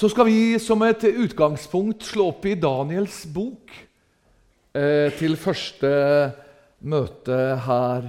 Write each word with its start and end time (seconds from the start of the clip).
Så 0.00 0.08
skal 0.08 0.30
vi 0.30 0.56
som 0.56 0.80
et 0.86 1.02
utgangspunkt 1.04 2.06
slå 2.08 2.30
opp 2.30 2.46
i 2.48 2.54
Daniels 2.56 3.18
bok 3.28 3.68
eh, 4.72 5.10
til 5.12 5.34
første 5.36 5.90
møte 6.88 7.36
her 7.66 8.06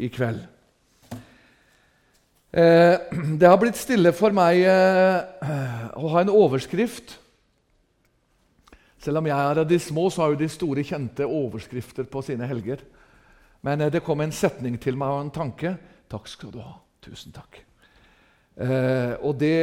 i 0.00 0.08
kveld. 0.08 0.38
Eh, 2.48 2.96
det 3.36 3.44
har 3.50 3.60
blitt 3.60 3.76
stille 3.76 4.14
for 4.16 4.32
meg 4.32 4.62
eh, 4.64 5.84
å 6.00 6.14
ha 6.14 6.22
en 6.24 6.32
overskrift. 6.32 7.12
Selv 9.04 9.20
om 9.20 9.28
jeg 9.28 9.36
er 9.36 9.60
av 9.66 9.68
de 9.68 9.80
små, 9.84 10.06
så 10.08 10.24
har 10.24 10.32
jo 10.32 10.40
de 10.46 10.48
store 10.48 10.86
kjente 10.88 11.28
overskrifter 11.28 12.08
på 12.08 12.24
sine 12.24 12.48
helger. 12.48 12.80
Men 13.68 13.84
eh, 13.84 13.92
det 13.92 14.00
kom 14.08 14.24
en 14.24 14.32
setning 14.32 14.80
til 14.80 14.96
meg 14.96 15.12
og 15.12 15.26
en 15.26 15.36
tanke. 15.42 15.76
Takk 16.08 16.32
skal 16.38 16.56
du 16.56 16.62
ha. 16.64 16.72
Tusen 17.04 17.36
takk. 17.36 17.60
Eh, 18.56 19.12
og 19.20 19.36
det 19.44 19.60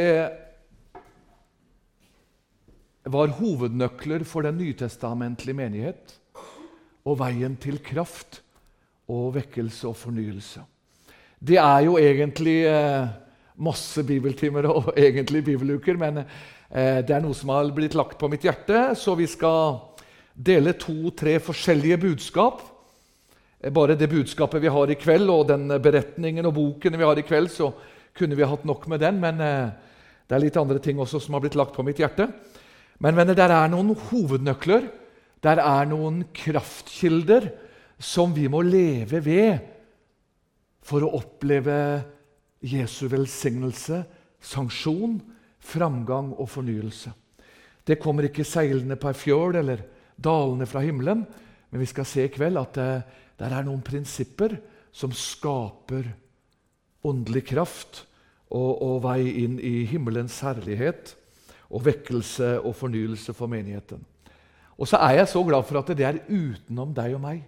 var 3.04 3.34
hovednøkler 3.40 4.24
for 4.28 4.46
den 4.46 4.60
nytestamentlige 4.62 5.58
menighet 5.58 6.18
og 7.06 7.18
veien 7.22 7.56
til 7.58 7.80
kraft 7.82 8.42
og 9.10 9.34
vekkelse 9.36 9.90
og 9.90 9.98
fornyelse. 9.98 10.62
Det 11.42 11.58
er 11.58 11.86
jo 11.88 11.98
egentlig 11.98 12.60
eh, 12.70 13.08
masse 13.58 14.04
bibeltimer 14.06 14.68
og 14.70 14.92
egentlig 15.08 15.44
bibeluker, 15.46 15.98
men 15.98 16.22
eh, 16.22 17.02
det 17.02 17.16
er 17.16 17.24
noe 17.24 17.38
som 17.38 17.50
har 17.54 17.72
blitt 17.74 17.98
lagt 17.98 18.20
på 18.22 18.30
mitt 18.30 18.46
hjerte, 18.46 18.92
så 18.96 19.16
vi 19.18 19.26
skal 19.30 19.80
dele 20.36 20.78
to-tre 20.80 21.40
forskjellige 21.42 21.98
budskap. 22.06 22.62
Eh, 23.60 23.74
bare 23.74 23.98
det 23.98 24.12
budskapet 24.14 24.62
vi 24.62 24.70
har 24.70 24.94
i 24.94 25.00
kveld, 25.02 25.34
og 25.34 25.50
den 25.50 25.66
beretningen 25.82 26.46
og 26.46 26.56
boken 26.60 27.02
vi 27.02 27.10
har 27.10 27.18
i 27.18 27.26
kveld, 27.26 27.50
så 27.50 27.74
kunne 28.14 28.38
vi 28.38 28.46
hatt 28.46 28.68
nok 28.68 28.86
med 28.92 29.02
den, 29.02 29.18
men 29.24 29.38
det 29.40 30.36
er 30.36 30.42
litt 30.44 30.58
andre 30.60 30.82
ting 30.84 31.00
også 31.00 31.20
som 31.24 31.38
har 31.38 31.42
blitt 31.46 31.56
lagt 31.56 31.72
på 31.78 31.86
mitt 31.88 32.02
hjerte. 32.02 32.28
Men 33.02 33.18
venner, 33.18 33.38
der 33.38 33.50
er 33.56 33.70
noen 33.72 33.96
hovednøkler, 33.98 34.86
der 35.42 35.62
er 35.64 35.88
noen 35.90 36.22
kraftkilder 36.38 37.50
som 38.02 38.34
vi 38.36 38.48
må 38.50 38.62
leve 38.66 39.22
ved 39.26 39.62
for 40.86 41.06
å 41.06 41.14
oppleve 41.18 41.78
Jesu 42.62 43.08
velsignelse, 43.10 44.04
sanksjon, 44.42 45.18
framgang 45.62 46.32
og 46.38 46.50
fornyelse. 46.50 47.14
Det 47.86 47.98
kommer 48.02 48.28
ikke 48.28 48.46
seilende 48.46 48.98
på 49.02 49.10
ei 49.10 49.18
fjøl 49.18 49.58
eller 49.58 49.82
dalende 50.22 50.68
fra 50.70 50.84
himmelen, 50.86 51.24
men 51.72 51.82
vi 51.82 51.90
skal 51.90 52.06
se 52.06 52.28
i 52.28 52.34
kveld 52.34 52.60
at 52.62 52.78
det, 52.78 52.92
der 53.42 53.56
er 53.58 53.66
noen 53.66 53.82
prinsipper 53.82 54.54
som 54.94 55.14
skaper 55.16 56.06
åndelig 57.08 57.48
kraft 57.50 58.04
og, 58.54 58.78
og 58.78 59.00
vei 59.08 59.24
inn 59.42 59.58
i 59.58 59.88
himmelens 59.90 60.38
herlighet 60.46 61.16
og 61.72 61.86
vekkelse 61.86 62.58
og 62.60 62.76
fornyelse 62.76 63.34
for 63.34 63.50
menigheten. 63.52 64.02
Og 64.78 64.90
så 64.90 65.00
er 65.00 65.22
jeg 65.22 65.30
så 65.32 65.44
glad 65.46 65.64
for 65.68 65.80
at 65.80 65.92
det 65.96 66.06
er 66.06 66.20
utenom 66.28 66.92
deg 66.96 67.16
og 67.16 67.24
meg. 67.24 67.42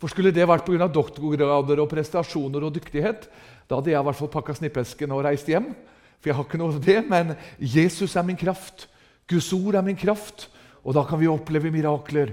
For 0.00 0.12
Skulle 0.12 0.32
det 0.32 0.48
vært 0.48 0.66
pga. 0.66 0.88
doktorgrader 0.88 1.80
og 1.80 1.88
prestasjoner 1.90 2.64
og 2.64 2.74
dyktighet, 2.74 3.28
da 3.68 3.76
hadde 3.76 3.90
jeg 3.90 4.00
i 4.00 4.06
hvert 4.06 4.16
fall 4.16 4.30
pakka 4.30 4.54
snippesken 4.54 5.12
og 5.12 5.24
reist 5.24 5.48
hjem. 5.48 5.72
For 6.20 6.30
jeg 6.30 6.36
har 6.36 6.44
ikke 6.44 6.58
noe 6.58 6.74
av 6.74 6.80
det, 6.84 7.08
Men 7.08 7.36
Jesus 7.58 8.16
er 8.16 8.22
min 8.22 8.36
kraft. 8.36 8.88
Guds 9.28 9.52
ord 9.52 9.74
er 9.74 9.82
min 9.82 9.96
kraft. 9.96 10.48
Og 10.84 10.94
da 10.94 11.02
kan 11.04 11.18
vi 11.18 11.26
oppleve 11.26 11.70
mirakler 11.70 12.32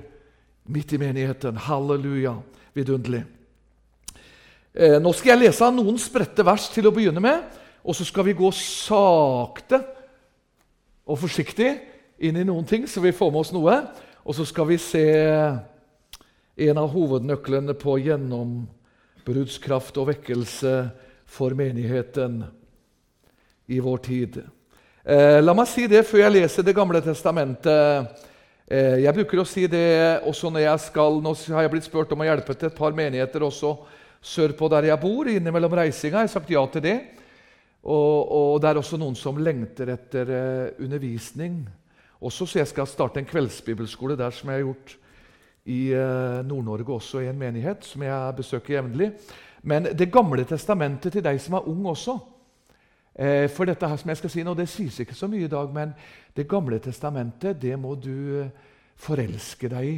midt 0.67 0.93
i 0.93 0.97
menigheten. 0.97 1.57
Halleluja. 1.57 2.35
Vidunderlig. 2.73 3.25
Eh, 4.73 4.99
nå 4.99 5.13
skal 5.13 5.33
jeg 5.33 5.47
lese 5.47 5.71
noen 5.71 5.97
spredte 5.97 6.45
vers 6.45 6.69
til 6.69 6.87
å 6.87 6.93
begynne 6.93 7.21
med, 7.21 7.43
og 7.85 7.93
så 7.93 8.05
skal 8.05 8.25
vi 8.25 8.33
gå 8.33 8.49
sakte 8.51 9.83
og 11.03 11.19
forsiktig 11.19 11.69
inn 12.23 12.37
i 12.39 12.45
noen 12.47 12.65
ting, 12.67 12.87
så 12.87 13.01
vi 13.03 13.11
får 13.15 13.31
med 13.31 13.41
oss 13.43 13.53
noe. 13.55 13.75
Og 14.23 14.35
så 14.37 14.45
skal 14.47 14.69
vi 14.69 14.77
se 14.79 15.03
en 16.63 16.77
av 16.79 16.91
hovednøklene 16.93 17.73
på 17.75 17.97
gjennombruddskraft 18.05 19.97
og 19.99 20.11
vekkelse 20.13 20.73
for 21.33 21.55
menigheten 21.57 22.43
i 23.73 23.79
vår 23.83 24.03
tid. 24.05 24.43
Eh, 25.03 25.39
la 25.43 25.55
meg 25.57 25.67
si 25.67 25.87
det 25.91 26.05
før 26.07 26.21
jeg 26.21 26.35
leser 26.37 26.63
Det 26.63 26.75
gamle 26.75 27.01
testamentet. 27.03 28.21
Eh, 28.67 29.01
jeg 29.03 29.15
bruker 29.17 29.41
å 29.41 29.47
si 29.47 29.65
det 29.67 30.21
også 30.23 30.47
når 30.53 30.63
jeg 30.63 30.79
skal 30.85 31.19
Nå 31.19 31.33
har 31.51 31.65
jeg 31.65 31.73
blitt 31.73 31.89
spurt 31.89 32.13
om 32.15 32.23
å 32.23 32.27
hjelpe 32.29 32.55
til 32.55 32.69
et 32.69 32.77
par 32.77 32.95
menigheter 32.95 33.43
også 33.43 33.75
sørpå 34.23 34.69
der 34.71 34.87
jeg 34.87 35.01
bor. 35.01 35.27
Innimellom 35.27 35.75
reisinga 35.75 36.21
har 36.21 36.29
jeg 36.29 36.35
sagt 36.37 36.53
ja 36.53 36.63
til 36.71 36.85
det. 36.85 36.97
Og, 37.83 38.31
og, 38.31 38.61
det 38.63 38.69
er 38.69 38.79
også 38.79 38.97
noen 38.99 39.15
som 39.19 39.39
lengter 39.43 39.91
etter 39.91 40.29
eh, 40.31 40.83
undervisning. 40.85 41.63
Også, 42.23 42.47
så 42.47 42.61
jeg 42.61 42.69
skal 42.71 42.87
starte 42.87 43.19
en 43.19 43.27
kveldsbibelskole 43.27 44.15
der 44.15 44.31
som 44.31 44.49
jeg 44.49 44.61
har 44.61 44.69
gjort 44.69 44.93
i 45.67 45.79
eh, 45.91 46.39
Nord-Norge 46.47 46.95
også, 46.95 47.19
i 47.19 47.27
en 47.27 47.39
menighet 47.39 47.83
som 47.83 48.05
jeg 48.07 48.37
besøker 48.37 48.77
jevnlig. 48.77 49.11
Men 49.63 49.91
Det 49.91 50.11
gamle 50.11 50.45
testamentet 50.47 51.11
til 51.11 51.23
deg 51.23 51.41
som 51.43 51.59
er 51.59 51.67
ung 51.67 51.85
også. 51.91 52.17
Eh, 53.15 53.49
for 53.51 53.67
dette 53.67 53.87
her 53.87 53.99
som 53.99 54.09
jeg 54.09 54.21
skal 54.21 54.31
si 54.31 54.47
nå, 54.47 54.55
det 54.55 54.69
sies 54.71 55.03
ikke 55.03 55.15
så 55.15 55.27
mye 55.27 55.45
i 55.45 55.51
dag, 55.51 55.73
men 55.73 55.93
Det 56.35 56.47
gamle 56.47 56.79
testamentet 56.79 57.61
det 57.61 57.75
må 57.79 57.95
du 57.95 58.47
forelske 58.95 59.67
deg 59.69 59.85
i. 59.85 59.97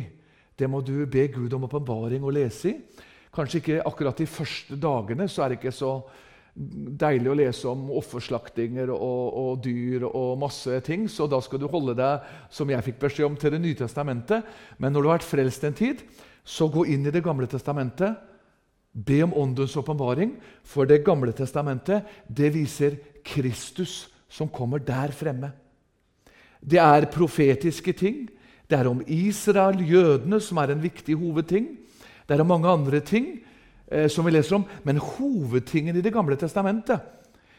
Det 0.58 0.70
må 0.70 0.82
du 0.82 1.06
be 1.06 1.28
Gud 1.28 1.54
om 1.54 1.64
åpenbaring 1.64 2.24
og 2.24 2.34
lese 2.34 2.70
i. 2.70 2.80
Kanskje 3.36 3.60
ikke 3.60 3.82
akkurat 3.86 4.18
de 4.18 4.26
første 4.26 4.76
dagene 4.80 5.28
så 5.28 5.44
er 5.44 5.50
det 5.50 5.60
ikke 5.60 5.72
så 5.76 6.00
deilig 6.56 7.28
å 7.32 7.36
lese 7.36 7.68
om 7.68 7.90
offerslaktinger 8.00 8.92
og, 8.94 9.24
og, 9.36 9.58
dyr 9.64 10.06
og 10.08 10.38
masse 10.40 10.80
ting, 10.88 11.10
så 11.12 11.28
da 11.28 11.42
skal 11.44 11.60
du 11.60 11.68
holde 11.72 11.98
deg 12.00 12.30
som 12.54 12.70
jeg 12.72 12.86
fikk 12.86 13.02
beskjed 13.02 13.28
om, 13.28 13.36
til 13.40 13.52
Det 13.52 13.60
nye 13.60 13.76
testamentet. 13.76 14.46
Men 14.80 14.96
når 14.96 15.02
du 15.02 15.10
har 15.10 15.18
vært 15.18 15.28
frelst 15.28 15.66
en 15.68 15.76
tid, 15.76 16.06
så 16.48 16.70
gå 16.72 16.86
inn 16.94 17.04
i 17.08 17.12
Det 17.12 17.24
gamle 17.26 17.50
testamentet. 17.52 18.16
Be 18.96 19.20
om 19.26 19.36
Åndens 19.36 19.76
åpenbaring, 19.76 20.38
for 20.64 20.88
Det 20.88 21.04
gamle 21.04 21.36
testamentet 21.36 22.08
det 22.32 22.54
viser 22.56 22.96
Kristus 23.26 24.06
som 24.32 24.48
kommer 24.48 24.80
der 24.80 25.12
fremme. 25.12 25.52
Det 26.64 26.80
er 26.80 27.12
profetiske 27.12 27.94
ting. 27.94 28.30
Det 28.66 28.80
er 28.80 28.88
om 28.88 29.04
Israel, 29.06 29.84
jødene, 29.84 30.40
som 30.42 30.58
er 30.58 30.72
en 30.72 30.82
viktig 30.82 31.20
hovedting. 31.20 31.68
Det 32.26 32.34
er 32.34 32.42
om 32.42 32.48
mange 32.50 32.72
andre 32.72 33.04
ting 33.04 33.44
eh, 33.88 34.08
som 34.08 34.26
vi 34.26 34.34
leser 34.34 34.58
om. 34.58 34.66
Men 34.84 35.02
hovedtingen 35.02 35.96
i 35.96 36.02
Det 36.02 36.14
gamle 36.14 36.38
testamentet 36.38 37.12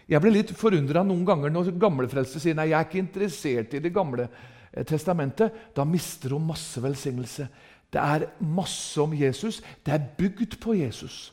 Jeg 0.07 0.23
blir 0.23 0.37
litt 0.37 0.53
forundra 0.55 1.03
noen 1.03 1.25
ganger 1.27 1.51
når 1.51 1.73
gamlefrelste 1.83 2.39
sier 2.39 2.55
nei, 2.55 2.69
jeg 2.71 2.79
er 2.79 2.87
ikke 2.87 3.03
interessert 3.03 3.75
i 3.75 3.83
Det 3.83 3.93
gamle 3.95 4.29
eh, 4.73 4.85
testamentet. 4.87 5.53
Da 5.75 5.85
mister 5.85 6.37
hun 6.37 6.47
masse 6.47 6.83
velsignelse. 6.83 7.49
Det 7.91 8.03
er 8.03 8.29
masse 8.41 9.01
om 9.03 9.15
Jesus. 9.15 9.63
Det 9.83 9.95
er 9.95 10.11
bygd 10.19 10.59
på 10.63 10.77
Jesus. 10.79 11.33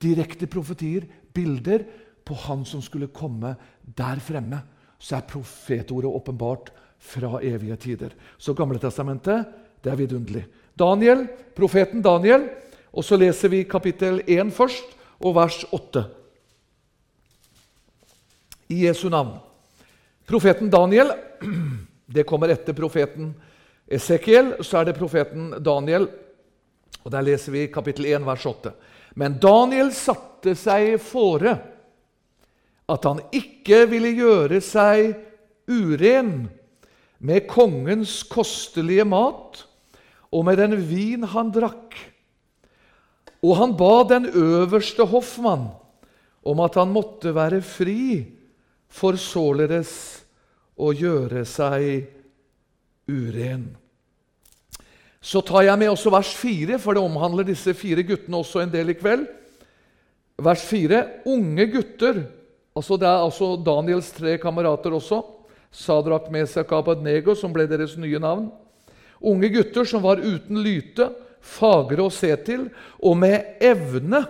Direkte 0.00 0.46
profetier, 0.48 1.04
bilder 1.34 1.84
på 2.24 2.36
han 2.46 2.64
som 2.64 2.80
skulle 2.80 3.10
komme 3.12 3.54
der 3.84 4.20
fremme. 4.24 4.62
Så 5.00 5.16
er 5.16 5.28
profetordet 5.28 6.08
åpenbart 6.08 6.70
fra 7.00 7.40
evige 7.42 7.76
tider. 7.76 8.16
Så 8.38 8.54
Gamle 8.54 8.78
testamentet, 8.78 9.46
det 9.84 9.92
er 9.92 9.96
vidunderlig. 9.96 10.44
Daniel, 10.78 11.26
profeten 11.56 12.02
Daniel 12.04 12.48
og 12.90 13.04
Så 13.04 13.16
leser 13.16 13.48
vi 13.48 13.64
kapittel 13.64 14.22
1 14.26 14.50
først, 14.54 14.96
og 15.20 15.34
vers 15.36 15.64
8. 15.70 16.04
I 18.70 18.86
Jesu 18.86 19.08
navn. 19.12 19.36
Profeten 20.26 20.70
Daniel 20.70 21.12
Det 22.14 22.24
kommer 22.26 22.50
etter 22.50 22.74
profeten 22.74 23.34
Esekiel. 23.90 24.56
Så 24.64 24.80
er 24.80 24.88
det 24.88 24.98
profeten 24.98 25.52
Daniel. 25.62 26.08
Og 27.04 27.10
Der 27.12 27.22
leser 27.22 27.54
vi 27.54 27.68
kapittel 27.72 28.08
1, 28.10 28.24
vers 28.26 28.46
8. 28.46 28.72
Men 29.14 29.38
Daniel 29.42 29.92
satte 29.94 30.54
seg 30.58 30.96
fore 31.02 31.54
at 32.90 33.06
han 33.06 33.20
ikke 33.34 33.84
ville 33.90 34.10
gjøre 34.16 34.58
seg 34.64 35.12
uren 35.70 36.48
med 37.22 37.46
kongens 37.50 38.22
kostelige 38.26 39.04
mat 39.06 39.64
og 40.30 40.46
med 40.46 40.58
den 40.58 40.74
vin 40.88 41.26
han 41.30 41.50
drakk. 41.54 41.94
Og 43.40 43.56
han 43.56 43.74
ba 43.76 44.02
den 44.08 44.28
øverste 44.28 45.06
hoffmann 45.08 45.70
om 46.44 46.60
at 46.64 46.76
han 46.80 46.92
måtte 46.92 47.34
være 47.36 47.60
fri, 47.64 48.24
for 48.90 49.14
således 49.20 49.92
å 50.80 50.90
gjøre 50.96 51.44
seg 51.46 52.08
uren. 53.06 53.68
Så 55.20 55.42
tar 55.44 55.66
jeg 55.68 55.78
med 55.78 55.92
også 55.92 56.10
vers 56.12 56.30
4, 56.34 56.78
for 56.80 56.96
det 56.96 57.04
omhandler 57.04 57.46
disse 57.46 57.74
fire 57.76 58.02
guttene 58.08 58.40
også 58.40 58.64
en 58.64 58.72
del 58.72 58.92
i 58.92 58.96
kveld. 58.98 59.26
Vers 60.40 60.64
4. 60.64 61.02
Unge 61.28 61.66
gutter 61.68 62.22
altså 62.76 62.96
Det 62.96 63.08
er 63.08 63.24
altså 63.26 63.56
Daniels 63.60 64.08
tre 64.16 64.38
kamerater 64.40 64.94
også. 64.96 65.20
Sadrak, 65.70 66.30
Mesak 66.32 66.70
og 66.72 66.84
Abadnego, 66.84 67.34
som 67.36 67.52
ble 67.52 67.66
deres 67.68 67.96
nye 68.00 68.18
navn. 68.22 68.48
Unge 69.20 69.50
gutter 69.52 69.84
som 69.84 70.02
var 70.02 70.22
uten 70.22 70.62
lyte, 70.64 71.10
fagre 71.40 72.04
å 72.04 72.12
se 72.12 72.30
til, 72.46 72.68
og 73.02 73.16
med 73.20 73.60
evne 73.64 74.24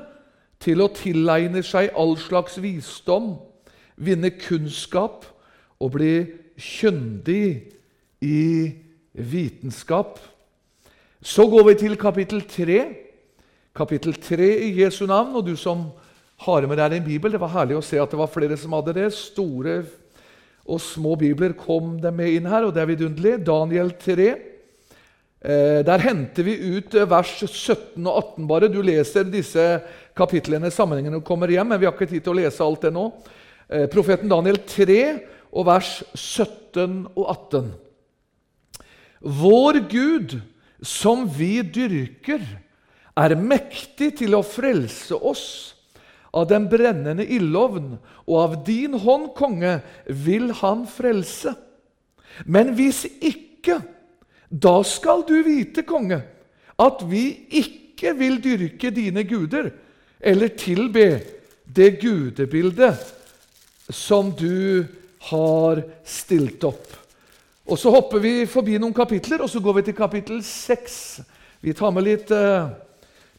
til 0.60 0.82
å 0.84 0.90
tilegne 0.92 1.62
seg 1.66 1.94
all 1.98 2.16
slags 2.20 2.58
visdom, 2.60 3.34
vinne 4.00 4.32
kunnskap 4.36 5.26
og 5.80 5.94
bli 5.96 6.14
kyndig 6.60 7.44
i 8.24 8.44
vitenskap. 9.12 10.18
Så 11.20 11.46
går 11.52 11.66
vi 11.70 11.78
til 11.82 11.96
kapittel 12.00 12.44
3. 12.48 12.80
Kapittel 13.76 14.16
3 14.16 14.50
i 14.66 14.70
Jesu 14.80 15.04
navn. 15.08 15.34
Og 15.36 15.44
du 15.46 15.56
som 15.56 15.90
har 16.46 16.64
med 16.68 16.80
deg 16.80 16.96
en 16.96 17.08
bibel, 17.08 17.32
det 17.32 17.40
var 17.40 17.52
herlig 17.52 17.76
å 17.76 17.84
se 17.84 18.00
at 18.00 18.12
det 18.12 18.20
var 18.20 18.32
flere 18.32 18.56
som 18.60 18.76
hadde 18.76 18.96
det. 18.96 19.10
Store 19.16 19.82
og 20.70 20.80
små 20.80 21.16
bibler 21.20 21.56
kom 21.58 21.98
de 22.00 22.12
med 22.14 22.36
inn 22.36 22.48
her, 22.48 22.64
og 22.64 22.74
det 22.74 22.84
er 22.84 22.92
vidunderlig. 22.92 23.34
Daniel 23.44 23.92
3. 24.00 24.30
Eh, 25.40 25.80
der 25.86 26.02
henter 26.04 26.44
vi 26.44 26.58
ut 26.76 26.92
vers 27.08 27.38
17 27.40 28.04
og 28.04 28.16
18 28.36 28.48
bare. 28.48 28.68
Du 28.68 28.82
leser 28.84 29.24
disse 29.24 29.64
kapitlene 30.16 30.68
sammenhengende 30.72 31.22
og 31.22 31.28
kommer 31.28 31.48
hjem, 31.48 31.72
men 31.72 31.80
vi 31.80 31.88
har 31.88 31.94
ikke 31.96 32.10
tid 32.10 32.26
til 32.26 32.34
å 32.34 32.40
lese 32.42 32.64
alt 32.64 32.84
det 32.84 32.92
nå. 32.92 33.06
Eh, 33.70 33.86
profeten 33.88 34.28
Daniel 34.28 34.60
3 34.68 35.00
og 35.50 35.64
vers 35.70 35.94
17 36.12 37.06
og 37.14 37.24
18. 37.24 37.70
Vår 39.20 39.80
Gud, 39.88 40.36
som 40.84 41.24
vi 41.28 41.60
dyrker, 41.64 42.44
er 43.16 43.36
mektig 43.36 44.14
til 44.20 44.36
å 44.36 44.44
frelse 44.44 45.16
oss 45.16 45.46
av 46.36 46.46
den 46.52 46.68
brennende 46.70 47.24
ildovn, 47.26 47.96
og 48.28 48.36
av 48.38 48.52
din 48.64 48.94
hånd, 49.02 49.32
konge, 49.36 49.80
vil 50.06 50.52
han 50.60 50.84
frelse. 50.88 51.56
Men 52.46 52.70
hvis 52.78 53.02
ikke, 53.18 53.80
da 54.50 54.80
skal 54.82 55.22
du 55.28 55.36
vite, 55.46 55.84
konge, 55.86 56.18
at 56.80 57.02
vi 57.06 57.24
ikke 57.62 58.14
vil 58.18 58.40
dyrke 58.42 58.90
dine 58.90 59.22
guder 59.24 59.70
eller 60.20 60.52
tilbe 60.58 61.20
det 61.64 62.00
gudebildet 62.02 62.98
som 63.94 64.32
du 64.34 64.84
har 65.30 65.82
stilt 66.04 66.64
opp. 66.64 66.86
Og 67.70 67.78
Så 67.78 67.90
hopper 67.90 68.18
vi 68.18 68.46
forbi 68.50 68.78
noen 68.78 68.94
kapitler, 68.94 69.42
og 69.42 69.50
så 69.50 69.60
går 69.62 69.78
vi 69.78 69.82
til 69.86 69.94
kapittel 69.94 70.42
6. 70.42 71.20
Vi 71.62 71.72
tar 71.76 71.92
med 71.94 72.02
litt 72.02 72.30
eh, 72.34 72.66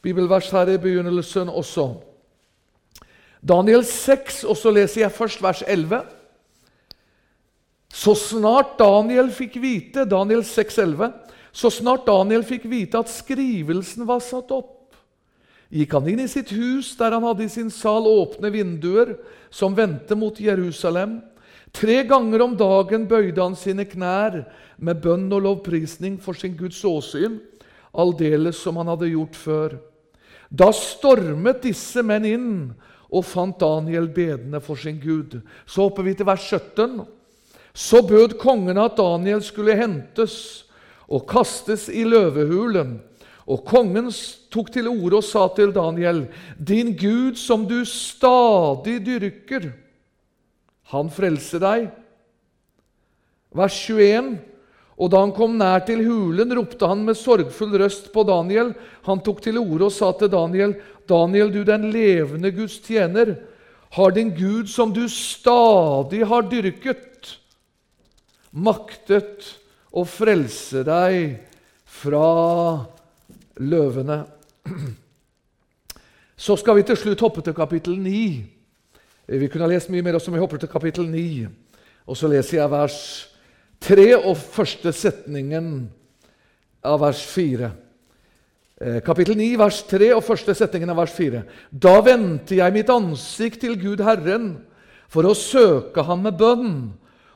bibelvers 0.01 0.47
her 0.53 0.69
i 0.71 0.79
begynnelsen 0.79 1.49
også. 1.49 1.89
Daniel 3.41 3.83
6, 3.83 4.43
og 4.45 4.55
så 4.55 4.71
leser 4.71 5.01
jeg 5.01 5.11
først 5.11 5.41
vers 5.43 5.63
11. 5.67 6.05
Så 7.91 8.15
snart 8.15 8.77
Daniel 8.79 9.29
fikk 9.35 9.57
vite 9.59 10.05
Daniel 10.07 10.45
6, 10.47 10.77
11, 10.79 11.11
så 11.51 11.71
snart 11.71 12.05
Daniel 12.07 12.45
fikk 12.47 12.65
vite 12.71 13.01
at 13.01 13.11
skrivelsen 13.11 14.07
var 14.07 14.23
satt 14.23 14.53
opp, 14.55 14.95
gikk 15.71 15.91
han 15.97 16.07
inn 16.07 16.23
i 16.23 16.29
sitt 16.31 16.53
hus, 16.55 16.93
der 16.99 17.15
han 17.15 17.25
hadde 17.27 17.45
i 17.45 17.51
sin 17.51 17.71
sal 17.71 18.07
åpne 18.07 18.51
vinduer 18.51 19.17
som 19.51 19.75
vendte 19.75 20.15
mot 20.19 20.39
Jerusalem. 20.39 21.19
Tre 21.71 22.01
ganger 22.07 22.43
om 22.43 22.57
dagen 22.59 23.05
bøyde 23.07 23.39
han 23.39 23.55
sine 23.59 23.85
knær 23.87 24.41
med 24.79 24.99
bønn 25.03 25.29
og 25.31 25.45
lovprisning 25.45 26.17
for 26.19 26.35
sin 26.35 26.57
Guds 26.59 26.79
åsyn, 26.87 27.39
aldeles 27.91 28.59
som 28.59 28.79
han 28.79 28.91
hadde 28.91 29.11
gjort 29.11 29.39
før. 29.39 29.79
Da 30.51 30.71
stormet 30.75 31.63
disse 31.63 32.03
menn 32.03 32.27
inn 32.27 32.51
og 33.11 33.23
fant 33.27 33.59
Daniel 33.59 34.07
bedende 34.11 34.59
for 34.63 34.79
sin 34.79 34.99
Gud. 34.99 35.39
Så 35.67 35.87
hopper 35.87 36.07
vi 36.07 36.15
til 36.15 36.27
vers 36.27 36.43
17. 36.43 37.03
Så 37.73 38.01
bød 38.03 38.37
kongen 38.39 38.77
at 38.77 38.97
Daniel 38.97 39.43
skulle 39.43 39.77
hentes 39.79 40.65
og 41.11 41.25
kastes 41.29 41.87
i 41.89 42.03
løvehulen. 42.07 42.99
Og 43.51 43.63
kongen 43.67 44.11
tok 44.53 44.69
til 44.71 44.89
orde 44.91 45.19
og 45.19 45.25
sa 45.25 45.47
til 45.55 45.73
Daniel.: 45.75 46.25
Din 46.57 46.93
Gud 46.95 47.35
som 47.39 47.65
du 47.67 47.81
stadig 47.85 49.01
dyrker, 49.05 49.71
han 50.91 51.09
frelser 51.09 51.59
deg. 51.63 51.89
Vers 53.55 53.75
21. 53.89 54.37
Og 55.01 55.09
da 55.09 55.19
han 55.23 55.33
kom 55.33 55.55
nær 55.57 55.81
til 55.87 56.03
hulen, 56.05 56.51
ropte 56.53 56.87
han 56.87 57.01
med 57.07 57.17
sorgfull 57.17 57.73
røst 57.81 58.11
på 58.13 58.23
Daniel. 58.27 58.75
Han 59.07 59.23
tok 59.25 59.41
til 59.41 59.57
orde 59.57 59.87
og 59.87 59.95
sa 59.95 60.11
til 60.13 60.29
Daniel.: 60.31 60.75
Daniel, 61.09 61.51
du 61.51 61.63
den 61.63 61.89
levende 61.91 62.51
Guds 62.51 62.79
tjener, 62.79 63.35
har 63.91 64.11
din 64.11 64.29
Gud, 64.35 64.69
som 64.71 64.93
du 64.93 65.07
stadig 65.09 66.21
har 66.27 66.45
dyrket, 66.47 67.10
maktet 68.51 69.47
å 69.91 70.03
frelse 70.07 70.83
deg 70.87 71.37
fra 71.91 72.27
løvene. 73.59 74.21
Så 76.41 76.57
skal 76.57 76.79
vi 76.79 76.85
til 76.87 76.97
slutt 76.97 77.21
hoppe 77.21 77.43
til 77.45 77.55
kapittel 77.57 77.99
9. 78.01 78.21
Vi 79.31 79.49
kunne 79.51 79.67
ha 79.67 79.71
lest 79.71 79.91
mye 79.93 80.03
mer, 80.03 80.17
også, 80.17 80.31
men 80.31 80.39
vi 80.39 80.43
hopper 80.43 80.61
til 80.63 80.71
kapittel 80.71 81.05
9. 81.07 81.45
Og 82.09 82.17
så 82.17 82.27
leser 82.31 82.57
jeg 82.57 82.71
vers 82.71 82.97
3 83.85 84.07
og 84.17 84.33
første 84.39 84.91
setningen 84.95 85.67
av 86.83 86.97
vers 87.03 87.21
4. 87.29 87.69
Eh, 88.81 88.97
kapittel 89.05 89.37
9, 89.37 89.51
vers 89.61 89.83
3 89.85 90.09
og 90.15 90.25
første 90.25 90.55
setningen 90.57 90.89
av 90.89 90.97
vers 91.03 91.13
4. 91.13 91.43
Da 91.69 91.99
vendte 92.01 92.57
jeg 92.57 92.73
mitt 92.73 92.89
ansikt 92.89 93.61
til 93.61 93.77
Gud 93.79 94.01
Herren 94.01 94.55
for 95.11 95.29
å 95.29 95.37
søke 95.37 96.01
ham 96.07 96.25
med 96.25 96.39
bønn 96.41 96.73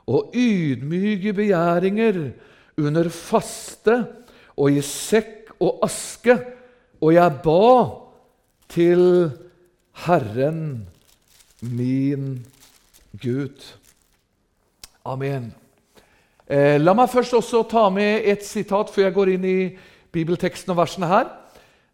og 0.06 0.36
ydmyke 0.38 1.34
begjæringer 1.34 2.20
under 2.78 3.10
faste 3.10 3.98
og 4.56 4.72
i 4.72 4.82
sekk 4.86 5.56
og 5.60 5.86
aske, 5.86 6.36
og 7.02 7.14
jeg 7.16 7.40
ba 7.44 7.70
til 8.72 9.32
Herren 10.06 10.88
min 11.62 12.46
Gud. 13.22 13.64
Amen. 15.06 15.54
Eh, 16.46 16.78
la 16.82 16.94
meg 16.94 17.10
først 17.10 17.34
også 17.34 17.64
ta 17.70 17.88
med 17.90 18.26
et 18.28 18.44
sitat 18.46 18.92
før 18.94 19.08
jeg 19.08 19.16
går 19.16 19.32
inn 19.34 19.46
i 19.50 19.60
bibelteksten 20.14 20.74
og 20.74 20.80
versene 20.82 21.10
her, 21.10 21.30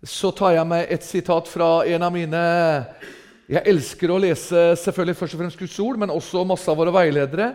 så 0.04 0.32
tar 0.36 0.58
jeg 0.58 0.68
med 0.68 0.90
et 0.92 1.06
sitat 1.06 1.48
fra 1.48 1.84
en 1.86 2.04
av 2.04 2.14
mine 2.14 2.42
Jeg 3.52 3.68
elsker 3.68 4.12
å 4.12 4.20
lese 4.22 4.62
selvfølgelig 4.80 5.18
først 5.20 5.36
og 5.36 5.40
fremst 5.42 5.60
Guds 5.60 5.80
ord, 5.84 5.98
men 6.00 6.14
også 6.14 6.46
masse 6.48 6.72
av 6.72 6.78
våre 6.80 6.94
veiledere. 6.96 7.50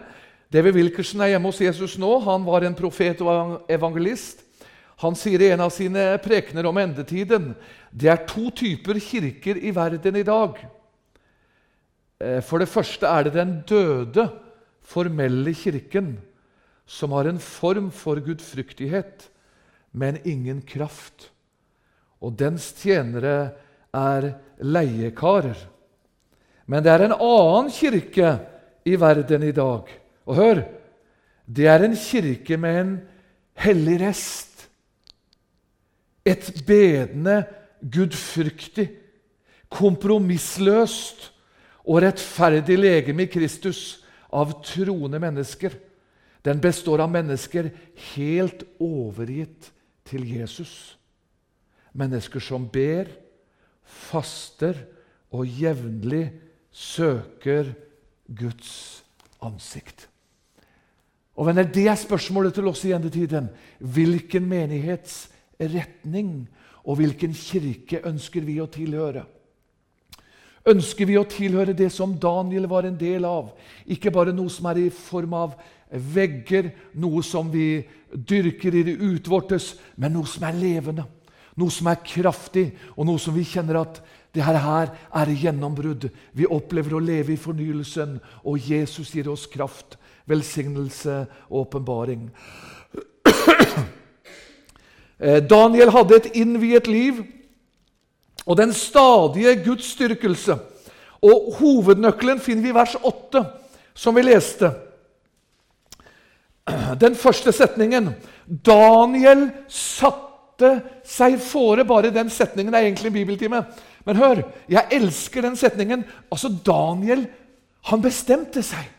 David 0.52 0.76
Wilkerson 0.78 1.22
er 1.24 1.34
hjemme 1.34 1.50
hos 1.50 1.60
Jesus 1.60 1.96
nå. 1.98 2.10
Han 2.24 2.46
var 2.46 2.64
en 2.64 2.76
profet 2.76 3.20
og 3.24 3.66
evangelist. 3.72 4.44
Han 5.02 5.16
sier 5.18 5.42
i 5.42 5.50
en 5.52 5.64
av 5.64 5.72
sine 5.74 6.08
prekener 6.24 6.68
om 6.68 6.78
endetiden 6.80 7.50
det 7.92 8.08
er 8.12 8.24
to 8.28 8.48
typer 8.54 8.98
kirker 9.00 9.58
i 9.60 9.72
verden 9.76 10.16
i 10.16 10.24
dag. 10.24 10.58
Eh, 12.20 12.40
for 12.44 12.60
det 12.60 12.70
første 12.72 13.08
er 13.08 13.26
det 13.26 13.36
den 13.36 13.58
døde, 13.68 14.28
formelle 14.86 15.52
kirken, 15.56 16.14
som 16.86 17.12
har 17.16 17.26
en 17.26 17.40
form 17.42 17.90
for 17.90 18.20
gudfryktighet 18.22 19.26
men 19.96 20.18
ingen 20.28 20.60
kraft. 20.62 21.30
Og 22.20 22.34
dens 22.36 22.68
tjenere 22.76 23.56
er 23.96 24.28
leiekarer. 24.60 25.56
Men 26.68 26.84
det 26.84 26.92
er 26.92 27.06
en 27.06 27.16
annen 27.16 27.70
kirke 27.72 28.34
i 28.84 28.96
verden 29.00 29.46
i 29.46 29.54
dag. 29.56 29.88
Og 30.26 30.38
hør 30.38 30.62
det 31.46 31.68
er 31.70 31.84
en 31.86 31.94
kirke 31.94 32.56
med 32.58 32.80
en 32.80 32.94
hellig 33.62 34.00
rest. 34.02 34.66
Et 36.26 36.42
bedende, 36.66 37.44
gudfryktig, 37.80 38.88
kompromissløst 39.70 41.30
og 41.86 42.02
rettferdig 42.02 42.78
legeme 42.80 43.26
i 43.26 43.30
Kristus 43.30 44.02
av 44.34 44.56
troende 44.66 45.20
mennesker. 45.22 45.76
Den 46.42 46.58
består 46.62 47.04
av 47.04 47.12
mennesker 47.14 47.70
helt 48.14 48.66
overgitt 48.82 49.70
til 50.06 50.26
Jesus. 50.26 50.96
Mennesker 51.94 52.42
som 52.42 52.66
ber, 52.70 53.08
faster 53.86 54.82
og 55.30 55.46
jevnlig 55.46 56.28
søker 56.74 57.70
Guds 58.26 59.04
ansikt. 59.42 60.08
Og 61.36 61.46
venner, 61.46 61.64
Det 61.64 61.88
er 61.88 61.94
spørsmålet 61.94 62.54
til 62.54 62.68
oss 62.68 62.84
i 62.84 62.92
endetiden. 62.92 63.48
Hvilken 63.80 64.48
menighetsretning 64.48 66.48
og 66.84 66.96
hvilken 66.96 67.34
kirke 67.34 68.00
ønsker 68.04 68.40
vi 68.40 68.60
å 68.60 68.66
tilhøre? 68.66 69.24
Ønsker 70.66 71.06
vi 71.06 71.18
å 71.18 71.28
tilhøre 71.28 71.76
det 71.76 71.92
som 71.94 72.16
Daniel 72.18 72.66
var 72.66 72.88
en 72.88 72.96
del 72.98 73.24
av? 73.24 73.52
Ikke 73.86 74.10
bare 74.10 74.34
noe 74.34 74.50
som 74.50 74.66
er 74.66 74.86
i 74.86 74.90
form 74.90 75.34
av 75.34 75.54
vegger, 75.90 76.72
noe 76.98 77.22
som 77.22 77.50
vi 77.52 77.84
dyrker 78.10 78.74
i 78.74 78.82
det 78.88 78.96
utvortes, 78.98 79.76
men 79.96 80.16
noe 80.16 80.26
som 80.26 80.48
er 80.48 80.58
levende, 80.58 81.04
noe 81.56 81.70
som 81.70 81.86
er 81.86 82.02
kraftig, 82.02 82.72
og 82.96 83.06
noe 83.06 83.22
som 83.22 83.36
vi 83.36 83.46
kjenner 83.46 83.78
at 83.84 84.00
det 84.34 84.42
her, 84.44 84.58
her 84.58 84.90
er 85.14 85.30
gjennombrudd. 85.30 86.08
Vi 86.34 86.50
opplever 86.50 86.96
å 86.96 87.04
leve 87.04 87.36
i 87.36 87.40
fornyelsen, 87.40 88.18
og 88.42 88.58
Jesus 88.58 89.14
gir 89.14 89.30
oss 89.32 89.46
kraft, 89.46 89.94
velsignelse 90.26 91.24
og 91.48 91.66
åpenbaring. 91.66 92.30
Eh, 95.16 95.38
Daniel 95.40 95.88
hadde 95.94 96.12
et 96.18 96.26
innviet 96.36 96.90
liv 96.92 97.22
og 98.44 98.58
den 98.58 98.74
stadige 98.76 99.54
Guds 99.64 99.86
styrkelse. 99.94 100.58
Og 101.24 101.54
Hovednøkkelen 101.56 102.40
finner 102.44 102.66
vi 102.66 102.68
i 102.68 102.74
vers 102.76 102.98
8, 103.00 103.40
som 103.96 104.12
vi 104.12 104.26
leste. 104.26 104.68
den 107.00 107.16
første 107.16 107.52
setningen 107.56 108.12
Daniel 108.44 109.48
satte 109.72 110.74
seg 111.06 111.38
fore. 111.42 111.86
Bare 111.88 112.12
den 112.14 112.30
setningen 112.30 112.74
er 112.74 112.86
egentlig 112.86 113.08
en 113.10 113.16
bibeltime. 113.16 113.62
Men 114.06 114.20
hør, 114.20 114.42
jeg 114.68 115.00
elsker 115.00 115.48
den 115.48 115.56
setningen. 115.56 116.04
Altså, 116.30 116.52
Daniel, 116.66 117.26
han 117.88 118.04
bestemte 118.04 118.62
seg. 118.62 118.92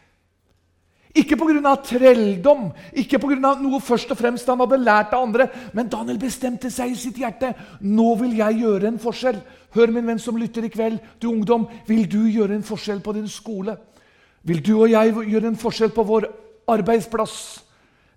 Ikke 1.18 1.38
pga. 1.40 1.76
trelldom, 1.82 2.72
ikke 2.94 3.20
pga. 3.20 3.56
noe 3.62 3.80
først 3.82 4.12
og 4.12 4.18
fremst 4.18 4.48
han 4.48 4.60
hadde 4.60 4.78
lært 4.78 5.14
av 5.14 5.24
andre. 5.24 5.50
Men 5.74 5.90
Daniel 5.90 6.18
bestemte 6.18 6.70
seg 6.70 6.92
i 6.92 6.96
sitt 6.96 7.18
hjerte. 7.18 7.54
Nå 7.82 8.16
vil 8.22 8.38
jeg 8.38 8.62
gjøre 8.62 8.88
en 8.88 9.00
forskjell. 9.00 9.42
Hør, 9.74 9.92
min 9.92 10.08
venn 10.08 10.20
som 10.20 10.38
lytter 10.38 10.66
i 10.66 10.70
kveld, 10.70 11.00
du 11.20 11.30
ungdom. 11.30 11.68
Vil 11.88 12.08
du 12.10 12.28
gjøre 12.28 12.56
en 12.56 12.64
forskjell 12.64 13.02
på 13.02 13.14
din 13.18 13.28
skole? 13.28 13.78
Vil 14.44 14.62
du 14.64 14.78
og 14.80 14.90
jeg 14.90 15.14
gjøre 15.14 15.48
en 15.48 15.60
forskjell 15.60 15.92
på 15.92 16.04
vår 16.08 16.30
arbeidsplass? 16.68 17.64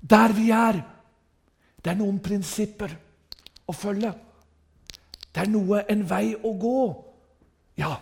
Der 0.01 0.33
vi 0.33 0.51
er. 0.51 0.83
Det 1.81 1.93
er 1.93 1.99
noen 1.99 2.21
prinsipper 2.21 2.93
å 3.67 3.73
følge. 3.73 4.13
Det 5.31 5.45
er 5.45 5.51
noe, 5.51 5.85
en 5.89 6.05
vei 6.09 6.35
å 6.35 6.53
gå. 6.59 6.81
Ja, 7.81 7.97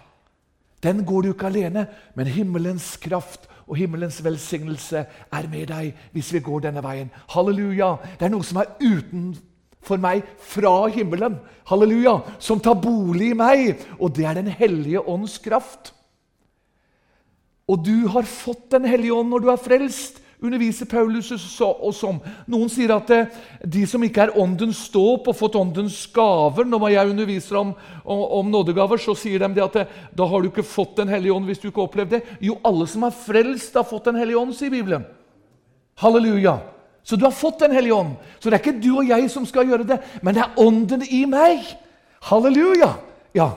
den 0.83 1.05
går 1.07 1.23
du 1.23 1.31
ikke 1.33 1.51
alene, 1.51 1.87
men 2.17 2.31
himmelens 2.31 2.97
kraft 3.03 3.49
og 3.69 3.77
himmelens 3.77 4.19
velsignelse 4.25 5.05
er 5.05 5.49
med 5.53 5.69
deg 5.71 5.93
hvis 6.15 6.33
vi 6.35 6.43
går 6.45 6.65
denne 6.67 6.83
veien. 6.85 7.11
Halleluja! 7.35 7.95
Det 8.19 8.27
er 8.29 8.33
noe 8.33 8.47
som 8.47 8.63
er 8.63 8.73
utenfor 8.81 10.01
meg, 10.03 10.25
fra 10.39 10.73
himmelen, 10.93 11.39
halleluja, 11.69 12.19
som 12.43 12.61
tar 12.61 12.81
bolig 12.81 13.33
i 13.33 13.39
meg. 13.39 13.85
Og 14.01 14.15
det 14.17 14.27
er 14.27 14.41
Den 14.41 14.49
hellige 14.49 15.05
ånds 15.05 15.39
kraft. 15.45 15.93
Og 17.69 17.85
du 17.85 18.09
har 18.09 18.25
fått 18.25 18.71
Den 18.73 18.89
hellige 18.89 19.15
ånd 19.15 19.31
når 19.31 19.45
du 19.45 19.53
er 19.53 19.61
frelst 19.61 20.23
underviser 20.39 20.87
Paulus 20.87 21.31
og 21.65 22.05
om. 22.07 22.21
Noen 22.51 22.71
sier 22.71 22.93
at 22.95 23.11
det, 23.11 23.21
de 23.67 23.83
som 23.91 24.03
ikke 24.05 24.29
er 24.29 24.35
åndens 24.39 24.85
ståp 24.89 25.29
og 25.31 25.37
fått 25.37 25.59
åndens 25.59 25.99
gaver 26.15 26.69
Når 26.69 26.89
jeg 26.93 27.11
underviser 27.11 27.59
om, 27.59 27.75
om, 28.05 28.23
om 28.39 28.51
nådegaver, 28.53 29.03
så 29.03 29.17
sier 29.19 29.43
de 29.43 29.63
at 29.65 29.79
det, 29.81 29.87
da 30.15 30.29
har 30.31 30.43
du 30.43 30.51
ikke 30.51 30.67
fått 30.67 30.97
Den 31.01 31.11
hellige 31.13 31.35
ånd 31.35 31.49
hvis 31.49 31.63
du 31.63 31.69
ikke 31.69 31.83
har 31.83 31.91
opplevd 31.91 32.17
det. 32.17 32.25
Jo, 32.41 32.59
alle 32.67 32.87
som 32.91 33.07
er 33.09 33.15
frelst, 33.27 33.75
har 33.75 33.87
fått 33.89 34.11
Den 34.11 34.21
hellige 34.21 34.39
ånd, 34.39 34.55
sier 34.57 34.75
Bibelen. 34.75 35.07
Halleluja. 35.99 36.59
Så 37.03 37.17
du 37.17 37.27
har 37.27 37.35
fått 37.35 37.65
Den 37.65 37.75
hellige 37.75 37.99
ånd. 37.99 38.17
Så 38.39 38.49
det 38.49 38.59
er 38.59 38.65
ikke 38.65 38.81
du 38.83 38.93
og 38.97 39.09
jeg 39.09 39.31
som 39.33 39.47
skal 39.49 39.67
gjøre 39.69 39.87
det, 39.89 40.03
men 40.23 40.37
det 40.37 40.45
er 40.45 40.61
ånden 40.63 41.03
i 41.03 41.25
meg. 41.27 41.67
Halleluja. 42.31 42.95
Ja, 43.37 43.53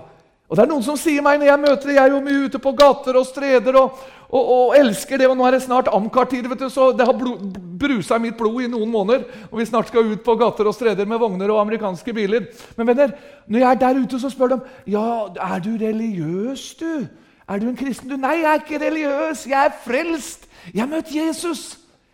og 0.52 0.58
det 0.58 0.66
er 0.66 0.68
Noen 0.68 0.84
som 0.84 0.98
sier 1.00 1.24
meg 1.24 1.38
når 1.40 1.48
jeg 1.48 1.60
møter 1.62 1.88
det, 1.88 1.94
jeg 1.96 2.04
er 2.04 2.12
jo 2.12 2.24
mye 2.26 2.48
ute 2.50 2.60
på 2.60 2.74
gater 2.76 3.16
og 3.16 3.24
streder 3.24 3.78
og, 3.80 4.02
og, 4.28 4.50
og 4.56 4.74
elsker 4.76 5.22
det. 5.22 5.30
og 5.32 5.38
Nå 5.40 5.46
er 5.48 5.56
det 5.56 5.62
snart 5.64 5.88
Amcar-tid, 5.96 6.50
så 6.68 6.90
det 6.92 7.08
har 7.08 7.16
blod, 7.16 7.56
brusa 7.80 8.18
mitt 8.20 8.36
blod 8.36 8.66
i 8.66 8.68
noen 8.68 8.92
måneder. 8.92 9.24
Og 9.48 9.62
vi 9.62 9.68
snart 9.70 9.88
skal 9.88 10.12
ut 10.12 10.26
på 10.26 10.36
gater 10.42 10.68
og 10.68 10.76
streder 10.76 11.08
med 11.08 11.24
vogner 11.24 11.54
og 11.56 11.62
amerikanske 11.62 12.16
biler. 12.20 12.50
Men 12.76 12.92
venner, 12.92 13.16
når 13.48 13.64
jeg 13.64 13.70
er 13.70 13.82
der 13.86 14.02
ute, 14.04 14.20
så 14.20 14.34
spør 14.34 14.58
de 14.58 14.60
ja, 14.92 15.06
er 15.40 15.64
du 15.64 15.72
religiøs, 15.86 16.68
du. 16.84 17.08
Er 17.48 17.64
du 17.64 17.70
en 17.72 17.80
kristen? 17.80 18.12
du? 18.12 18.20
Nei, 18.20 18.42
jeg 18.44 18.52
er 18.52 18.60
ikke 18.60 18.84
religiøs. 18.84 19.48
Jeg 19.48 19.72
er 19.72 19.82
frelst. 19.88 20.52
Jeg 20.74 20.84
har 20.84 20.92
møtt 20.92 21.16
Jesus. 21.16 21.66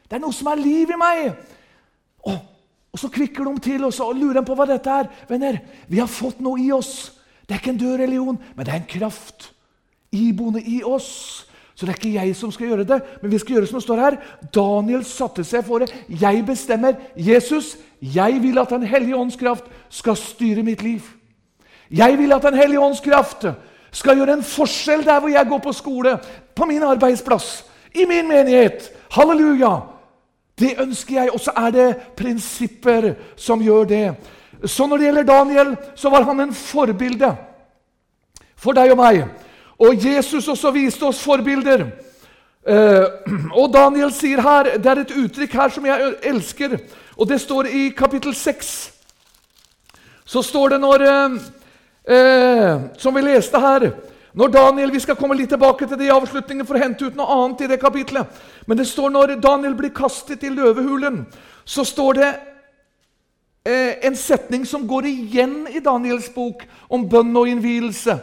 Det 0.06 0.22
er 0.22 0.22
noe 0.22 0.38
som 0.38 0.54
er 0.54 0.62
liv 0.62 0.94
i 0.94 1.02
meg. 1.02 1.28
Og, 2.22 2.38
og 2.94 3.02
så 3.02 3.10
klikker 3.10 3.50
de 3.50 3.60
til, 3.66 3.90
og 3.90 3.98
så 3.98 4.14
lurer 4.14 4.44
de 4.44 4.46
på 4.46 4.62
hva 4.62 4.70
dette 4.70 5.02
er. 5.02 5.10
Venner, 5.26 5.64
vi 5.90 6.06
har 6.06 6.18
fått 6.22 6.38
noe 6.38 6.62
i 6.62 6.70
oss. 6.78 7.17
Det 7.48 7.56
er 7.56 7.60
ikke 7.60 7.70
en 7.70 7.78
død 7.78 8.00
religion, 8.00 8.40
men 8.56 8.66
det 8.66 8.74
er 8.74 8.82
en 8.82 8.90
kraft 9.00 9.54
iboende 10.12 10.62
i 10.62 10.82
oss. 10.84 11.48
Så 11.76 11.86
det 11.86 11.94
er 11.94 12.00
ikke 12.00 12.26
jeg 12.26 12.36
som 12.36 12.52
skal 12.52 12.68
gjøre 12.68 12.84
det, 12.90 13.02
men 13.22 13.32
vi 13.32 13.38
skal 13.38 13.56
gjøre 13.56 13.68
som 13.70 13.78
det 13.78 13.84
står 13.84 14.00
her. 14.02 14.16
Daniel 14.56 15.04
satte 15.06 15.44
seg 15.46 15.66
for 15.66 15.84
det. 15.84 15.92
Jeg 16.10 16.42
bestemmer. 16.46 16.96
Jesus, 17.16 17.76
jeg 18.02 18.40
vil 18.42 18.58
at 18.58 18.70
Den 18.70 18.84
hellige 18.84 19.16
ånds 19.16 19.36
kraft 19.36 19.64
skal 19.90 20.18
styre 20.18 20.64
mitt 20.64 20.82
liv. 20.82 21.02
Jeg 21.92 22.18
vil 22.18 22.34
at 22.34 22.42
Den 22.42 22.58
hellige 22.58 22.82
ånds 22.82 23.00
kraft 23.00 23.46
skal 23.92 24.18
gjøre 24.18 24.34
en 24.34 24.44
forskjell 24.44 25.06
der 25.06 25.20
hvor 25.20 25.30
jeg 25.30 25.48
går 25.50 25.58
på 25.58 25.72
skole, 25.72 26.18
på 26.56 26.66
min 26.66 26.84
arbeidsplass, 26.84 27.66
i 27.96 28.06
min 28.06 28.28
menighet. 28.28 28.90
Halleluja! 29.12 29.78
Det 30.60 30.74
ønsker 30.82 31.14
jeg. 31.14 31.32
Og 31.32 31.40
så 31.40 31.52
er 31.58 31.70
det 31.72 31.98
prinsipper 32.18 33.14
som 33.36 33.62
gjør 33.62 33.84
det. 33.84 34.16
Så 34.66 34.88
når 34.88 34.98
det 34.98 35.06
gjelder 35.06 35.24
Daniel, 35.24 35.76
så 35.96 36.10
var 36.10 36.26
han 36.26 36.40
en 36.40 36.54
forbilde 36.54 37.36
for 38.58 38.74
deg 38.74 38.92
og 38.92 38.98
meg. 38.98 39.24
Og 39.78 40.06
Jesus 40.06 40.48
også 40.48 40.72
viste 40.74 41.06
oss 41.06 41.22
forbilder. 41.22 41.86
Eh, 42.68 43.06
og 43.60 43.70
Daniel 43.74 44.12
sier 44.12 44.42
her, 44.42 44.78
Det 44.78 44.86
er 44.92 45.00
et 45.00 45.16
uttrykk 45.16 45.54
her 45.54 45.70
som 45.70 45.86
jeg 45.86 46.14
elsker, 46.24 46.78
og 47.18 47.28
det 47.30 47.40
står 47.42 47.68
i 47.68 47.90
kapittel 47.90 48.36
6. 48.36 48.92
Så 50.26 50.42
står 50.42 50.70
det 50.70 50.82
når 50.82 51.02
eh, 51.02 51.38
eh, 52.14 52.80
Som 52.98 53.16
vi 53.16 53.22
leste 53.22 53.60
her 53.60 53.92
når 54.34 54.48
Daniel, 54.48 54.92
Vi 54.92 55.00
skal 55.00 55.16
komme 55.16 55.36
litt 55.36 55.50
tilbake 55.50 55.88
til 55.88 55.98
det 55.98 56.06
i 56.06 56.14
avslutningen 56.14 56.66
for 56.66 56.76
å 56.76 56.82
hente 56.82 57.06
ut 57.06 57.16
noe 57.16 57.26
annet 57.26 57.62
i 57.62 57.68
det 57.68 57.80
kapitlet. 57.82 58.28
Men 58.68 58.78
det 58.78 58.88
står 58.88 59.10
når 59.10 59.40
Daniel 59.42 59.74
blir 59.74 59.90
kastet 59.90 60.44
i 60.44 60.50
løvehulen, 60.50 61.26
så 61.66 61.86
står 61.86 62.14
det 62.14 62.30
en 63.68 64.16
setning 64.16 64.66
som 64.68 64.86
går 64.88 65.10
igjen 65.10 65.56
i 65.68 65.82
Daniels 65.84 66.30
bok 66.32 66.64
om 66.90 67.04
bønn 67.10 67.36
og 67.36 67.50
innvielse. 67.52 68.16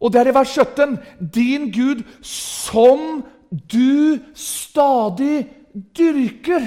Og 0.00 0.12
det 0.12 0.20
er 0.20 0.30
i 0.30 0.34
vers 0.36 0.52
17.: 0.54 0.98
Din 1.18 1.70
Gud 1.72 2.04
som 2.22 3.24
du 3.50 4.18
stadig 4.34 5.46
dyrker. 5.96 6.66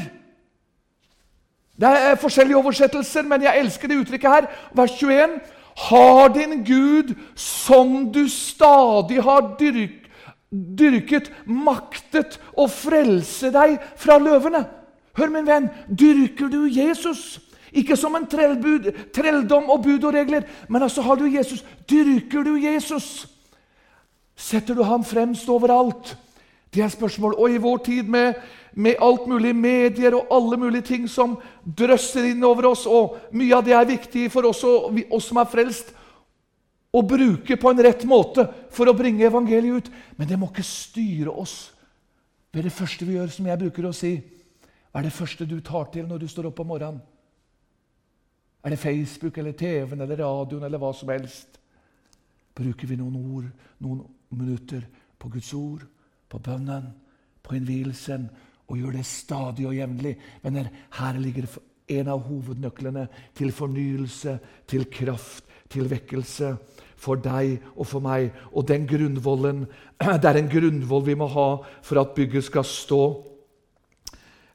Det 1.79 1.87
er 1.87 2.19
forskjellige 2.19 2.57
oversettelser, 2.57 3.23
men 3.23 3.43
jeg 3.43 3.59
elsker 3.59 3.87
det 3.87 4.01
uttrykket 4.01 4.31
her. 4.31 4.47
Vers 4.75 4.91
21. 4.99 5.39
Har 5.79 6.27
din 6.27 6.63
Gud, 6.63 7.15
som 7.35 8.11
du 8.11 8.27
stadig 8.29 9.21
har 9.23 9.55
dyrk, 9.59 10.09
dyrket, 10.51 11.31
maktet 11.45 12.35
å 12.57 12.67
frelse 12.67 13.53
deg 13.55 13.77
fra 13.95 14.17
løvene? 14.19 14.65
Hør, 15.15 15.31
min 15.31 15.47
venn, 15.47 15.69
dyrker 15.87 16.51
du 16.51 16.65
Jesus? 16.67 17.39
Ikke 17.71 17.97
som 17.97 18.15
en 18.15 18.27
trellbud, 18.29 18.91
trelldom 19.13 19.69
og 19.69 19.83
bud 19.83 20.03
og 20.03 20.13
regler, 20.13 20.47
men 20.69 20.83
altså 20.83 21.01
har 21.05 21.19
du 21.19 21.25
Jesus. 21.25 21.63
Dyrker 21.89 22.43
du 22.43 22.55
Jesus? 22.55 23.27
Setter 24.35 24.75
du 24.75 24.83
ham 24.83 25.03
fremst 25.03 25.49
overalt? 25.49 26.15
Det 26.73 26.83
er 26.83 26.89
spørsmål. 26.93 27.35
Og 27.37 27.51
i 27.51 27.61
vår 27.61 27.77
tid 27.85 28.03
med, 28.03 28.33
med 28.73 29.01
alt 29.01 29.27
mulig 29.27 29.55
medier 29.55 30.15
og 30.15 30.27
alle 30.31 30.57
mulige 30.57 30.81
ting 30.81 31.09
som 31.09 31.37
drøsser 31.65 32.29
inn 32.31 32.43
over 32.43 32.71
oss, 32.71 32.85
og 32.85 33.17
mye 33.31 33.55
av 33.55 33.65
det 33.65 33.75
er 33.75 33.89
viktig 33.89 34.29
for 34.31 34.49
oss, 34.49 34.63
og 34.63 34.99
oss 35.11 35.29
som 35.29 35.41
er 35.41 35.49
frelst, 35.49 35.93
å 36.89 37.03
bruke 37.05 37.57
på 37.57 37.69
en 37.69 37.83
rett 37.85 38.01
måte 38.09 38.47
for 38.73 38.89
å 38.89 38.97
bringe 38.97 39.27
evangeliet 39.27 39.75
ut. 39.77 39.91
Men 40.17 40.29
det 40.29 40.39
må 40.41 40.49
ikke 40.49 40.65
styre 40.65 41.29
oss. 41.29 41.69
Det 42.49 42.61
er 42.61 42.65
det 42.65 42.73
første 42.73 43.05
vi 43.05 43.17
gjør, 43.17 43.29
som 43.29 43.45
jeg 43.45 43.61
bruker 43.61 43.85
å 43.85 43.93
si. 43.93 44.15
Hva 44.89 45.01
er 45.01 45.05
det 45.05 45.13
første 45.13 45.45
du 45.45 45.59
tar 45.61 45.91
til 45.93 46.07
når 46.09 46.23
du 46.23 46.27
står 46.29 46.49
opp 46.49 46.63
om 46.63 46.71
morgenen? 46.71 47.01
Er 48.63 48.73
det 48.73 48.79
Facebook 48.79 49.37
eller 49.37 49.51
TV-en 49.51 50.01
eller 50.01 50.19
radioen 50.19 50.63
eller 50.63 50.81
hva 50.81 50.91
som 50.93 51.09
helst? 51.13 51.59
Bruker 52.55 52.87
vi 52.87 52.97
noen 52.99 53.15
ord, 53.15 53.47
noen 53.79 54.03
minutter 54.35 54.83
på 55.19 55.29
Guds 55.31 55.53
ord, 55.55 55.85
på 56.29 56.39
bønnen, 56.43 56.89
på 57.43 57.55
innvielsen, 57.55 58.27
og 58.67 58.77
gjør 58.77 58.97
det 58.99 59.05
stadig 59.07 59.67
og 59.67 59.77
jevnlig? 59.77 60.17
Venner, 60.43 60.67
her 60.99 61.19
ligger 61.19 61.47
en 61.89 62.11
av 62.11 62.25
hovednøklene 62.27 63.07
til 63.37 63.53
fornyelse, 63.55 64.35
til 64.67 64.85
kraft, 64.91 65.47
til 65.69 65.89
vekkelse 65.89 66.53
for 66.99 67.19
deg 67.23 67.63
og 67.75 67.87
for 67.87 68.03
meg. 68.03 68.33
Og 68.51 68.67
den 68.67 68.85
grunnvollen, 68.89 69.65
det 70.21 70.29
er 70.29 70.41
en 70.41 70.51
grunnvoll 70.51 71.05
vi 71.07 71.17
må 71.17 71.29
ha 71.31 71.49
for 71.81 72.01
at 72.01 72.13
bygget 72.17 72.49
skal 72.49 72.67
stå. 72.67 73.03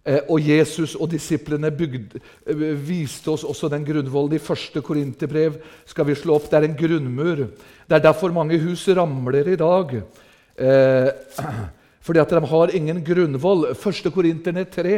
Eh, 0.04 0.20
og 0.28 0.40
Jesus 0.44 0.94
og 1.00 1.08
disiplene 1.14 1.70
bygde, 1.72 2.20
eh, 2.46 2.74
viste 2.76 3.30
oss 3.30 3.44
også 3.44 3.70
den 3.72 3.84
grunnvollen. 3.84 4.34
I 4.36 4.38
første 4.38 4.82
Korinterbrev 4.82 5.56
skal 5.86 6.04
vi 6.04 6.14
slå 6.14 6.34
opp. 6.34 6.50
Det 6.50 6.58
er 6.58 6.64
en 6.68 6.76
grunnmur. 6.76 7.36
Det 7.88 7.96
er 7.96 8.04
derfor 8.04 8.32
mange 8.32 8.58
hus 8.58 8.86
ramler 8.88 9.48
i 9.48 9.56
dag. 9.56 10.02
Eh, 10.58 11.10
fordi 12.04 12.18
at 12.20 12.30
de 12.30 12.46
har 12.46 12.74
ingen 12.74 13.04
grunnvoll. 13.04 13.74
Første 13.74 14.10
Korinterne 14.10 14.64
3 14.64 14.94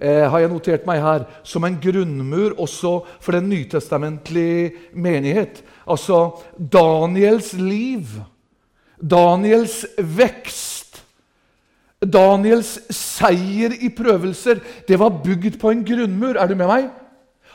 eh, 0.00 0.30
har 0.30 0.38
jeg 0.38 0.48
notert 0.48 0.86
meg 0.86 1.02
her 1.02 1.26
som 1.44 1.64
en 1.64 1.76
grunnmur 1.76 2.56
også 2.58 3.04
for 3.20 3.32
den 3.32 3.50
nytestamentlige 3.50 4.72
menighet. 4.94 5.62
Altså 5.86 6.40
Daniels 6.56 7.52
liv, 7.52 8.06
Daniels 8.96 9.84
vekst 9.98 10.89
Daniels 12.00 12.78
seier 12.96 13.74
i 13.76 13.90
prøvelser 13.92 14.62
det 14.88 14.96
var 14.98 15.20
bygd 15.24 15.58
på 15.60 15.72
en 15.72 15.84
grunnmur. 15.84 16.38
Er 16.40 16.48
du 16.48 16.56
med 16.56 16.70
meg? 16.70 16.88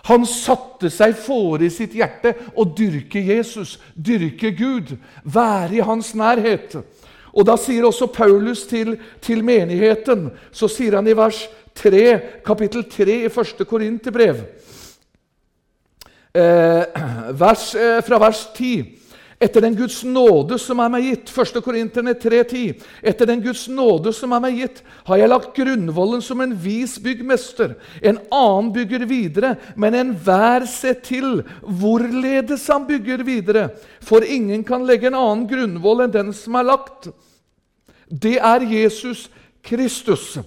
Han 0.05 0.25
satte 0.29 0.91
seg 0.93 1.15
fore 1.17 1.65
i 1.65 1.73
sitt 1.73 1.95
hjerte 1.97 2.35
å 2.53 2.67
dyrke 2.77 3.23
Jesus, 3.25 3.79
dyrke 3.95 4.51
Gud, 4.53 4.93
være 5.23 5.79
i 5.79 5.85
hans 5.85 6.13
nærhet. 6.13 6.77
Og 7.33 7.45
Da 7.45 7.57
sier 7.57 7.83
også 7.83 8.07
Paulus 8.13 8.63
til, 8.69 8.95
til 9.21 9.41
menigheten 9.43 10.29
så 10.53 10.69
sier 10.71 10.95
han 10.95 11.09
i 11.09 11.17
vers 11.17 11.41
3, 11.75 12.03
kapittel 12.45 12.85
3 12.87 13.17
i 13.25 13.31
1. 13.31 13.65
Korinterbrev. 13.67 14.45
Eh, 16.35 16.83
vers, 17.39 17.65
eh, 17.75 17.99
fra 18.03 18.19
vers 18.19 18.45
10. 18.55 19.04
Etter 19.39 19.62
den 19.62 19.75
Guds 19.75 19.98
nåde 20.08 20.56
som 20.62 20.80
er 20.80 20.92
meg 20.94 21.10
gitt, 21.10 21.32
1. 21.34 21.58
Korinterne 21.63 22.13
3,10. 22.15 22.84
Etter 23.04 23.27
den 23.27 23.42
Guds 23.44 23.65
nåde 23.68 24.13
som 24.15 24.32
er 24.32 24.44
meg 24.46 24.62
gitt, 24.62 24.80
har 25.10 25.20
jeg 25.20 25.32
lagt 25.32 25.58
grunnvollen 25.58 26.24
som 26.24 26.39
en 26.42 26.54
vis 26.56 26.96
byggmester. 27.04 27.75
En 28.00 28.22
annen 28.32 28.72
bygger 28.75 29.04
videre, 29.10 29.56
men 29.75 29.98
enhver 30.00 30.63
ser 30.72 31.01
til 31.04 31.44
hvorledes 31.62 32.63
han 32.72 32.88
bygger 32.88 33.25
videre. 33.27 33.68
For 34.00 34.24
ingen 34.24 34.63
kan 34.63 34.88
legge 34.88 35.12
en 35.12 35.20
annen 35.20 35.48
grunnvoll 35.51 36.06
enn 36.06 36.15
den 36.15 36.32
som 36.36 36.56
er 36.56 36.70
lagt. 36.72 37.12
Det 38.08 38.38
er 38.39 38.63
Jesus 38.72 39.27
Kristus. 39.65 40.38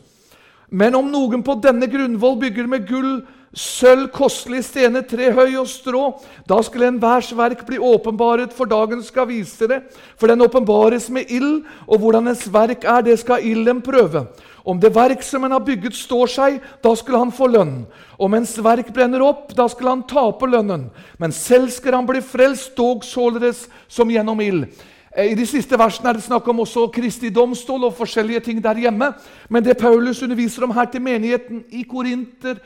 Men 0.70 0.96
om 0.96 1.12
noen 1.12 1.44
på 1.44 1.60
denne 1.60 1.88
grunnvoll 1.92 2.40
bygger 2.40 2.68
med 2.68 2.88
gull, 2.88 3.18
sølv, 3.58 4.08
kostelige 4.14 4.66
stener, 4.68 5.02
tre 5.02 5.32
høy 5.34 5.56
og 5.58 5.66
strå. 5.70 6.02
Da 6.48 6.60
skulle 6.62 6.88
enhvers 6.92 7.32
verk 7.36 7.64
bli 7.66 7.80
åpenbaret, 7.82 8.54
for 8.54 8.70
dagen 8.70 9.02
skal 9.02 9.28
vise 9.30 9.68
det. 9.70 9.80
For 10.18 10.30
den 10.30 10.44
åpenbares 10.46 11.08
med 11.10 11.30
ild, 11.34 11.64
og 11.86 11.98
hvordan 12.02 12.30
ens 12.30 12.46
verk 12.52 12.86
er, 12.86 13.02
det 13.06 13.18
skal 13.20 13.44
ilden 13.44 13.82
prøve. 13.82 14.28
Om 14.68 14.80
det 14.80 14.92
verk 14.94 15.22
som 15.24 15.46
en 15.46 15.54
har 15.56 15.64
bygget, 15.64 15.96
står 15.96 16.30
seg, 16.30 16.60
da 16.84 16.92
skulle 16.96 17.18
han 17.18 17.32
få 17.34 17.48
lønn. 17.48 17.80
Om 18.20 18.36
ens 18.36 18.52
verk 18.62 18.92
brenner 18.94 19.24
opp, 19.24 19.54
da 19.56 19.64
skulle 19.70 19.94
han 19.96 20.06
tape 20.06 20.46
lønnen. 20.50 20.90
Men 21.18 21.34
selv 21.34 21.72
skal 21.72 21.96
han 21.98 22.06
bli 22.08 22.20
frelst, 22.22 22.74
dog 22.76 23.06
således 23.06 23.66
som 23.88 24.10
gjennom 24.12 24.42
ild. 24.44 24.68
Eh, 25.16 25.32
I 25.32 25.38
de 25.38 25.46
siste 25.48 25.78
versene 25.80 26.12
er 26.12 26.18
det 26.18 26.26
snakk 26.26 26.46
om 26.52 26.60
også 26.62 26.88
Kristi 26.92 27.30
domstol 27.32 27.88
og 27.88 27.96
forskjellige 27.96 28.44
ting 28.50 28.60
der 28.62 28.78
hjemme. 28.84 29.12
Men 29.48 29.64
det 29.64 29.78
Paulus 29.80 30.22
underviser 30.22 30.66
om 30.66 30.74
her 30.76 30.90
til 30.92 31.02
menigheten 31.02 31.64
i 31.72 31.86
Korinter, 31.88 32.60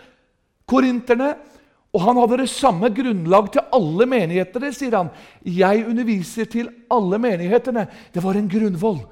korinterne. 0.68 1.34
Og 1.92 2.00
han 2.00 2.16
hadde 2.16 2.38
det 2.40 2.48
samme 2.48 2.88
grunnlag 2.88 3.50
til 3.52 3.66
alle 3.76 4.06
menighetene, 4.08 4.70
sier 4.72 4.94
han. 4.96 5.10
Jeg 5.44 5.84
underviser 5.84 6.48
til 6.48 6.70
alle 6.90 7.18
menighetene. 7.20 7.84
Det 8.14 8.22
var 8.24 8.38
en 8.38 8.48
grunnvoll 8.48 9.02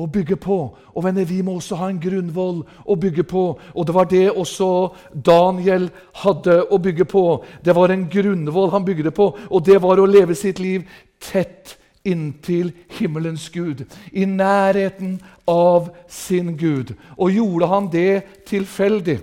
å 0.00 0.06
bygge 0.06 0.36
på. 0.40 0.58
Og 0.94 1.04
venner, 1.04 1.26
vi 1.26 1.40
må 1.42 1.56
også 1.58 1.78
ha 1.80 1.88
en 1.90 1.98
grunnvoll 2.00 2.62
å 2.86 2.96
bygge 3.00 3.24
på. 3.28 3.42
Og 3.74 3.86
det 3.86 3.96
var 3.96 4.08
det 4.10 4.28
også 4.30 4.70
Daniel 5.12 5.88
hadde 6.22 6.60
å 6.70 6.78
bygge 6.82 7.08
på. 7.10 7.24
Det 7.64 7.74
var 7.76 7.92
en 7.92 8.06
grunnvoll 8.12 8.70
han 8.74 8.86
bygde 8.86 9.12
på, 9.16 9.32
og 9.50 9.66
det 9.66 9.80
var 9.82 10.00
å 10.00 10.08
leve 10.08 10.38
sitt 10.38 10.62
liv 10.62 10.86
tett 11.20 11.76
inntil 12.06 12.70
himmelens 12.96 13.50
Gud. 13.52 13.82
I 14.12 14.24
nærheten 14.24 15.18
av 15.50 15.90
sin 16.08 16.54
Gud. 16.56 16.94
Og 17.18 17.34
gjorde 17.34 17.68
han 17.74 17.90
det 17.92 18.22
tilfeldig? 18.48 19.18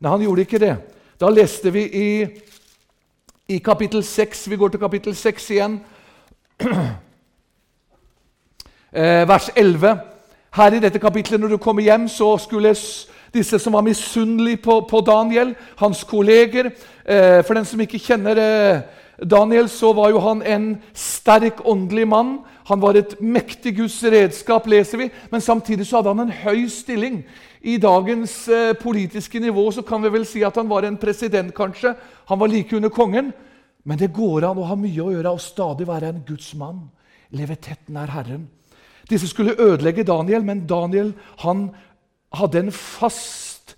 Nei, 0.00 0.10
han 0.10 0.22
gjorde 0.22 0.44
ikke 0.44 0.60
det. 0.60 0.74
Da 1.20 1.30
leste 1.32 1.70
vi 1.72 1.82
i, 1.88 2.08
i 3.48 3.58
kapittel 3.64 4.02
6 4.04 4.50
Vi 4.50 4.56
går 4.60 4.74
til 4.74 4.80
kapittel 4.80 5.16
6 5.16 5.50
igjen. 5.56 5.80
Eh, 8.96 9.28
vers 9.28 9.50
11. 9.56 9.90
Her 10.56 10.72
i 10.72 10.78
dette 10.80 10.98
kapitlet, 10.98 11.40
når 11.40 11.48
du 11.48 11.56
kommer 11.60 11.82
hjem, 11.82 12.06
så 12.08 12.30
skulle 12.40 12.70
disse 13.34 13.58
som 13.58 13.74
var 13.76 13.82
misunnelige 13.84 14.62
på, 14.64 14.78
på, 14.88 15.00
Daniel, 15.04 15.50
hans 15.76 16.04
kolleger 16.04 16.70
eh, 17.04 17.42
For 17.44 17.52
den 17.54 17.66
som 17.68 17.82
ikke 17.82 18.00
kjenner 18.00 18.40
eh, 18.40 18.80
Daniel, 19.20 19.68
så 19.68 19.92
var 19.92 20.14
jo 20.14 20.22
han 20.24 20.40
en 20.46 20.64
sterk 20.94 21.60
åndelig 21.64 22.08
mann. 22.08 22.38
Han 22.66 22.80
var 22.82 22.98
et 22.98 23.14
mektig 23.22 23.76
Guds 23.76 24.00
redskap, 24.02 24.66
leser 24.66 24.98
vi, 25.04 25.10
men 25.30 25.42
samtidig 25.44 25.86
så 25.86 26.00
hadde 26.00 26.14
han 26.14 26.24
en 26.24 26.38
høy 26.42 26.66
stilling. 26.72 27.20
I 27.62 27.76
dagens 27.82 28.34
eh, 28.50 28.72
politiske 28.78 29.40
nivå 29.42 29.68
så 29.74 29.84
kan 29.86 30.02
vi 30.02 30.10
vel 30.14 30.26
si 30.26 30.42
at 30.46 30.58
han 30.58 30.68
var 30.70 30.86
en 30.86 30.98
president, 30.98 31.54
kanskje. 31.54 31.94
Han 32.30 32.40
var 32.42 32.50
like 32.50 32.76
under 32.76 32.90
kongen. 32.90 33.32
Men 33.86 34.00
det 34.00 34.10
går 34.14 34.48
an 34.48 34.58
å 34.58 34.66
ha 34.66 34.74
mye 34.78 35.02
å 35.02 35.12
gjøre 35.14 35.30
og 35.36 35.42
stadig 35.42 35.86
være 35.86 36.10
en 36.10 36.22
Guds 36.26 36.50
mann. 36.58 36.88
Leve 37.30 37.54
tett 37.62 37.86
nær 37.94 38.10
Herren. 38.10 38.48
Disse 39.06 39.28
skulle 39.30 39.54
ødelegge 39.62 40.02
Daniel, 40.06 40.42
men 40.42 40.64
Daniel 40.66 41.12
han 41.44 41.68
hadde 42.34 42.64
en 42.64 42.72
fast, 42.74 43.76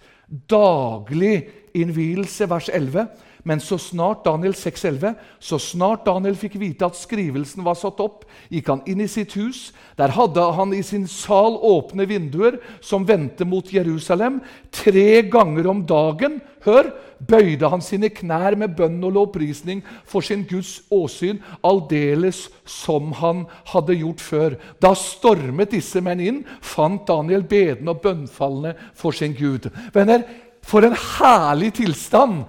daglig 0.48 1.48
innvielse, 1.76 2.48
vers 2.48 2.70
11. 2.72 3.04
Men 3.48 3.62
så 3.64 3.78
snart 3.80 4.26
Daniel 4.26 4.52
6,11, 4.52 5.14
så 5.40 5.56
snart 5.62 6.04
Daniel 6.04 6.34
fikk 6.36 6.58
vite 6.60 6.84
at 6.84 6.98
skrivelsen 6.98 7.64
var 7.64 7.78
satt 7.80 8.00
opp, 8.04 8.26
gikk 8.52 8.68
han 8.68 8.82
inn 8.84 9.00
i 9.00 9.08
sitt 9.08 9.32
hus. 9.40 9.70
Der 9.96 10.12
hadde 10.12 10.44
han 10.58 10.74
i 10.76 10.82
sin 10.84 11.06
sal 11.08 11.56
åpne 11.64 12.04
vinduer 12.10 12.58
som 12.84 13.06
vendte 13.08 13.48
mot 13.48 13.72
Jerusalem. 13.72 14.42
Tre 14.74 15.22
ganger 15.32 15.70
om 15.72 15.80
dagen 15.88 16.42
hør, 16.66 16.92
bøyde 17.24 17.72
han 17.72 17.80
sine 17.82 18.12
knær 18.12 18.58
med 18.60 18.76
bønn 18.76 19.00
og 19.08 19.16
lovprisning 19.16 19.80
for 20.04 20.20
sin 20.20 20.44
Guds 20.50 20.82
åsyn, 20.92 21.40
aldeles 21.64 22.44
som 22.68 23.16
han 23.16 23.46
hadde 23.72 23.96
gjort 24.02 24.28
før. 24.28 24.60
Da 24.76 24.92
stormet 24.92 25.72
disse 25.72 26.04
menn 26.04 26.20
inn, 26.20 26.44
fant 26.60 27.08
Daniel 27.08 27.48
bedende 27.48 27.96
og 27.96 28.04
bønnfallende 28.04 28.76
for 28.92 29.16
sin 29.16 29.32
Gud. 29.40 29.72
Venner, 29.96 30.28
for 30.60 30.84
en 30.84 30.96
herlig 31.16 31.78
tilstand! 31.80 32.42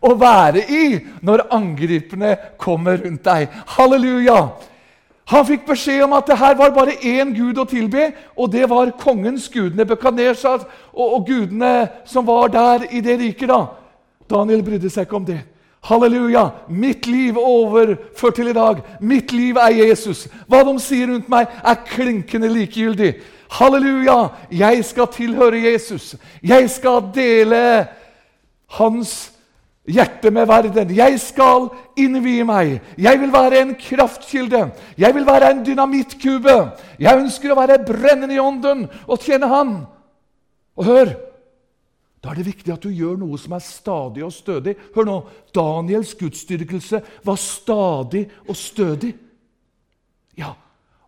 Å 0.00 0.14
være 0.18 0.64
i 0.68 0.86
når 1.24 1.46
angriperne 1.54 2.36
kommer 2.60 3.00
rundt 3.04 3.24
deg. 3.26 3.52
Halleluja! 3.76 4.40
Han 5.26 5.42
fikk 5.46 5.64
beskjed 5.66 6.04
om 6.04 6.14
at 6.14 6.28
det 6.30 6.38
her 6.38 6.54
var 6.54 6.70
bare 6.74 6.94
én 7.02 7.32
gud 7.34 7.58
å 7.58 7.66
tilbe, 7.66 8.12
og 8.38 8.52
det 8.52 8.68
var 8.70 8.92
kongens 9.00 9.48
gud, 9.50 9.74
Nebukadnesar, 9.74 10.62
og, 10.94 11.06
og 11.16 11.26
gudene 11.26 11.88
som 12.06 12.28
var 12.28 12.52
der 12.54 12.86
i 12.94 13.02
det 13.02 13.18
riket. 13.18 13.50
da. 13.50 13.64
Daniel 14.30 14.62
brydde 14.62 14.90
seg 14.90 15.08
ikke 15.08 15.18
om 15.18 15.26
det. 15.26 15.40
Halleluja! 15.86 16.50
Mitt 16.68 17.06
liv 17.06 17.38
overført 17.38 18.38
til 18.38 18.50
i 18.50 18.54
dag. 18.54 18.82
Mitt 19.00 19.32
liv 19.32 19.58
er 19.58 19.74
Jesus. 19.74 20.26
Hva 20.46 20.64
de 20.66 20.74
sier 20.82 21.10
rundt 21.10 21.28
meg, 21.30 21.50
er 21.62 21.82
klinkende 21.90 22.50
likegyldig. 22.50 23.12
Halleluja! 23.58 24.28
Jeg 24.50 24.84
skal 24.84 25.10
tilhøre 25.14 25.62
Jesus. 25.62 26.14
Jeg 26.42 26.70
skal 26.70 27.02
dele 27.14 27.86
hans 28.78 29.35
hjertet 29.86 30.32
med 30.32 30.48
verden. 30.48 30.90
Jeg 30.96 31.20
skal 31.22 31.68
innvie 31.98 32.44
meg. 32.46 32.80
Jeg 32.98 33.20
vil 33.20 33.32
være 33.32 33.60
en 33.62 33.74
kraftkilde. 33.80 34.70
Jeg 34.98 35.14
vil 35.14 35.26
være 35.26 35.50
en 35.50 35.62
dynamittkube. 35.66 36.56
Jeg 36.98 37.22
ønsker 37.22 37.52
å 37.52 37.60
være 37.60 37.82
brennende 37.86 38.36
i 38.36 38.42
ånden 38.42 38.86
og 39.06 39.22
tjene 39.22 39.50
Han. 39.50 39.78
Og 40.76 40.84
hør! 40.90 41.14
Da 42.24 42.32
er 42.32 42.40
det 42.40 42.48
viktig 42.48 42.72
at 42.74 42.82
du 42.82 42.90
gjør 42.90 43.18
noe 43.20 43.38
som 43.38 43.54
er 43.54 43.62
stadig 43.62 44.24
og 44.26 44.32
stødig. 44.34 44.74
Hør 44.96 45.06
nå, 45.06 45.16
Daniels 45.54 46.14
gudsdyrkelse 46.18 46.98
var 47.22 47.36
stadig 47.38 48.24
og 48.48 48.56
stødig. 48.58 49.12
Ja, 50.36 50.56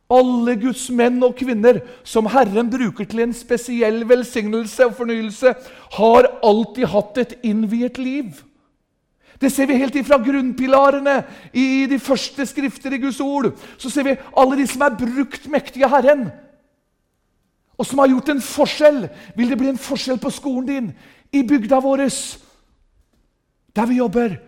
alle 0.08 0.54
Guds 0.60 0.86
menn 0.94 1.18
og 1.26 1.34
kvinner 1.36 1.82
som 2.06 2.28
Herren 2.32 2.70
bruker 2.72 3.08
til 3.08 3.24
en 3.26 3.34
spesiell 3.36 4.04
velsignelse 4.08 4.86
og 4.86 4.94
fornyelse, 5.00 5.52
har 5.98 6.30
alltid 6.46 6.86
hatt 6.94 7.18
et 7.24 7.34
innviet 7.42 7.98
liv. 8.00 8.38
Det 9.40 9.52
ser 9.52 9.68
vi 9.70 9.78
helt 9.78 9.94
ifra 9.94 10.18
grunnpilarene 10.18 11.22
i 11.52 11.86
de 11.86 11.98
første 12.02 12.46
skrifter 12.46 12.92
i 12.92 12.98
Guds 12.98 13.20
ord. 13.20 13.52
Så 13.78 13.90
ser 13.90 14.06
vi 14.08 14.16
alle 14.36 14.58
de 14.58 14.66
som 14.66 14.82
er 14.82 14.98
brukt 14.98 15.46
mektige 15.50 15.88
Herren, 15.88 16.28
og 17.78 17.86
som 17.86 18.00
har 18.02 18.10
gjort 18.10 18.32
en 18.34 18.42
forskjell. 18.42 19.04
Vil 19.36 19.50
det 19.50 19.58
bli 19.60 19.70
en 19.70 19.78
forskjell 19.78 20.18
på 20.18 20.32
skolen 20.34 20.66
din, 20.66 20.92
i 21.32 21.44
bygda 21.46 21.78
vår, 21.84 22.08
der 23.76 23.86
vi 23.86 24.00
jobber? 24.00 24.40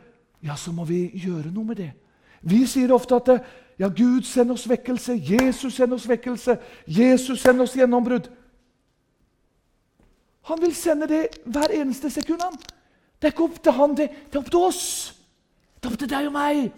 Ja, 0.42 0.56
så 0.56 0.72
må 0.72 0.84
vi 0.84 1.04
gjøre 1.14 1.52
noe 1.52 1.64
med 1.64 1.76
det. 1.76 1.92
Vi 2.42 2.64
sier 2.66 2.90
ofte 2.92 3.20
at 3.20 3.30
ja, 3.78 3.88
Gud 3.88 4.26
send 4.26 4.50
oss 4.50 4.66
vekkelse, 4.68 5.14
Jesus 5.14 5.76
send 5.76 5.92
oss 5.92 6.08
vekkelse, 6.08 6.56
Jesus 6.86 7.40
send 7.40 7.62
oss 7.62 7.76
gjennombrudd. 7.76 8.26
Han 10.50 10.60
vil 10.60 10.74
sende 10.74 11.06
det 11.08 11.26
hver 11.44 11.70
eneste 11.76 12.10
sekund. 12.10 12.40
han. 12.42 12.79
Det 13.20 13.28
er 13.28 13.34
ikke 13.34 13.48
opp 13.50 13.58
til 13.62 13.76
han, 13.76 13.96
det, 13.96 14.08
det 14.30 14.38
er 14.38 14.40
opp 14.40 14.52
til 14.52 14.62
oss. 14.70 14.84
Det 15.76 15.88
er 15.88 15.92
opp 15.92 16.00
til 16.00 16.08
deg 16.08 16.28
og 16.30 16.32
meg. 16.32 16.70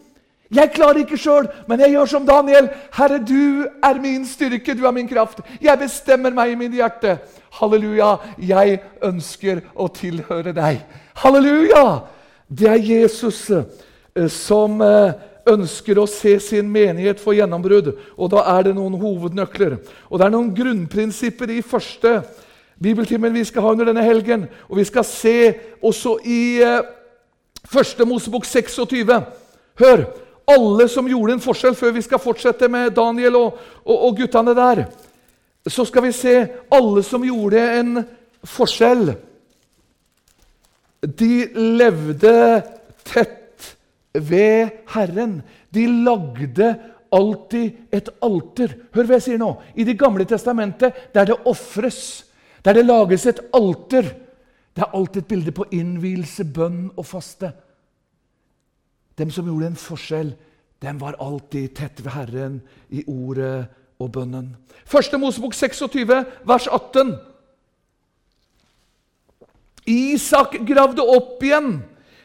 Jeg 0.53 0.73
klarer 0.75 1.01
ikke 1.01 1.17
sjøl, 1.17 1.47
men 1.69 1.81
jeg 1.81 1.95
gjør 1.95 2.11
som 2.11 2.27
Daniel. 2.29 2.67
Herre, 2.93 3.17
du 3.25 3.65
er 3.81 4.01
min 4.03 4.27
styrke, 4.29 4.75
du 4.77 4.85
er 4.85 4.93
min 4.93 5.09
kraft. 5.09 5.41
Jeg 5.63 5.81
bestemmer 5.81 6.35
meg 6.35 6.53
i 6.53 6.59
mitt 6.61 6.75
hjerte. 6.77 7.17
Halleluja, 7.57 8.17
jeg 8.37 8.83
ønsker 9.05 9.63
å 9.73 9.89
tilhøre 9.93 10.53
deg. 10.57 10.83
Halleluja! 11.23 12.03
Det 12.53 12.69
er 12.69 12.85
Jesus 12.85 13.47
eh, 13.55 14.27
som 14.29 14.83
eh, 14.85 15.15
ønsker 15.49 15.97
å 16.03 16.05
se 16.11 16.35
sin 16.43 16.69
menighet 16.69 17.23
få 17.23 17.33
gjennombrudd. 17.39 17.95
Og 18.19 18.33
da 18.35 18.45
er 18.59 18.69
det 18.69 18.75
noen 18.77 18.99
hovednøkler. 19.01 19.79
Og 20.11 20.21
det 20.21 20.27
er 20.27 20.35
noen 20.35 20.53
grunnprinsipper 20.57 21.55
i 21.55 21.63
første 21.65 22.19
bibeltimen 22.83 23.35
vi 23.35 23.45
skal 23.45 23.63
ha 23.63 23.73
under 23.73 23.89
denne 23.89 24.05
helgen. 24.05 24.49
Og 24.69 24.77
vi 24.81 24.85
skal 24.89 25.05
se 25.07 25.37
også 25.83 26.19
i 26.25 26.43
eh, 26.63 26.83
Første 27.73 28.05
Mosebok 28.05 28.45
26. 28.45 29.23
Hør! 29.79 30.05
Alle 30.51 30.89
som 30.91 31.07
gjorde 31.07 31.37
en 31.37 31.41
forskjell, 31.41 31.77
før 31.79 31.93
vi 31.95 32.03
skal 32.03 32.19
fortsette 32.19 32.67
med 32.69 32.91
Daniel 32.97 33.37
og, 33.39 33.61
og, 33.85 34.07
og 34.09 34.17
guttene 34.19 34.55
der. 34.59 34.83
Så 35.71 35.85
skal 35.87 36.03
vi 36.09 36.11
se 36.13 36.35
alle 36.75 37.05
som 37.07 37.23
gjorde 37.25 37.63
en 37.79 38.03
forskjell. 38.43 39.15
de 41.03 41.47
levde 41.55 42.63
tett 43.05 43.77
ved 44.13 44.83
Herren. 44.91 45.43
De 45.71 45.87
lagde 45.87 46.75
alltid 47.13 47.73
et 47.93 48.09
alter. 48.23 48.75
Hør 48.95 49.07
hva 49.07 49.19
jeg 49.19 49.27
sier 49.27 49.41
nå. 49.41 49.55
I 49.75 49.85
Det 49.85 49.99
gamle 49.99 50.25
testamentet, 50.25 51.11
der 51.15 51.25
det 51.31 51.39
ofres, 51.45 52.25
der 52.65 52.79
det 52.79 52.87
lages 52.87 53.27
et 53.27 53.41
alter, 53.55 54.13
det 54.73 54.83
er 54.83 54.95
alltid 54.97 55.23
et 55.23 55.29
bilde 55.29 55.53
på 55.53 55.67
innvielse, 55.75 56.45
bønn 56.45 56.91
og 56.97 57.07
faste. 57.07 57.53
Dem 59.19 59.31
som 59.31 59.47
gjorde 59.47 59.73
en 59.73 59.79
forskjell, 59.79 60.33
dem 60.83 61.01
var 61.01 61.19
alltid 61.21 61.75
tett 61.77 62.01
ved 62.05 62.15
Herren 62.15 62.61
i 62.91 63.05
ordet 63.07 63.67
og 64.01 64.13
bønnen. 64.15 64.55
Første 64.87 65.19
Mosebok 65.19 65.55
26, 65.55 66.25
vers 66.49 66.67
18. 66.67 67.15
Isak 69.87 70.57
gravde 70.67 71.03
opp 71.03 71.43
igjen 71.43 71.81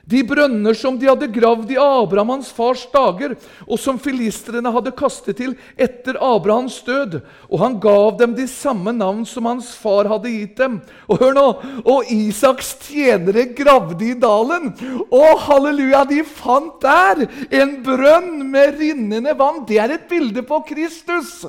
de 0.08 0.22
brønner 0.24 0.76
som 0.78 0.96
de 1.00 1.10
hadde 1.10 1.28
gravd 1.36 1.72
i 1.74 1.80
Abraham 1.82 2.30
hans 2.38 2.50
fars 2.56 2.86
dager, 2.94 3.34
og 3.68 3.80
som 3.82 4.00
filistrene 4.00 4.72
hadde 4.72 4.94
kastet 4.96 5.36
til 5.42 5.56
etter 5.76 6.16
Abrahams 6.24 6.78
død. 6.88 7.20
Og 7.52 7.60
han 7.60 7.76
gav 7.84 8.16
dem 8.22 8.36
de 8.38 8.48
samme 8.48 8.94
navn 8.96 9.26
som 9.28 9.50
hans 9.50 9.74
far 9.76 10.08
hadde 10.08 10.32
gitt 10.32 10.56
dem. 10.62 10.80
Og 11.12 11.20
hør 11.20 11.36
nå, 11.36 11.46
og 11.84 12.12
Isaks 12.14 12.74
tjenere 12.88 13.50
gravde 13.58 14.08
i 14.08 14.16
dalen. 14.16 14.72
Og 15.12 15.44
halleluja, 15.44 16.06
de 16.08 16.24
fant 16.24 16.80
der 16.84 17.26
en 17.60 17.78
brønn 17.84 18.46
med 18.48 18.80
rinnende 18.80 19.36
vann. 19.36 19.66
Det 19.68 19.82
er 19.84 19.98
et 19.98 20.08
bilde 20.08 20.46
på 20.48 20.62
Kristus. 20.72 21.42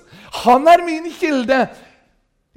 Han 0.43 0.67
er 0.67 0.83
min 0.87 1.07
kilde. 1.15 1.69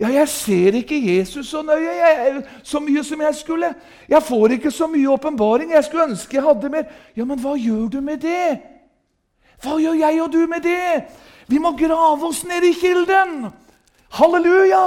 Ja, 0.01 0.09
jeg 0.09 0.29
ser 0.33 0.75
ikke 0.79 0.97
Jesus 0.97 1.51
så 1.53 1.61
nøye, 1.61 1.91
jeg, 1.93 2.43
så 2.65 2.79
mye 2.81 3.03
som 3.05 3.21
jeg 3.21 3.35
skulle. 3.37 3.67
Jeg 4.09 4.23
får 4.25 4.55
ikke 4.55 4.71
så 4.73 4.87
mye 4.89 5.09
åpenbaring. 5.13 5.71
Jeg 5.75 5.83
skulle 5.85 6.07
ønske 6.09 6.39
jeg 6.39 6.45
hadde 6.45 6.71
mer. 6.73 6.87
Ja, 7.15 7.25
men 7.25 7.37
hva 7.39 7.53
gjør 7.53 7.85
du 7.93 7.99
med 8.01 8.17
det? 8.23 8.57
Hva 9.61 9.77
gjør 9.77 9.99
jeg 9.99 10.21
og 10.23 10.31
du 10.33 10.39
med 10.49 10.65
det? 10.65 11.03
Vi 11.47 11.59
må 11.61 11.75
grave 11.77 12.25
oss 12.25 12.41
ned 12.49 12.65
i 12.65 12.73
kilden. 12.73 13.51
Halleluja! 14.17 14.81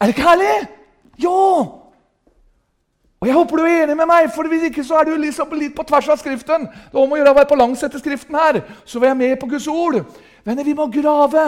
Er 0.00 0.08
det 0.08 0.16
ikke 0.16 0.28
herlig? 0.30 0.54
Ja! 1.20 1.42
Og 3.22 3.28
Jeg 3.28 3.34
håper 3.36 3.56
du 3.56 3.62
er 3.62 3.84
enig 3.84 3.96
med 3.96 4.08
meg, 4.08 4.30
for 4.34 4.48
hvis 4.50 4.64
ikke 4.66 4.82
så 4.84 4.96
er 4.98 5.04
du 5.06 5.12
liksom 5.20 5.52
litt 5.54 5.76
på 5.76 5.84
tvers 5.86 6.08
av 6.10 6.18
Skriften. 6.18 6.64
Det 6.66 7.04
må 7.08 7.20
gjøre 7.20 7.34
å 7.34 7.36
være 7.36 7.50
på 7.52 7.58
langs 7.60 7.84
etter 7.84 8.00
Skriften 8.00 8.34
her, 8.34 8.62
så 8.84 8.98
var 8.98 9.12
jeg 9.12 9.20
med 9.20 9.36
på 9.38 9.50
Guds 9.52 9.68
ord. 9.70 10.00
Venner, 10.42 10.64
vi 10.64 10.74
må 10.74 10.88
grave. 10.90 11.44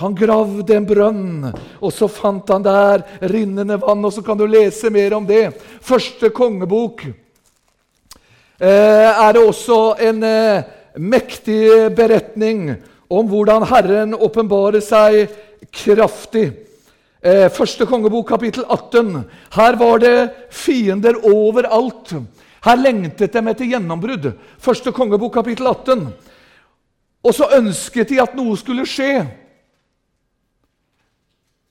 Han 0.00 0.14
gravde 0.18 0.74
en 0.74 0.86
brønn, 0.86 1.50
og 1.78 1.92
så 1.94 2.08
fant 2.10 2.48
han 2.50 2.64
der 2.64 3.04
rinnende 3.30 3.76
vann. 3.78 4.04
og 4.04 4.12
Så 4.12 4.24
kan 4.26 4.38
du 4.38 4.46
lese 4.46 4.90
mer 4.90 5.14
om 5.14 5.26
det. 5.26 5.52
Første 5.82 6.30
kongebok 6.34 7.04
eh, 8.58 9.10
er 9.10 9.32
det 9.36 9.42
også 9.44 9.94
en 10.02 10.22
eh, 10.26 10.64
mektig 10.98 11.94
beretning 11.94 12.72
om 13.06 13.30
hvordan 13.30 13.66
Herren 13.70 14.16
åpenbarer 14.18 14.82
seg 14.82 15.30
kraftig. 15.70 16.48
Eh, 17.22 17.46
første 17.54 17.86
kongebok, 17.86 18.26
kapittel 18.34 18.66
18. 18.66 19.22
Her 19.54 19.78
var 19.78 20.02
det 20.02 20.16
fiender 20.50 21.22
overalt. 21.30 22.16
Her 22.66 22.82
lengtet 22.82 23.32
de 23.32 23.46
etter 23.46 23.70
gjennombrudd. 23.76 24.32
Første 24.58 24.90
kongebok, 24.90 25.38
kapittel 25.38 25.70
18. 25.70 26.04
Og 27.24 27.32
så 27.32 27.46
ønsket 27.56 28.10
de 28.10 28.20
at 28.26 28.34
noe 28.34 28.58
skulle 28.58 28.84
skje. 28.90 29.22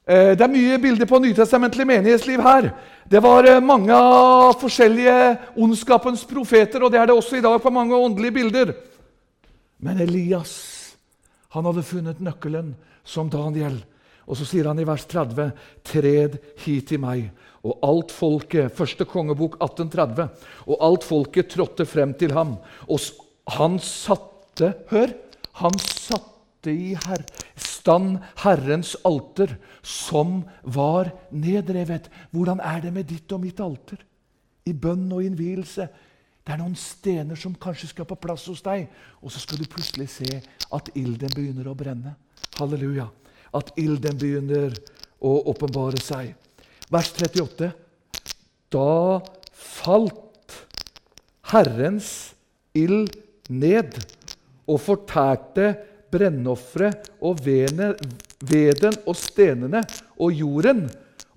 Eh, 0.03 0.33
det 0.35 0.43
er 0.43 0.51
mye 0.51 0.79
bilder 0.83 1.07
på 1.07 1.19
nytestamentlig 1.23 1.85
menighetsliv 1.87 2.43
her. 2.43 2.69
Det 3.07 3.21
var 3.23 3.47
eh, 3.47 3.63
mange 3.63 3.95
av 3.95 4.57
forskjellige 4.59 5.15
ondskapens 5.55 6.25
profeter, 6.27 6.83
og 6.83 6.91
det 6.91 6.99
er 6.99 7.07
det 7.07 7.15
også 7.15 7.39
i 7.39 7.45
dag 7.45 7.55
på 7.63 7.71
mange 7.71 7.95
åndelige 7.95 8.35
bilder. 8.35 8.73
Men 9.83 10.01
Elias 10.03 10.53
han 11.53 11.67
hadde 11.69 11.85
funnet 11.85 12.21
nøkkelen 12.23 12.73
som 13.05 13.29
Daniel. 13.29 13.77
Og 14.25 14.39
så 14.39 14.47
sier 14.47 14.65
han 14.69 14.79
i 14.79 14.87
vers 14.87 15.03
30.: 15.05 15.51
Tred 15.85 16.39
hit 16.63 16.87
til 16.89 17.01
meg. 17.03 17.27
Og 17.63 17.77
alt 17.85 18.11
folket, 18.11 18.73
første 18.75 19.05
kongebok 19.07 19.59
1830, 19.61 20.25
og 20.67 20.81
alt 20.83 21.05
folket 21.07 21.51
trådte 21.53 21.85
frem 21.87 22.11
til 22.19 22.33
ham. 22.35 22.57
Og 22.89 22.99
han 23.55 23.77
satte 23.79 24.73
Hør! 24.89 25.13
Han 25.61 25.75
satte 25.79 26.73
i 26.73 26.95
her, 26.97 27.21
stand 27.83 28.21
Herrens 28.43 28.95
alter, 29.03 29.57
som 29.83 30.43
var 30.63 31.11
nedrevet. 31.31 32.07
Hvordan 32.31 32.61
er 32.63 32.81
det 32.81 32.93
med 32.95 33.09
ditt 33.09 33.31
og 33.35 33.43
mitt 33.43 33.59
alter? 33.59 33.99
I 34.63 34.73
bønn 34.73 35.11
og 35.11 35.23
innvielse. 35.25 35.89
Det 36.43 36.53
er 36.55 36.59
noen 36.59 36.77
stener 36.79 37.39
som 37.39 37.55
kanskje 37.55 37.89
skal 37.91 38.07
på 38.07 38.19
plass 38.19 38.47
hos 38.51 38.63
deg, 38.63 38.87
og 39.19 39.31
så 39.31 39.41
skal 39.43 39.59
du 39.59 39.67
plutselig 39.67 40.09
se 40.11 40.39
at 40.75 40.91
ilden 40.95 41.31
begynner 41.35 41.67
å 41.67 41.75
brenne. 41.75 42.15
Halleluja. 42.57 43.09
At 43.53 43.71
ilden 43.79 44.17
begynner 44.19 44.75
å 45.23 45.35
åpenbare 45.51 45.99
seg. 46.03 46.33
Vers 46.91 47.11
38. 47.15 47.71
Da 48.71 49.19
falt 49.53 50.59
Herrens 51.51 52.33
ild 52.75 53.11
ned 53.51 53.99
og 54.67 54.79
fortærte 54.81 55.73
brennofferet 56.13 57.09
og 57.23 57.41
veden 57.43 58.97
og 59.03 59.15
stenene 59.17 59.83
og 60.21 60.33
jorden 60.37 60.85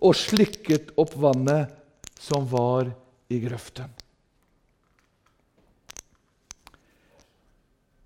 og 0.04 0.16
slikket 0.18 0.92
opp 1.00 1.16
vannet 1.18 1.72
som 2.20 2.46
var 2.50 2.90
i 3.32 3.40
grøften. 3.42 3.88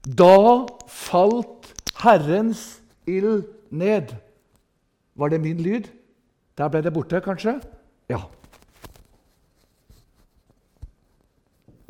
Da 0.00 0.66
falt 0.88 1.70
Herrens 2.00 2.80
ild 3.06 3.44
ned. 3.70 4.14
Var 5.14 5.28
det 5.28 5.40
min 5.42 5.60
lyd? 5.60 5.90
Der 6.56 6.70
ble 6.72 6.82
det 6.84 6.92
borte, 6.94 7.20
kanskje? 7.24 7.58
Ja. 8.10 8.24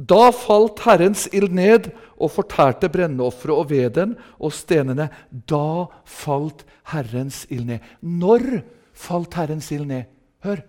Da 0.00 0.30
falt 0.32 0.80
Herrens 0.86 1.26
ild 1.36 1.52
ned 1.52 1.90
og 2.16 2.32
fortærte 2.32 2.88
brennofferet 2.92 3.52
og 3.52 3.68
veden 3.68 4.14
og 4.40 4.54
stenene. 4.56 5.10
Da 5.28 5.90
falt 6.08 6.64
Herrens 6.92 7.42
ild 7.52 7.66
ned. 7.68 7.84
Når 8.00 8.62
falt 8.96 9.36
Herrens 9.36 9.68
ild 9.76 9.90
ned? 9.90 10.08
Hør, 10.44 10.62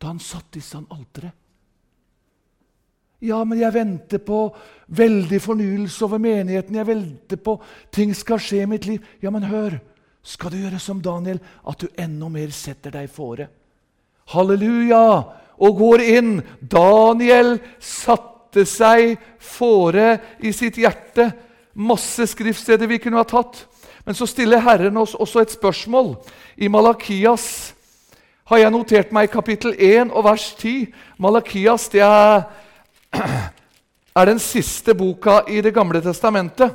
da 0.00 0.12
han 0.14 0.22
satte 0.22 0.60
i 0.60 0.64
stand 0.64 0.88
alteret. 0.96 1.36
Ja, 3.20 3.42
men 3.44 3.58
jeg 3.60 3.74
venter 3.74 4.22
på 4.24 4.46
veldig 4.96 5.40
fornyelse 5.44 6.06
over 6.06 6.22
menigheten. 6.22 6.78
Jeg 6.78 6.88
venter 6.88 7.36
på 7.36 7.58
ting 7.92 8.14
skal 8.16 8.40
skje 8.40 8.62
i 8.64 8.70
mitt 8.70 8.88
liv. 8.88 9.04
Ja, 9.20 9.28
men 9.28 9.44
hør, 9.44 9.76
skal 10.24 10.54
du 10.54 10.56
gjøre 10.62 10.80
som 10.80 11.02
Daniel, 11.04 11.40
at 11.68 11.84
du 11.84 11.88
enda 12.00 12.30
mer 12.32 12.48
setter 12.56 12.96
deg 12.96 13.12
fore? 13.12 13.50
Halleluja! 14.32 15.04
Og 15.60 15.76
går 15.76 16.06
inn. 16.16 16.38
Daniel 16.64 17.58
satte 17.76 18.39
satte 18.50 18.66
seg 18.66 19.18
fore 19.38 20.18
i 20.42 20.50
sitt 20.52 20.76
hjerte. 20.76 21.30
Masse 21.74 22.26
skriftsteder 22.26 22.86
vi 22.86 22.98
kunne 22.98 23.20
ha 23.20 23.24
tatt. 23.24 23.66
Men 24.04 24.14
så 24.14 24.26
stiller 24.26 24.60
Herren 24.60 24.96
oss 24.96 25.14
også 25.14 25.40
et 25.40 25.52
spørsmål. 25.54 26.16
I 26.58 26.68
Malakias 26.68 27.74
har 28.50 28.58
jeg 28.58 28.72
notert 28.72 29.12
meg 29.12 29.30
kapittel 29.30 29.74
1 29.78 30.10
og 30.10 30.24
vers 30.24 30.54
10. 30.58 30.90
Malakias 31.18 31.88
det 31.92 32.02
er, 32.02 32.42
er 34.18 34.26
den 34.26 34.42
siste 34.42 34.94
boka 34.94 35.44
i 35.46 35.60
Det 35.60 35.72
gamle 35.74 36.02
testamentet. 36.02 36.74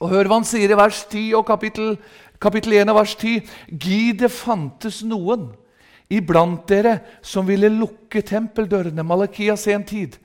Og 0.00 0.08
Hør 0.08 0.24
hva 0.24 0.40
han 0.40 0.48
sier 0.48 0.72
i 0.72 0.78
vers 0.78 1.04
10 1.04 1.34
og 1.36 1.46
kapittel, 1.46 1.98
kapittel 2.40 2.80
1 2.80 2.88
og 2.88 2.96
vers 3.02 3.14
10. 3.14 3.44
Gi 3.68 4.12
det 4.16 4.32
fantes 4.32 5.02
noen 5.04 5.50
iblant 6.08 6.64
dere 6.68 6.98
som 7.20 7.44
ville 7.46 7.68
lukke 7.68 8.24
tempeldørene. 8.24 9.04
Malakias 9.04 9.68
en 9.68 9.84
tid. 9.84 10.16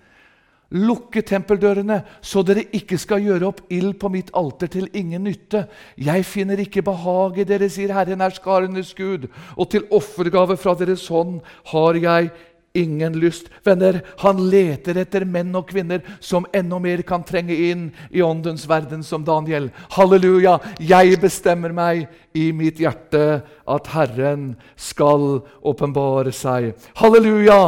Lukke 0.76 1.22
tempeldørene, 1.24 2.02
så 2.20 2.42
dere 2.44 2.66
ikke 2.76 2.98
skal 3.00 3.24
gjøre 3.24 3.48
opp 3.48 3.62
ild 3.72 3.94
på 4.02 4.10
mitt 4.12 4.34
alter 4.36 4.68
til 4.68 4.90
ingen 4.92 5.24
nytte. 5.24 5.62
Jeg 5.96 6.26
finner 6.28 6.60
ikke 6.60 6.84
behag 6.84 7.40
i 7.40 7.46
dere, 7.48 7.70
sier 7.72 7.94
Herren 7.96 8.24
er 8.26 8.36
skarenes 8.36 8.92
Gud, 8.98 9.30
og 9.56 9.70
til 9.72 9.88
offergave 9.96 10.58
fra 10.60 10.76
deres 10.76 11.06
hånd 11.08 11.40
har 11.72 12.02
jeg 12.04 12.34
ingen 12.78 13.18
lyst. 13.20 13.50
Venner, 13.66 14.00
han 14.22 14.42
leter 14.52 15.00
etter 15.02 15.26
menn 15.28 15.56
og 15.58 15.70
kvinner 15.72 16.04
som 16.24 16.48
enda 16.56 16.80
mer 16.84 17.04
kan 17.08 17.26
trenge 17.28 17.56
inn 17.70 17.90
i 18.10 18.24
åndens 18.26 18.68
verden, 18.70 19.04
som 19.04 19.26
Daniel. 19.28 19.70
Halleluja! 19.98 20.58
Jeg 20.80 21.20
bestemmer 21.22 21.74
meg 21.76 22.06
i 22.38 22.52
mitt 22.56 22.82
hjerte 22.82 23.42
at 23.68 23.92
Herren 23.94 24.52
skal 24.80 25.42
åpenbare 25.66 26.34
seg. 26.36 26.74
Halleluja! 27.02 27.60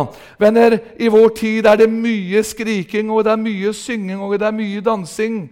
Venner, 0.42 0.80
i 1.00 1.12
vår 1.12 1.34
tid 1.42 1.70
er 1.70 1.82
det 1.84 1.90
mye 1.92 2.44
skriking, 2.46 3.12
og 3.12 3.26
det 3.26 3.36
er 3.36 3.44
mye 3.44 3.74
synging 3.76 4.22
og 4.24 4.38
det 4.38 4.48
er 4.50 4.56
mye 4.56 4.86
dansing. 4.86 5.44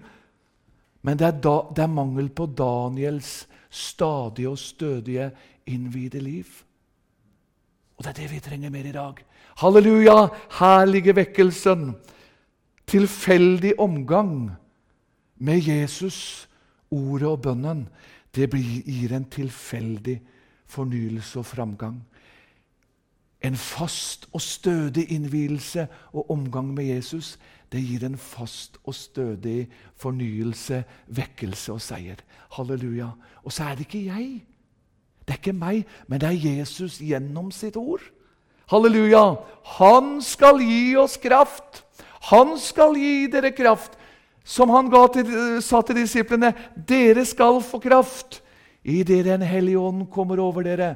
Men 1.07 1.19
det 1.19 1.27
er, 1.27 1.37
da, 1.43 1.59
det 1.71 1.85
er 1.85 1.93
mangel 1.93 2.31
på 2.35 2.49
Daniels 2.51 3.45
stadige 3.69 4.49
og 4.49 4.59
stødige 4.59 5.31
innvide 5.67 6.19
liv. 6.19 6.45
Og 7.97 8.03
det 8.03 8.09
er 8.09 8.21
det 8.21 8.31
vi 8.31 8.39
trenger 8.39 8.69
mer 8.69 8.85
i 8.85 8.91
dag. 8.91 9.23
Halleluja! 9.57 10.27
Her 10.59 10.85
ligger 10.85 11.13
vekkelsen. 11.13 11.95
Tilfeldig 12.87 13.79
omgang 13.79 14.51
med 15.37 15.61
Jesus, 15.61 16.49
ordet 16.91 17.27
og 17.27 17.41
bønnen, 17.41 17.87
det 18.35 18.49
gir 18.53 19.15
en 19.15 19.25
tilfeldig 19.25 20.21
fornyelse 20.67 21.39
og 21.39 21.45
framgang. 21.45 21.97
En 23.41 23.55
fast 23.55 24.27
og 24.33 24.41
stødig 24.41 25.11
innvielse 25.11 25.87
og 26.13 26.31
omgang 26.31 26.73
med 26.73 26.85
Jesus 26.85 27.37
det 27.71 27.81
gir 27.83 28.05
en 28.07 28.17
fast 28.17 28.77
og 28.87 28.95
stødig 28.95 29.67
fornyelse, 29.99 30.83
vekkelse 31.07 31.73
og 31.73 31.81
seier. 31.83 32.21
Halleluja. 32.55 33.09
Og 33.43 33.51
så 33.51 33.63
er 33.63 33.75
det 33.75 33.87
ikke 33.87 34.05
jeg. 34.05 34.29
Det 35.27 35.33
er 35.33 35.41
ikke 35.41 35.53
meg, 35.53 35.83
men 36.07 36.21
det 36.21 36.29
er 36.29 36.45
Jesus 36.47 37.01
gjennom 37.03 37.51
sitt 37.51 37.75
ord. 37.75 38.05
Halleluja. 38.71 39.38
Han 39.77 40.17
skal 40.21 40.62
gi 40.62 40.95
oss 40.99 41.17
kraft. 41.17 41.84
Han 42.32 42.58
skal 42.60 42.97
gi 42.99 43.27
dere 43.32 43.51
kraft. 43.56 43.95
Som 44.47 44.71
han 44.71 44.91
til, 45.12 45.62
sa 45.62 45.82
til 45.84 46.03
disiplene, 46.03 46.53
dere 46.75 47.25
skal 47.27 47.60
få 47.63 47.80
kraft 47.84 48.41
i 48.88 49.03
Den 49.03 49.27
en 49.27 49.41
hellig 49.41 49.75
ånd 49.77 50.10
kommer 50.10 50.39
over 50.39 50.63
dere. 50.63 50.95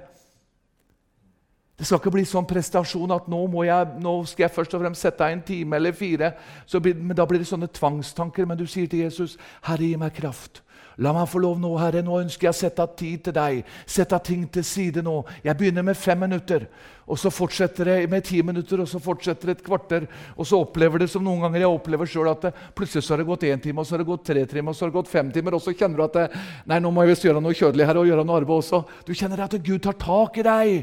Det 1.76 1.88
skal 1.88 1.98
ikke 1.98 2.14
bli 2.14 2.24
sånn 2.30 2.46
prestasjon 2.46 3.12
at 3.12 3.26
nå, 3.28 3.40
jeg, 3.66 3.86
nå 4.00 4.12
skal 4.30 4.46
jeg 4.46 4.54
først 4.54 4.76
og 4.78 4.84
fremst 4.84 5.02
sette 5.02 5.26
av 5.26 5.34
en 5.34 5.42
time 5.42 5.76
eller 5.76 5.96
fire. 5.98 6.30
Blir, 6.78 6.94
men 6.94 7.18
Da 7.18 7.26
blir 7.26 7.42
det 7.42 7.50
sånne 7.50 7.72
tvangstanker. 7.74 8.46
Men 8.46 8.60
du 8.60 8.68
sier 8.68 8.88
til 8.88 9.02
Jesus, 9.02 9.38
'Herre, 9.64 9.84
gi 9.84 9.96
meg 9.98 10.14
kraft'. 10.14 10.62
La 11.00 11.14
meg 11.16 11.30
få 11.32 11.40
lov 11.40 11.60
nå, 11.62 11.70
Herre. 11.80 12.02
Nå 12.04 12.18
ønsker 12.20 12.50
jeg 12.50 12.54
å 12.54 12.58
sette 12.58 12.84
av 12.84 12.96
tid 13.00 13.24
til 13.28 13.36
deg. 13.36 13.62
Sette 13.88 14.18
av 14.18 14.24
ting 14.28 14.44
til 14.52 14.66
side 14.68 15.04
nå. 15.06 15.22
Jeg 15.46 15.58
begynner 15.58 15.86
med 15.88 15.98
fem 15.98 16.20
minutter, 16.20 16.66
og 17.08 17.20
så 17.20 17.32
fortsetter 17.32 17.88
det 17.88 17.96
med 18.12 18.26
ti 18.28 18.42
minutter, 18.44 18.84
og 18.84 18.90
så 18.92 19.00
fortsetter 19.04 19.52
det 19.52 19.58
et 19.58 19.66
kvarter. 19.66 20.08
Og 20.36 20.48
så 20.48 20.60
opplever 20.60 21.04
det 21.04 21.10
som 21.14 21.24
noen 21.24 21.46
ganger 21.46 21.64
jeg 21.64 21.76
opplever 21.78 22.10
sjøl 22.12 22.32
at 22.34 22.48
det, 22.48 22.54
plutselig 22.76 23.06
så 23.08 23.16
har 23.16 23.24
det 23.24 23.30
gått 23.32 23.48
én 23.48 23.64
time, 23.64 23.80
og 23.80 23.88
så 23.88 23.96
har 23.96 24.04
det 24.04 24.10
gått 24.12 24.26
tre 24.28 24.46
timer, 24.46 24.74
og 24.74 24.78
så 24.78 24.86
har 24.86 24.92
det 24.92 25.00
gått 25.00 25.14
fem 25.14 25.32
timer, 25.32 25.58
og 25.58 25.64
så 25.64 25.76
kjenner 25.76 26.02
du 26.02 26.06
at 26.08 26.18
det, 26.20 26.28
nei, 26.68 26.82
nå 26.84 26.92
må 26.92 27.06
jeg 27.06 27.14
visst 27.14 27.30
gjøre 27.30 27.44
noe 27.44 27.58
kjødelig 27.58 27.88
her 27.88 28.02
og 28.02 28.12
gjøre 28.12 28.26
noe 28.28 28.42
arbeid 28.42 28.58
også. 28.58 28.84
Du 29.08 29.14
kjenner 29.16 29.46
at 29.48 29.60
Gud 29.64 29.86
tar 29.86 30.00
tak 30.02 30.42
i 30.42 30.48
deg. 30.48 30.76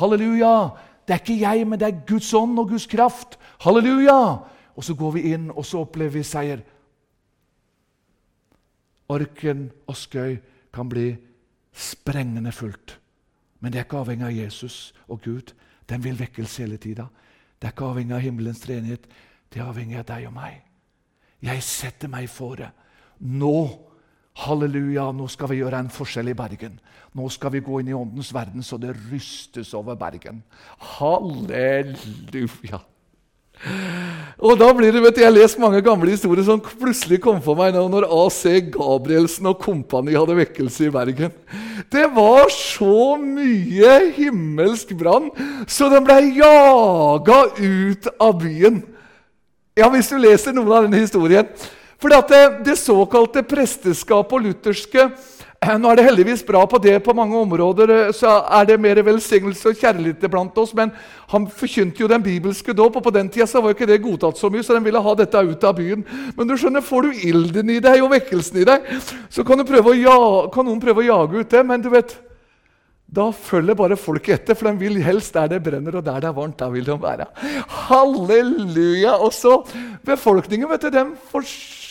Halleluja! 0.00 0.56
Det 1.02 1.16
er 1.16 1.22
ikke 1.24 1.40
jeg, 1.40 1.64
men 1.66 1.80
det 1.80 1.88
er 1.88 2.02
Guds 2.06 2.28
ånd 2.38 2.58
og 2.62 2.70
Guds 2.70 2.86
kraft. 2.90 3.38
Halleluja! 3.64 4.18
Og 4.72 4.86
så 4.86 4.94
går 4.96 5.16
vi 5.16 5.24
inn, 5.34 5.50
og 5.50 5.66
så 5.66 5.82
opplever 5.82 6.14
vi 6.14 6.26
seier. 6.26 6.62
Orken 9.08 9.70
og 9.86 9.96
Skøy 9.96 10.36
kan 10.72 10.88
bli 10.88 11.16
sprengende 11.72 12.52
fullt. 12.52 12.98
Men 13.60 13.72
det 13.72 13.80
er 13.80 13.86
ikke 13.86 14.02
avhengig 14.02 14.26
av 14.26 14.36
Jesus 14.36 14.76
og 15.08 15.22
Gud. 15.22 15.52
Den 15.88 16.04
vil 16.04 16.18
vekkes 16.18 16.56
hele 16.62 16.78
tida. 16.82 17.06
Det 17.58 17.68
er 17.68 17.74
ikke 17.74 17.90
avhengig 17.92 18.16
av 18.16 18.24
himmelens 18.24 18.60
treenighet. 18.62 19.06
Det 19.52 19.60
er 19.60 19.68
avhengig 19.68 19.98
av 20.00 20.08
deg 20.08 20.26
og 20.26 20.36
meg. 20.36 20.62
Jeg 21.42 21.62
setter 21.62 22.10
meg 22.10 22.28
for 22.30 22.58
det. 22.58 22.70
Nå 23.18 23.56
Halleluja, 24.32 25.10
nå 25.12 25.26
skal 25.28 25.50
vi 25.50 25.58
gjøre 25.58 25.82
en 25.82 25.90
forskjell 25.92 26.30
i 26.32 26.36
Bergen. 26.36 26.78
Nå 27.12 27.26
skal 27.32 27.52
vi 27.52 27.60
gå 27.64 27.82
inn 27.82 27.90
i 27.92 27.96
åndens 27.96 28.30
verden 28.32 28.64
så 28.64 28.78
det 28.80 28.94
rystes 29.10 29.74
over 29.76 29.98
Bergen. 30.00 30.40
Halleluja! 30.96 32.80
Og 34.42 34.56
da 34.58 34.68
blir 34.74 34.90
det, 34.90 35.02
vet 35.04 35.14
du, 35.14 35.20
Jeg 35.22 35.28
har 35.28 35.36
lest 35.36 35.58
mange 35.62 35.80
gamle 35.84 36.10
historier 36.10 36.42
som 36.46 36.58
plutselig 36.58 37.20
kom 37.22 37.38
for 37.42 37.58
meg 37.58 37.76
nå 37.76 37.84
når 37.92 38.08
AC 38.10 38.40
Gabrielsen 38.74 39.46
og 39.52 39.60
kompani 39.62 40.16
hadde 40.16 40.34
vekkelse 40.34 40.88
i 40.88 40.94
Bergen. 40.94 41.34
Det 41.92 42.08
var 42.14 42.50
så 42.50 43.14
mye 43.22 43.92
himmelsk 44.16 44.96
brann, 44.98 45.30
så 45.70 45.90
den 45.92 46.02
ble 46.06 46.18
jaga 46.40 47.44
ut 47.60 48.10
av 48.18 48.34
byen. 48.42 48.82
Ja, 49.78 49.88
Hvis 49.88 50.10
du 50.10 50.18
leser 50.18 50.52
noen 50.52 50.72
av 50.72 50.84
denne 50.84 51.00
historien 51.00 51.46
For 51.96 52.12
det, 52.12 52.40
det 52.66 52.74
såkalte 52.76 53.44
presteskapet 53.46 54.34
og 54.36 54.42
lutherske 54.44 55.06
nå 55.78 55.90
er 55.92 55.98
det 55.98 56.06
heldigvis 56.08 56.42
bra 56.46 56.64
på 56.66 56.78
det 56.82 56.96
på 57.04 57.14
mange 57.14 57.38
områder, 57.38 57.90
eh, 57.94 58.12
så 58.16 58.40
er 58.50 58.66
det 58.66 58.80
mer 58.82 58.98
velsignelse 59.06 59.70
og 59.70 59.78
kjærlighet 59.78 60.24
blant 60.30 60.56
oss. 60.58 60.72
Men 60.74 60.90
han 61.30 61.46
forkynte 61.46 62.02
jo 62.02 62.10
den 62.10 62.24
bibelske 62.24 62.74
dåp, 62.74 62.98
og 62.98 63.06
på 63.06 63.14
den 63.14 63.30
tida 63.30 63.62
var 63.62 63.76
ikke 63.76 63.86
det 63.86 64.00
godtatt 64.02 64.40
så 64.40 64.50
mye. 64.50 64.62
så 64.62 64.74
den 64.74 64.84
ville 64.84 65.02
ha 65.02 65.14
dette 65.14 65.38
ut 65.38 65.64
av 65.64 65.76
byen. 65.78 66.04
Men 66.36 66.50
du 66.50 66.56
skjønner, 66.56 66.82
får 66.82 67.02
du 67.02 67.22
ilden 67.30 67.70
i 67.70 67.78
deg 67.84 68.02
og 68.02 68.10
vekkelsen 68.16 68.58
i 68.62 68.66
deg, 68.66 68.90
så 69.30 69.44
kan, 69.46 69.62
ja, 69.98 70.18
kan 70.52 70.66
noen 70.66 70.82
prøve 70.82 71.04
å 71.04 71.08
jage 71.08 71.38
ut 71.38 71.50
det. 71.50 71.62
Men 71.66 71.84
du 71.84 71.90
vet, 71.92 72.16
da 73.12 73.28
følger 73.30 73.76
bare 73.76 73.98
folket 74.00 74.40
etter, 74.40 74.56
for 74.56 74.70
de 74.70 74.80
vil 74.80 74.98
helst 75.04 75.34
der 75.36 75.50
det 75.52 75.60
brenner 75.62 75.98
og 76.00 76.04
der 76.06 76.24
det 76.24 76.30
er 76.30 76.36
varmt. 76.36 76.58
Der 76.58 76.72
vil 76.72 76.86
de 76.88 76.96
være. 76.98 77.28
Halleluja! 77.86 79.18
Og 79.20 79.30
så 79.36 79.60
befolkningen, 80.02 80.66
vet 80.72 80.88
du, 80.88 80.90
de 80.90 81.06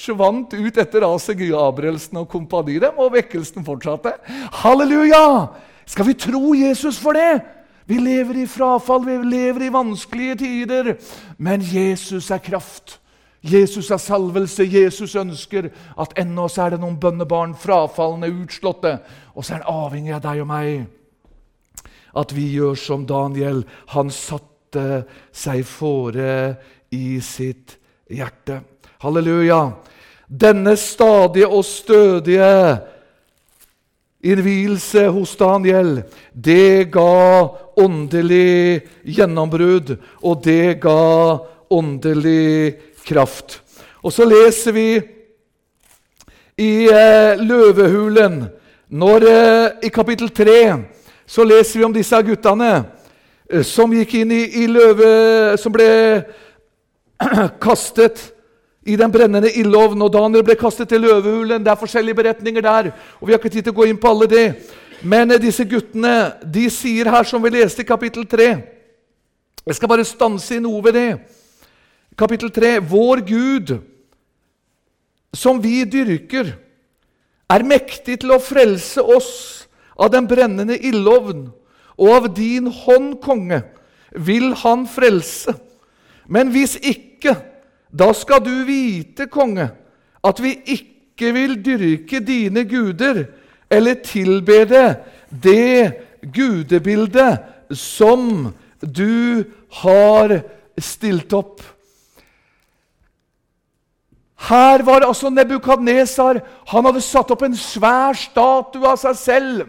forsvant 0.02 0.54
ut 0.54 0.78
etter 0.78 1.06
AC 1.06 1.32
Gabrielsen 1.38 2.18
og 2.22 2.30
kompani, 2.30 2.80
dem, 2.80 2.98
og 2.98 3.14
vekkelsen 3.14 3.66
fortsatte. 3.66 4.16
Halleluja! 4.62 5.52
Skal 5.86 6.08
vi 6.08 6.14
tro 6.14 6.54
Jesus 6.56 6.98
for 7.02 7.14
det? 7.14 7.42
Vi 7.86 7.98
lever 8.00 8.42
i 8.44 8.48
frafall, 8.48 9.04
vi 9.06 9.18
lever 9.28 9.68
i 9.68 9.74
vanskelige 9.74 10.36
tider. 10.42 10.96
Men 11.38 11.62
Jesus 11.62 12.32
er 12.32 12.40
kraft. 12.40 13.00
Jesus 13.42 13.90
er 13.92 13.98
salvelse. 13.98 14.64
Jesus 14.64 15.16
ønsker 15.16 15.70
at 16.00 16.14
ennå 16.18 16.48
så 16.48 16.66
er 16.66 16.76
det 16.76 16.82
noen 16.82 17.00
bønnebarn, 17.02 17.56
frafalne, 17.58 18.30
utslåtte. 18.42 19.00
Og 19.36 19.44
så 19.44 19.58
er 19.58 19.62
han 19.62 19.86
avhengig 19.86 20.16
av 20.16 20.26
deg 20.26 20.44
og 20.46 20.50
meg 20.50 20.88
at 22.12 22.34
vi 22.36 22.50
gjør 22.54 22.76
som 22.76 23.06
Daniel. 23.08 23.64
Han 23.96 24.12
satte 24.14 25.04
seg 25.36 25.66
fore 25.68 26.56
i 26.94 27.20
sitt 27.24 27.78
hjerte. 28.12 28.62
Halleluja! 29.02 29.64
Denne 30.32 30.78
stadige 30.80 31.48
og 31.48 31.66
stødige 31.66 32.78
innvielse 34.24 35.08
hos 35.12 35.36
Daniel, 35.36 36.04
det 36.32 36.92
ga 36.94 37.48
åndelig 37.82 38.82
gjennombrudd, 39.04 39.98
og 40.24 40.44
det 40.46 40.80
ga 40.84 41.38
åndelig 41.72 42.78
kraft. 43.04 43.60
Og 44.04 44.14
så 44.14 44.26
leser 44.26 44.72
vi 44.72 44.88
i 46.62 46.72
eh, 46.88 47.42
Løvehulen, 47.42 48.46
når, 48.90 49.28
eh, 49.28 49.68
i 49.88 49.90
kapittel 49.90 50.30
3 50.30 50.58
så 51.32 51.44
leser 51.48 51.80
vi 51.80 51.86
om 51.86 51.94
disse 51.96 52.18
guttene 52.28 52.72
eh, 53.50 53.64
som 53.64 53.94
gikk 53.96 54.18
inn 54.20 54.34
i, 54.36 54.44
i 54.64 54.68
løve... 54.68 55.12
Som 55.62 55.72
ble 55.74 55.88
kastet 57.66 58.31
i 58.86 58.96
den 58.98 59.12
brennende 59.12 59.52
ildovnen. 59.52 60.02
Og 60.02 60.14
Daniel 60.14 60.46
ble 60.46 60.56
kastet 60.60 60.90
til 60.90 61.04
løvehulen. 61.06 61.64
Det 61.64 61.72
er 61.72 61.80
forskjellige 61.80 62.18
beretninger 62.18 62.62
der. 62.62 62.92
og 63.20 63.28
Vi 63.28 63.34
har 63.34 63.40
ikke 63.40 63.50
tid 63.50 63.64
til 63.64 63.76
å 63.76 63.80
gå 63.82 63.90
inn 63.90 64.00
på 64.02 64.10
alle 64.10 64.30
det. 64.30 64.48
Men 65.02 65.32
eh, 65.32 65.42
disse 65.42 65.66
guttene 65.66 66.34
de 66.44 66.68
sier 66.70 67.10
her, 67.10 67.24
som 67.24 67.44
vi 67.44 67.54
leste 67.54 67.82
i 67.82 67.88
kapittel 67.88 68.28
3 68.30 68.50
Jeg 69.66 69.78
skal 69.78 69.90
bare 69.90 70.06
stanse 70.06 70.56
i 70.56 70.62
noe 70.62 70.82
ved 70.84 70.98
det. 70.98 71.10
Kapittel 72.18 72.50
3. 72.52 72.80
Vår 72.82 73.22
Gud, 73.28 73.76
som 75.34 75.62
vi 75.62 75.84
dyrker, 75.86 76.50
er 77.52 77.68
mektig 77.68 78.18
til 78.22 78.34
å 78.34 78.42
frelse 78.42 79.04
oss 79.04 79.34
av 80.00 80.10
den 80.14 80.26
brennende 80.28 80.78
ildovn, 80.82 81.52
og 82.02 82.10
av 82.16 82.28
din 82.34 82.72
hånd, 82.74 83.20
konge, 83.22 83.62
vil 84.12 84.56
han 84.64 84.88
frelse. 84.90 85.54
Men 86.26 86.50
hvis 86.50 86.78
ikke, 86.82 87.36
da 87.92 88.14
skal 88.16 88.40
du 88.44 88.54
vite, 88.68 89.28
konge, 89.28 89.68
at 90.24 90.40
vi 90.44 90.56
ikke 90.78 91.34
vil 91.36 91.58
dyrke 91.66 92.22
dine 92.24 92.64
guder 92.70 93.26
eller 93.72 94.00
tilbede 94.04 94.96
det 95.44 95.94
gudebildet 96.34 97.40
som 97.76 98.52
du 98.82 99.44
har 99.82 100.42
stilt 100.80 101.34
opp. 101.34 101.62
Her 104.42 104.82
var 104.82 105.06
altså 105.06 105.30
Nebukadnesar. 105.30 106.42
Han 106.68 106.88
hadde 106.88 107.04
satt 107.06 107.30
opp 107.32 107.44
en 107.46 107.56
svær 107.58 108.18
statue 108.18 108.88
av 108.90 108.98
seg 108.98 109.20
selv. 109.20 109.68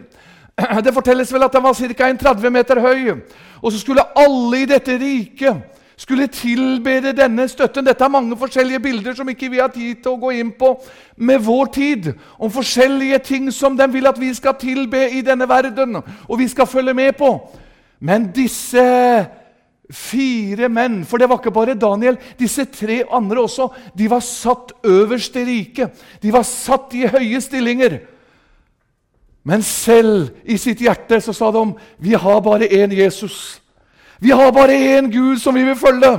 Det 0.85 0.93
fortelles 0.95 1.29
vel 1.33 1.45
at 1.45 1.53
den 1.53 1.63
var 1.63 1.77
ca. 1.77 2.09
30 2.33 2.53
meter 2.53 2.81
høy. 2.81 3.13
Og 3.61 3.71
så 3.71 3.79
skulle 3.79 4.05
alle 4.17 4.63
i 4.63 4.69
dette 4.69 4.97
riket 4.97 5.61
skulle 6.03 6.27
tilbede 6.27 7.13
denne 7.15 7.45
støtten. 7.47 7.85
Dette 7.87 8.03
er 8.03 8.11
mange 8.11 8.35
forskjellige 8.37 8.81
bilder 8.83 9.15
som 9.15 9.29
ikke 9.31 9.49
vi 9.53 9.61
har 9.61 9.71
tid 9.71 10.01
til 10.03 10.11
å 10.11 10.19
gå 10.19 10.33
inn 10.35 10.51
på 10.59 10.73
med 11.15 11.39
vår 11.45 11.71
tid. 11.75 12.09
Om 12.35 12.51
forskjellige 12.51 13.21
ting 13.23 13.47
som 13.55 13.77
de 13.79 13.87
vil 13.93 14.09
at 14.09 14.19
vi 14.19 14.33
skal 14.35 14.57
tilbe 14.59 15.05
i 15.15 15.23
denne 15.23 15.47
verden, 15.49 16.01
og 16.27 16.35
vi 16.39 16.49
skal 16.51 16.67
følge 16.67 16.95
med 16.97 17.15
på. 17.19 17.31
Men 18.03 18.27
disse 18.35 18.83
fire 19.93 20.67
menn, 20.71 21.01
for 21.07 21.21
det 21.21 21.29
var 21.29 21.39
ikke 21.39 21.55
bare 21.55 21.79
Daniel, 21.79 22.19
disse 22.39 22.65
tre 22.71 23.03
andre 23.07 23.45
også, 23.45 23.69
de 23.95 24.09
var 24.11 24.23
satt 24.27 24.75
øverst 24.83 25.39
i 25.39 25.47
riket. 25.47 26.03
De 26.23 26.33
var 26.35 26.43
satt 26.47 26.95
i 26.99 27.07
høye 27.07 27.41
stillinger. 27.43 28.01
Men 29.43 29.63
selv 29.63 30.33
i 30.43 30.59
sitt 30.59 30.83
hjerte 30.83 31.19
så 31.23 31.35
sa 31.35 31.51
de 31.51 31.65
vi 32.03 32.15
har 32.15 32.43
bare 32.43 32.67
én 32.67 32.91
Jesus. 32.95 33.62
Vi 34.23 34.31
har 34.31 34.53
bare 34.55 34.77
én 34.95 35.09
Gud 35.11 35.41
som 35.41 35.55
vi 35.55 35.65
vil 35.67 35.75
følge. 35.75 36.13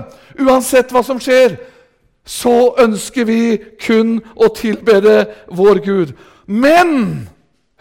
Uansett 0.45 0.93
hva 0.93 1.01
som 1.07 1.21
skjer, 1.23 1.57
så 2.25 2.75
ønsker 2.85 3.25
vi 3.29 3.57
kun 3.81 4.19
å 4.37 4.51
tilbede 4.53 5.25
vår 5.49 5.81
Gud. 5.85 6.15
Men 6.47 7.25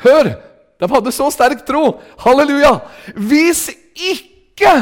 hør! 0.03 0.35
De 0.79 0.89
hadde 0.91 1.13
så 1.15 1.29
sterk 1.31 1.63
tro. 1.67 1.99
Halleluja! 2.23 2.77
Hvis 3.15 3.69
ikke 3.93 4.75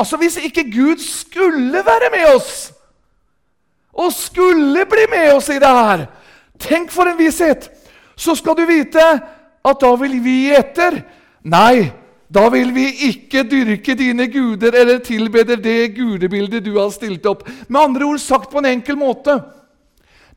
Altså 0.00 0.16
hvis 0.16 0.38
ikke 0.40 0.62
Gud 0.72 0.96
skulle 1.04 1.82
være 1.84 2.08
med 2.08 2.34
oss, 2.34 2.70
og 3.92 4.12
skulle 4.16 4.86
bli 4.88 5.02
med 5.12 5.34
oss 5.34 5.50
i 5.52 5.58
det 5.60 5.68
her 5.68 6.06
Tenk 6.60 6.88
for 6.92 7.04
en 7.04 7.18
visshet! 7.18 7.68
Så 8.16 8.32
skal 8.34 8.56
du 8.56 8.64
vite 8.68 9.04
at 9.64 9.80
da 9.80 9.90
vil 10.00 10.16
vi 10.24 10.34
gi 10.44 10.54
etter. 10.56 10.98
Nei, 11.44 11.90
da 12.30 12.46
vil 12.52 12.70
vi 12.74 12.86
ikke 13.08 13.42
dyrke 13.50 13.96
dine 13.98 14.28
guder 14.30 14.76
eller 14.78 15.00
tilbeder 15.02 15.58
det 15.58 15.96
gudebildet 15.96 16.62
du 16.62 16.76
har 16.78 16.92
stilt 16.94 17.26
opp. 17.26 17.42
Med 17.66 17.80
andre 17.80 18.06
ord 18.06 18.22
sagt 18.22 18.52
på 18.52 18.60
en 18.62 18.70
enkel 18.70 18.98
måte. 18.98 19.34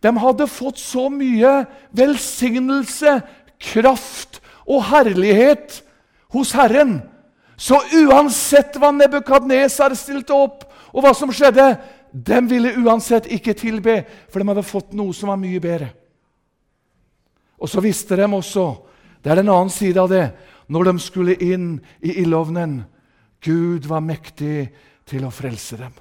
De 0.02 0.12
hadde 0.18 0.50
fått 0.50 0.82
så 0.82 1.06
mye 1.14 1.52
velsignelse, 1.96 3.20
kraft 3.62 4.42
og 4.66 4.82
herlighet 4.90 5.84
hos 6.34 6.52
Herren. 6.58 6.98
Så 7.56 7.78
uansett 8.02 8.76
hva 8.82 8.90
Nebukadnesar 8.92 9.94
stilte 9.96 10.34
opp, 10.34 10.66
og 10.92 11.06
hva 11.06 11.14
som 11.16 11.32
skjedde, 11.34 11.76
de 12.14 12.40
ville 12.50 12.74
uansett 12.82 13.30
ikke 13.34 13.56
tilbe, 13.58 14.02
for 14.30 14.42
de 14.42 14.50
hadde 14.50 14.66
fått 14.66 14.98
noe 14.98 15.14
som 15.16 15.30
var 15.32 15.40
mye 15.42 15.62
bedre. 15.62 15.94
Og 17.62 17.70
så 17.70 17.82
visste 17.86 18.18
de 18.20 18.28
også 18.28 18.74
Det 19.24 19.32
er 19.32 19.40
en 19.40 19.54
annen 19.54 19.70
side 19.72 19.96
av 20.02 20.10
det 20.12 20.26
når 20.68 20.90
de 20.90 21.00
skulle 21.00 21.36
inn 21.42 21.78
i 22.02 22.16
ildovnen. 22.22 22.84
Gud 23.44 23.88
var 23.90 24.04
mektig 24.04 24.70
til 25.10 25.26
å 25.26 25.34
frelse 25.34 25.78
dem. 25.80 25.96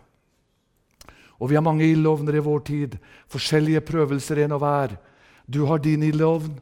Og 1.42 1.50
vi 1.50 1.56
har 1.58 1.64
mange 1.66 1.88
ildovner 1.90 2.38
i 2.38 2.44
vår 2.44 2.60
tid, 2.66 2.98
forskjellige 3.32 3.82
prøvelser 3.82 4.44
en 4.44 4.54
og 4.54 4.62
hver. 4.62 4.94
Du 5.50 5.64
har 5.66 5.82
din 5.82 6.04
ildovn, 6.06 6.60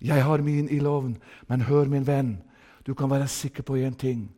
jeg 0.00 0.24
har 0.24 0.40
min 0.40 0.70
ildovn. 0.72 1.18
Men 1.48 1.66
hør, 1.68 1.90
min 1.92 2.06
venn, 2.06 2.38
du 2.86 2.94
kan 2.94 3.10
være 3.10 3.28
sikker 3.28 3.62
på 3.62 3.76
én 3.76 3.96
ting. 3.96 4.30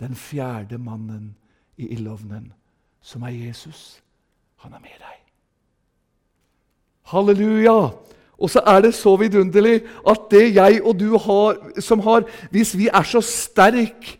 Den 0.00 0.14
fjerde 0.14 0.78
mannen 0.78 1.34
i 1.76 1.88
ildovnen, 1.96 2.52
som 3.00 3.22
er 3.22 3.32
Jesus, 3.32 4.02
han 4.60 4.76
er 4.76 4.84
med 4.84 5.00
deg. 5.00 5.22
Halleluja! 7.08 8.05
Og 8.38 8.50
så 8.52 8.60
er 8.66 8.84
det 8.84 8.94
så 8.94 9.16
vidunderlig 9.16 9.80
at 10.08 10.28
det 10.30 10.54
jeg 10.54 10.80
og 10.84 11.00
du 11.00 11.16
har, 11.16 11.56
som 11.80 12.00
har 12.00 12.24
Hvis 12.50 12.76
vi 12.78 12.88
er 12.92 13.02
så 13.02 13.20
sterk 13.20 14.18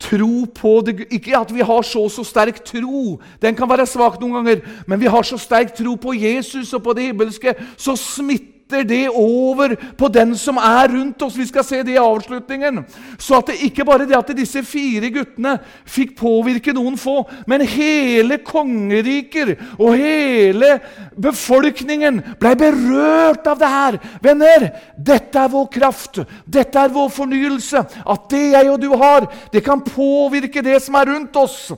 tro 0.00 0.44
på 0.54 0.82
det 0.86 1.06
Ikke 1.10 1.38
at 1.38 1.54
vi 1.54 1.60
har 1.60 1.82
så 1.82 2.08
så 2.08 2.24
sterk 2.24 2.64
tro, 2.64 3.20
den 3.42 3.56
kan 3.56 3.68
være 3.68 3.86
svak 3.86 4.20
noen 4.20 4.32
ganger, 4.40 4.60
men 4.86 5.00
vi 5.00 5.06
har 5.06 5.22
så 5.22 5.38
sterk 5.38 5.74
tro 5.76 5.94
på 5.94 6.12
Jesus 6.12 6.72
og 6.72 6.82
på 6.82 6.92
det 6.92 7.10
himmelske, 7.10 7.54
så 7.76 7.96
smitter 7.96 8.59
smitter 8.70 8.84
det 8.84 9.08
over 9.08 9.74
på 9.96 10.08
den 10.08 10.36
som 10.36 10.56
er 10.56 10.88
rundt 10.88 11.22
oss. 11.22 11.36
Vi 11.36 11.46
skal 11.46 11.64
se 11.64 11.82
det 11.82 11.94
i 11.94 11.98
avslutningen. 11.98 12.84
Så 13.18 13.38
at 13.38 13.46
det 13.46 13.62
ikke 13.66 13.84
bare 13.84 14.06
det 14.06 14.16
at 14.16 14.30
disse 14.36 14.62
fire 14.62 15.10
guttene 15.10 15.58
fikk 15.84 16.16
påvirke 16.18 16.72
noen 16.72 16.96
få, 16.96 17.24
men 17.46 17.60
hele 17.66 18.38
kongeriker 18.38 19.56
og 19.78 19.96
hele 19.98 20.78
befolkningen 21.16 22.22
ble 22.40 22.54
berørt 22.56 23.46
av 23.46 23.58
det 23.58 23.70
her. 23.70 23.98
Venner, 24.22 24.70
dette 24.96 25.38
er 25.38 25.50
vår 25.50 25.68
kraft. 25.72 26.22
Dette 26.46 26.78
er 26.78 26.94
vår 26.94 27.10
fornyelse. 27.10 27.84
At 28.06 28.30
det 28.30 28.46
jeg 28.54 28.70
og 28.70 28.80
du 28.80 28.90
har, 28.94 29.28
det 29.52 29.64
kan 29.64 29.82
påvirke 29.82 30.62
det 30.62 30.80
som 30.82 30.94
er 30.98 31.10
rundt 31.14 31.36
oss. 31.36 31.70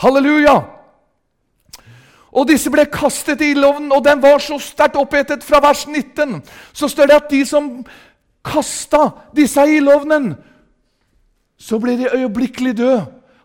Halleluja! 0.00 0.79
Og 2.30 2.46
disse 2.46 2.70
ble 2.70 2.84
kastet 2.86 3.42
i 3.42 3.50
ildovnen, 3.54 3.90
og 3.92 4.04
den 4.06 4.22
var 4.22 4.38
så 4.42 4.58
sterkt 4.62 4.98
opphetet. 5.00 5.42
Fra 5.42 5.58
vers 5.64 5.86
19 5.88 6.38
så 6.72 6.88
står 6.88 7.10
det 7.10 7.16
at 7.16 7.32
de 7.32 7.40
som 7.46 7.70
kasta 8.46 9.08
disse 9.36 9.64
i 9.66 9.80
ildovnen, 9.80 10.34
så 11.60 11.80
ble 11.82 11.96
de 11.98 12.12
øyeblikkelig 12.14 12.76
døde. 12.78 13.00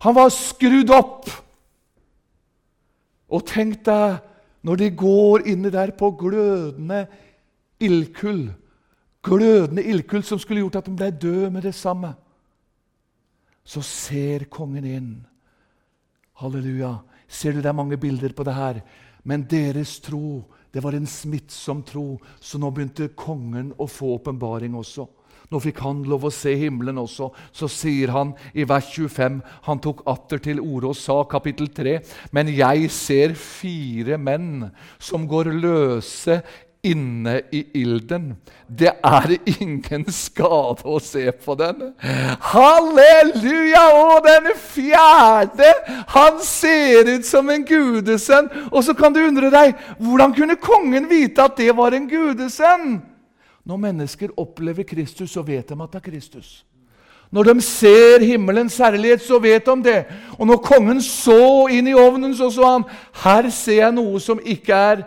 Han 0.05 0.15
var 0.15 0.29
skrudd 0.29 0.93
opp. 0.93 1.31
Og 3.33 3.41
tenk 3.49 3.81
deg 3.87 4.21
når 4.65 4.81
de 4.81 4.91
går 4.97 5.47
inni 5.49 5.71
der 5.73 5.91
på 5.97 6.11
glødende 6.19 7.07
ildkull 7.81 8.45
Glødende 9.25 9.81
ildkull 9.81 10.21
som 10.23 10.37
skulle 10.37 10.61
gjort 10.61 10.75
at 10.75 10.85
de 10.85 10.91
ble 10.93 11.07
døde 11.09 11.49
med 11.49 11.63
det 11.65 11.73
samme. 11.73 12.11
Så 13.65 13.81
ser 13.81 14.45
kongen 14.53 14.85
inn. 14.85 15.07
Halleluja 16.37 16.91
ser 17.35 17.55
du 17.55 17.61
det 17.61 17.71
er 17.71 17.77
mange 17.77 17.99
bilder 17.99 18.33
på 18.35 18.45
det 18.47 18.55
her. 18.55 18.79
Men 19.27 19.45
deres 19.49 19.97
tro 20.05 20.45
det 20.75 20.83
var 20.83 20.95
en 20.97 21.07
smittsom 21.07 21.85
tro, 21.87 22.17
så 22.43 22.59
nå 22.59 22.67
begynte 22.75 23.13
kongen 23.15 23.69
å 23.79 23.87
få 23.87 24.17
åpenbaring 24.17 24.73
også. 24.75 25.05
Nå 25.53 25.61
fikk 25.61 25.79
han 25.85 26.01
lov 26.09 26.25
å 26.27 26.33
se 26.33 26.55
himmelen 26.57 26.97
også. 26.99 27.29
Så 27.55 27.69
sier 27.71 28.11
han 28.11 28.33
i 28.57 28.65
vers 28.67 28.87
25 28.91 29.37
Han 29.67 29.81
tok 29.83 30.01
atter 30.09 30.41
til 30.41 30.61
orde 30.63 30.89
og 30.91 30.97
sa, 30.97 31.19
kapittel 31.29 31.69
3.: 31.69 31.99
Men 32.35 32.49
jeg 32.49 32.89
ser 32.91 33.35
fire 33.39 34.17
menn 34.17 34.71
som 34.99 35.27
går 35.29 35.53
løse 35.53 36.41
inne 36.85 37.39
i 37.51 37.63
ilden. 37.81 38.35
Det 38.67 38.91
er 39.03 39.33
ingen 39.61 40.05
skade 40.13 40.85
å 40.85 40.99
se 41.03 41.25
på 41.31 41.55
den. 41.59 41.89
Halleluja! 42.51 43.83
Og 43.99 44.25
den 44.25 44.51
fjerde, 44.59 45.71
han 46.13 46.39
ser 46.45 47.09
ut 47.15 47.25
som 47.27 47.49
en 47.49 47.65
gudesønn. 47.65 48.51
Og 48.71 48.83
så 48.85 48.95
kan 48.97 49.15
du 49.15 49.23
undre 49.25 49.51
deg, 49.53 49.75
hvordan 49.99 50.35
kunne 50.37 50.59
kongen 50.61 51.09
vite 51.11 51.45
at 51.45 51.57
det 51.59 51.73
var 51.77 51.97
en 51.97 52.07
gudesønn? 52.09 53.01
Når 53.65 53.81
mennesker 53.81 54.33
opplever 54.37 54.85
Kristus, 54.85 55.33
så 55.33 55.41
vet 55.41 55.69
de 55.69 55.77
at 55.81 55.91
det 55.91 56.01
er 56.03 56.09
Kristus. 56.11 56.63
Når 57.33 57.43
de 57.49 57.61
ser 57.65 58.23
himmelens 58.23 58.77
herlighet, 58.77 59.21
så 59.25 59.39
vet 59.41 59.65
de 59.65 59.75
det. 59.83 59.99
Og 60.37 60.47
når 60.47 60.61
kongen 60.63 61.01
så 61.01 61.65
inn 61.73 61.89
i 61.89 61.97
ovnen, 61.97 62.35
så 62.37 62.51
så 62.53 62.69
han 62.75 62.85
her 63.23 63.49
ser 63.49 63.81
jeg 63.81 63.95
noe 63.97 64.21
som 64.23 64.39
ikke 64.39 64.77
er 64.93 65.05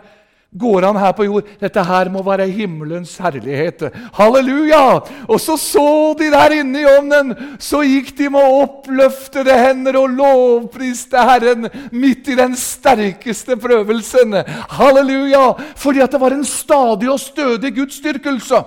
går 0.51 0.81
han 0.81 0.97
her 0.97 1.11
på 1.13 1.25
jord. 1.27 1.49
Dette 1.61 1.81
her 1.85 2.09
må 2.09 2.23
være 2.25 2.47
himmelens 2.49 3.11
herlighet. 3.21 3.83
Halleluja! 4.17 4.81
Og 5.29 5.37
så 5.41 5.57
så 5.61 6.15
de 6.17 6.31
der 6.33 6.55
inne 6.59 6.81
i 6.81 6.87
ovnen. 6.89 7.35
Så 7.61 7.83
gikk 7.85 8.15
de 8.17 8.31
med 8.33 8.55
oppløftede 8.63 9.57
hender 9.61 9.99
og 10.01 10.15
lovpriste 10.17 11.21
Herren 11.21 11.69
midt 11.91 12.31
i 12.33 12.39
den 12.39 12.57
sterkeste 12.57 13.59
prøvelsen. 13.61 14.41
Halleluja! 14.73 15.53
Fordi 15.77 16.01
at 16.01 16.17
det 16.17 16.21
var 16.21 16.33
en 16.33 16.45
stadig 16.45 17.11
og 17.11 17.21
stødig 17.21 17.75
gudsdyrkelse. 17.75 18.63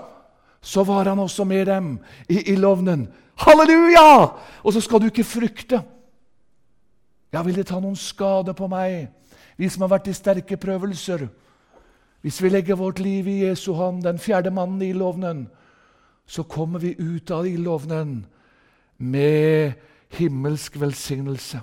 Så 0.63 0.87
var 0.87 1.11
han 1.11 1.19
også 1.19 1.45
med 1.45 1.67
dem 1.67 1.97
i 2.31 2.45
ildovnen. 2.55 3.09
Halleluja! 3.43 4.31
Og 4.63 4.73
så 4.73 4.81
skal 4.81 5.03
du 5.03 5.11
ikke 5.11 5.27
frykte. 5.27 5.83
Ja, 7.33 7.43
vil 7.43 7.57
det 7.57 7.67
ta 7.67 7.81
noen 7.81 7.97
skade 7.97 8.53
på 8.55 8.69
meg, 8.69 9.09
vi 9.57 9.67
som 9.73 9.83
har 9.83 9.97
vært 9.97 10.11
i 10.13 10.15
sterke 10.15 10.59
prøvelser? 10.61 11.25
Hvis 12.23 12.43
vi 12.43 12.49
legger 12.49 12.79
vårt 12.79 13.01
liv 13.03 13.27
i 13.29 13.41
Jesu 13.45 13.73
hånd, 13.73 14.03
den 14.03 14.19
fjerde 14.19 14.51
mannen 14.51 14.83
i 14.83 14.93
ildovnen, 14.95 15.49
så 16.27 16.43
kommer 16.43 16.79
vi 16.79 16.95
ut 16.99 17.31
av 17.31 17.47
ildovnen 17.47 18.27
med 18.99 19.73
himmelsk 20.15 20.79
velsignelse. 20.81 21.61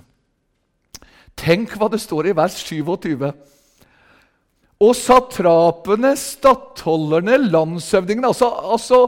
Tenk 1.36 1.72
hva 1.78 1.88
det 1.88 2.02
står 2.02 2.28
i 2.28 2.36
vers 2.36 2.58
27. 2.60 3.30
Og 4.80 4.94
satrapene, 4.96 6.14
stattholderne, 6.16 7.34
landshøvdingene 7.52 8.30
altså, 8.30 8.46
altså, 8.72 9.00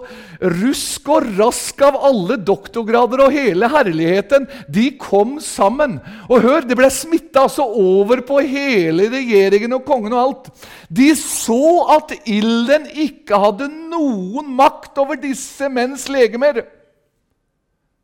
rusk 0.61 1.07
og 1.15 1.31
rask 1.39 1.81
av 1.87 1.97
alle 2.11 2.37
doktorgrader 2.45 3.23
og 3.25 3.33
hele 3.33 3.71
herligheten, 3.73 4.45
de 4.69 4.91
kom 5.01 5.39
sammen. 5.41 5.97
Og 6.29 6.45
hør, 6.45 6.67
det 6.69 6.77
ble 6.77 6.91
smitta 6.93 7.47
altså 7.47 7.65
over 7.65 8.21
på 8.29 8.43
hele 8.45 9.09
regjeringen 9.15 9.79
og 9.79 9.87
kongen 9.89 10.13
og 10.13 10.21
alt. 10.27 10.53
De 10.93 11.09
så 11.17 11.65
at 11.97 12.13
ilden 12.21 12.91
ikke 12.93 13.41
hadde 13.41 13.73
noen 13.73 14.53
makt 14.61 15.01
over 15.01 15.17
disse 15.25 15.73
menns 15.73 16.05
legemer. 16.13 16.67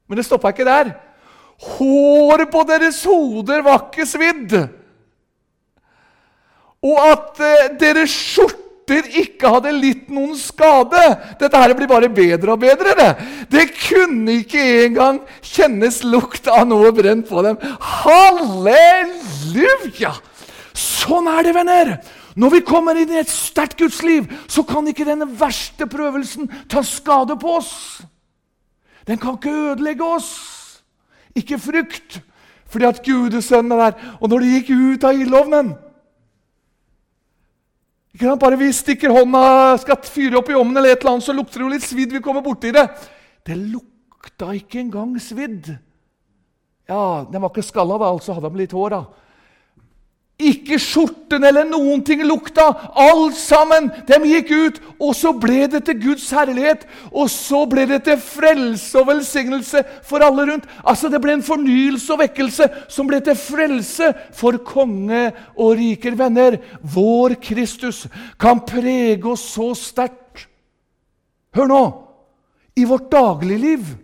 Men 0.09 0.17
det 0.17 0.25
stoppa 0.25 0.57
ikke 0.57 0.65
der. 0.65 0.97
Håret 1.77 2.49
på 2.49 2.65
deres 2.65 3.05
hoder 3.05 3.61
var 3.67 3.91
ikke 3.91 4.09
svidd 4.09 4.57
og 6.89 6.97
at 7.05 7.41
eh, 7.45 7.69
deres 7.81 8.13
skjorter 8.15 9.05
ikke 9.21 9.51
hadde 9.53 9.73
litt 9.77 10.09
noen 10.13 10.37
skade. 10.39 11.03
Dette 11.41 11.61
her 11.61 11.75
blir 11.77 11.89
bare 11.91 12.09
bedre 12.09 12.53
og 12.55 12.61
bedre. 12.63 12.95
Det 12.97 13.11
Det 13.53 13.67
kunne 13.77 14.33
ikke 14.45 14.65
engang 14.87 15.21
kjennes 15.45 16.03
lukt 16.05 16.49
av 16.49 16.67
noe 16.69 16.93
brent 16.97 17.29
på 17.29 17.43
dem. 17.45 17.57
Halleluja! 18.05 18.93
Sånn 20.79 21.27
er 21.29 21.43
det, 21.45 21.55
venner. 21.57 21.99
Når 22.39 22.51
vi 22.55 22.61
kommer 22.63 22.95
inn 22.95 23.11
i 23.11 23.19
et 23.19 23.31
sterkt 23.33 23.81
gudsliv, 23.81 24.29
så 24.47 24.63
kan 24.63 24.87
ikke 24.87 25.07
denne 25.09 25.27
verste 25.41 25.89
prøvelsen 25.91 26.47
ta 26.71 26.85
skade 26.87 27.35
på 27.41 27.57
oss. 27.59 27.73
Den 29.09 29.19
kan 29.19 29.35
ikke 29.35 29.73
ødelegge 29.73 30.05
oss. 30.07 30.31
Ikke 31.35 31.59
frykt, 31.59 32.21
fordi 32.71 32.87
at 32.87 33.03
Gudesønnen 33.03 33.73
er 33.75 33.79
der. 33.89 33.95
Og 34.21 34.31
når 34.31 34.45
de 34.45 34.55
gikk 34.55 34.71
ut 34.71 35.05
av 35.09 35.19
ildovnen? 35.19 35.75
Bare 38.17 38.57
vi 38.57 38.73
stikker 38.73 39.13
hånda, 39.13 39.77
skal 39.79 40.01
fyre 40.09 40.41
opp 40.41 40.49
i 40.51 40.57
ovnen, 40.57 40.77
eller 40.81 40.95
et 40.95 41.03
eller 41.03 41.19
annet, 41.19 41.27
så 41.29 41.35
lukter 41.37 41.61
det 41.61 41.67
jo 41.67 41.75
litt 41.75 41.85
svidd. 41.87 42.13
Vi 42.17 42.23
kommer 42.25 42.43
borti 42.43 42.73
det. 42.75 42.87
Det 43.45 43.57
lukta 43.59 44.55
ikke 44.57 44.81
engang 44.81 45.13
svidd. 45.21 45.69
Ja, 46.89 47.27
Den 47.31 47.43
var 47.43 47.53
ikke 47.53 47.67
skalla, 47.67 47.99
da, 48.01 48.09
altså 48.09 48.35
hadde 48.35 48.51
de 48.51 48.63
litt 48.63 48.73
hår. 48.73 48.91
da. 48.97 49.28
Ikke 50.39 50.77
skjorten 50.79 51.43
eller 51.43 51.65
noen 51.67 52.05
ting 52.07 52.21
lukta. 52.23 52.69
Alt 52.95 53.35
sammen. 53.35 53.89
De 54.07 54.19
gikk 54.23 54.53
ut, 54.55 54.77
og 55.03 55.11
så 55.19 55.33
ble 55.35 55.65
det 55.73 55.81
til 55.89 55.99
Guds 55.99 56.29
herlighet. 56.31 56.85
Og 57.11 57.27
så 57.33 57.65
ble 57.67 57.89
det 57.91 58.05
til 58.07 58.21
frelse 58.23 59.01
og 59.01 59.09
velsignelse 59.11 59.83
for 60.07 60.23
alle 60.23 60.47
rundt. 60.53 60.71
Altså 60.87 61.11
Det 61.11 61.19
ble 61.25 61.35
en 61.35 61.43
fornyelse 61.43 62.15
og 62.15 62.23
vekkelse 62.23 62.71
som 62.87 63.11
ble 63.11 63.19
til 63.27 63.35
frelse 63.35 64.13
for 64.39 64.63
konge 64.63 65.33
og 65.57 65.75
riker. 65.81 66.15
Venner, 66.15 66.61
vår 66.83 67.35
Kristus 67.43 68.05
kan 68.39 68.63
prege 68.63 69.27
oss 69.35 69.43
så 69.57 69.73
sterkt. 69.75 70.47
Hør 71.59 71.67
nå! 71.67 71.85
I 72.79 72.85
vårt 72.87 73.11
dagligliv. 73.11 73.97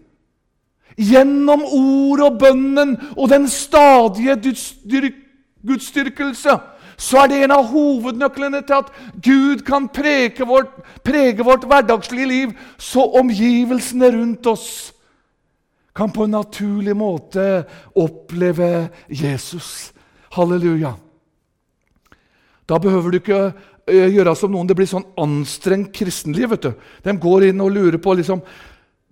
Gjennom 0.98 1.62
ord 1.62 2.22
og 2.26 2.40
bønnen 2.42 2.96
og 3.14 3.28
den 3.30 3.46
stadige 3.50 4.34
dyrk 4.42 5.20
gudsdyrkelse, 5.66 6.56
så 6.96 7.22
er 7.22 7.30
det 7.30 7.38
en 7.42 7.54
av 7.56 7.68
hovednøklene 7.72 8.62
til 8.66 8.82
at 8.82 8.90
Gud 9.24 9.64
kan 9.66 9.88
prege 9.90 10.46
vårt, 10.46 10.70
prege 11.02 11.44
vårt 11.44 11.66
hverdagslige 11.66 12.30
liv, 12.30 12.52
så 12.78 13.02
omgivelsene 13.18 14.12
rundt 14.14 14.46
oss 14.46 14.68
kan 15.94 16.10
på 16.10 16.26
en 16.26 16.34
naturlig 16.34 16.94
måte 16.98 17.64
oppleve 17.94 18.88
Jesus. 19.08 19.92
Halleluja. 20.34 20.94
Da 22.66 22.78
behøver 22.82 23.12
du 23.12 23.18
ikke 23.20 23.40
eh, 23.86 24.10
gjøre 24.10 24.34
som 24.38 24.50
noen. 24.50 24.66
Det 24.66 24.76
blir 24.78 24.90
sånn 24.90 25.06
anstrengt 25.20 25.92
kristenliv. 25.94 26.50
vet 26.50 26.66
du. 26.66 26.72
De 27.04 27.14
går 27.20 27.50
inn 27.50 27.62
og 27.62 27.70
lurer 27.76 28.00
på 28.02 28.16
liksom, 28.18 28.42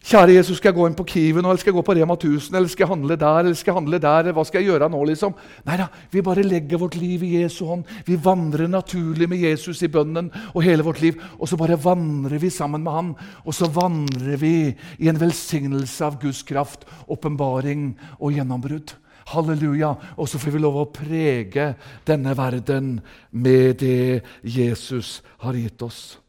Kjære 0.02 0.34
Jesus, 0.34 0.56
skal 0.58 0.72
jeg 0.72 0.76
gå 0.80 0.86
inn 0.88 0.96
på 0.98 1.04
Kiwi 1.06 1.38
nå, 1.38 1.46
eller 1.46 1.60
skal 1.62 1.70
jeg 1.70 1.76
gå 1.76 1.82
på 1.86 1.94
Rema 1.94 2.16
1000, 2.16 2.56
eller 2.58 2.70
skal 2.70 2.82
jeg 2.82 2.90
handle 2.90 3.16
der, 3.20 3.36
eller 3.44 3.54
skal 3.54 3.70
jeg 3.70 3.76
handle 3.76 4.00
der? 4.02 4.30
Hva 4.34 4.42
skal 4.48 4.58
jeg 4.58 4.72
gjøre 4.72 4.88
nå, 4.90 5.02
liksom? 5.12 5.34
Nei 5.68 5.76
da, 5.78 5.84
vi 6.10 6.24
bare 6.26 6.42
legger 6.42 6.80
vårt 6.82 6.96
liv 6.98 7.22
i 7.22 7.36
Jesu 7.36 7.60
hånd. 7.68 7.84
Vi 8.08 8.16
vandrer 8.18 8.66
naturlig 8.66 9.28
med 9.30 9.44
Jesus 9.44 9.78
i 9.86 9.90
bønnen 9.94 10.32
og 10.50 10.64
hele 10.66 10.82
vårt 10.82 11.04
liv. 11.04 11.20
Og 11.38 11.46
så 11.46 11.58
bare 11.60 11.78
vandrer 11.78 12.42
vi 12.42 12.50
sammen 12.50 12.82
med 12.82 12.96
Han. 12.96 13.12
Og 13.46 13.54
så 13.54 13.70
vandrer 13.70 14.40
vi 14.42 14.56
i 14.98 15.08
en 15.12 15.20
velsignelse 15.22 16.02
av 16.04 16.18
Guds 16.22 16.42
kraft, 16.50 16.82
åpenbaring 17.06 17.92
og 18.18 18.34
gjennombrudd. 18.34 18.96
Halleluja. 19.30 19.94
Og 20.18 20.26
så 20.26 20.42
får 20.42 20.56
vi 20.56 20.64
lov 20.64 20.80
å 20.82 20.88
prege 20.90 21.68
denne 22.10 22.34
verden 22.34 22.96
med 23.30 23.78
det 23.86 24.24
Jesus 24.42 25.20
har 25.46 25.54
gitt 25.54 25.86
oss. 25.86 26.21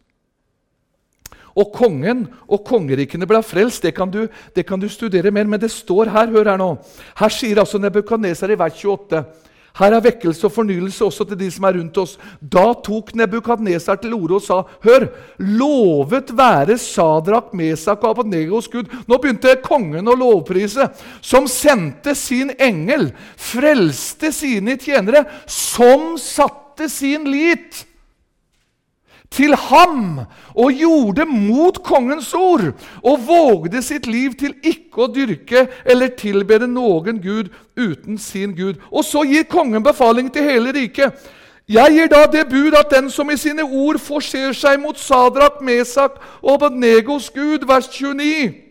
Og 1.55 1.69
kongen 1.75 2.25
og 2.47 2.63
kongerikene 2.65 3.27
ble 3.29 3.43
frelst. 3.45 3.83
Det 3.85 3.93
kan, 3.95 4.09
du, 4.09 4.25
det 4.55 4.65
kan, 4.65 4.81
du, 4.81 4.89
studere 4.89 5.31
mer. 5.31 5.49
Men 5.49 5.61
det 5.61 5.71
står 5.73 6.11
her, 6.13 6.31
hør 6.33 6.53
her 6.53 6.61
nå. 6.61 6.75
Her 7.19 7.33
sier 7.33 7.61
altså 7.61 7.81
Nebukadneser 7.81 8.53
i 8.53 8.59
vers 8.59 8.79
28 8.81 9.23
her 9.79 9.95
er 9.95 10.03
vekkelse 10.05 10.45
og 10.45 10.53
fornyelse 10.53 11.01
også 11.01 11.25
til 11.25 11.37
de 11.39 11.47
som 11.51 11.65
er 11.65 11.79
rundt 11.79 11.97
oss. 11.97 12.13
Da 12.37 12.65
tok 12.85 13.09
Nebukadneser 13.17 13.97
til 14.01 14.13
orde 14.13 14.37
og 14.37 14.43
sa, 14.45 14.59
hør, 14.85 15.07
lovet 15.41 16.29
være 16.37 16.77
Sadrak, 16.77 17.55
Mesak 17.57 18.03
og 18.03 18.11
Abednegos 18.11 18.69
Gud. 18.69 18.91
Nå 19.09 19.17
begynte 19.17 19.55
kongen 19.65 20.09
å 20.09 20.17
lovprise, 20.17 20.91
som 21.25 21.49
sendte 21.49 22.13
sin 22.17 22.53
engel, 22.61 23.09
frelste 23.33 24.29
sine 24.35 24.77
tjenere, 24.77 25.25
som 25.49 26.13
satte 26.21 26.85
sin 26.91 27.25
lit 27.33 27.81
til 29.33 29.55
ham 29.57 30.23
og 30.53 30.77
gjorde 30.77 31.25
mot 31.25 31.79
kongens 31.83 32.31
ord 32.37 32.69
og 33.01 33.27
vågde 33.27 33.81
sitt 33.81 34.07
liv 34.07 34.35
til 34.39 34.53
ikke 34.61 35.05
å 35.05 35.11
dyrke 35.11 35.67
eller 35.85 36.13
tilbede 36.17 36.69
noen 36.69 37.21
gud 37.23 37.49
uten 37.77 38.19
sin 38.21 38.53
gud. 38.57 38.77
Og 38.91 39.05
så 39.05 39.25
gir 39.27 39.49
kongen 39.49 39.83
befaling 39.83 40.29
til 40.33 40.45
hele 40.45 40.73
riket. 40.75 41.17
Jeg 41.67 41.95
gir 41.95 42.09
da 42.11 42.25
det 42.27 42.49
bud 42.51 42.75
at 42.75 42.91
den 42.91 43.09
som 43.09 43.29
i 43.31 43.39
sine 43.39 43.63
ord 43.63 43.97
forser 44.03 44.51
seg 44.53 44.81
mot 44.83 44.99
Sadrak, 44.99 45.61
Mesak 45.63 46.19
og 46.41 46.57
Abednegos 46.57 47.31
gud, 47.33 47.65
vers 47.67 47.87
29 47.87 48.63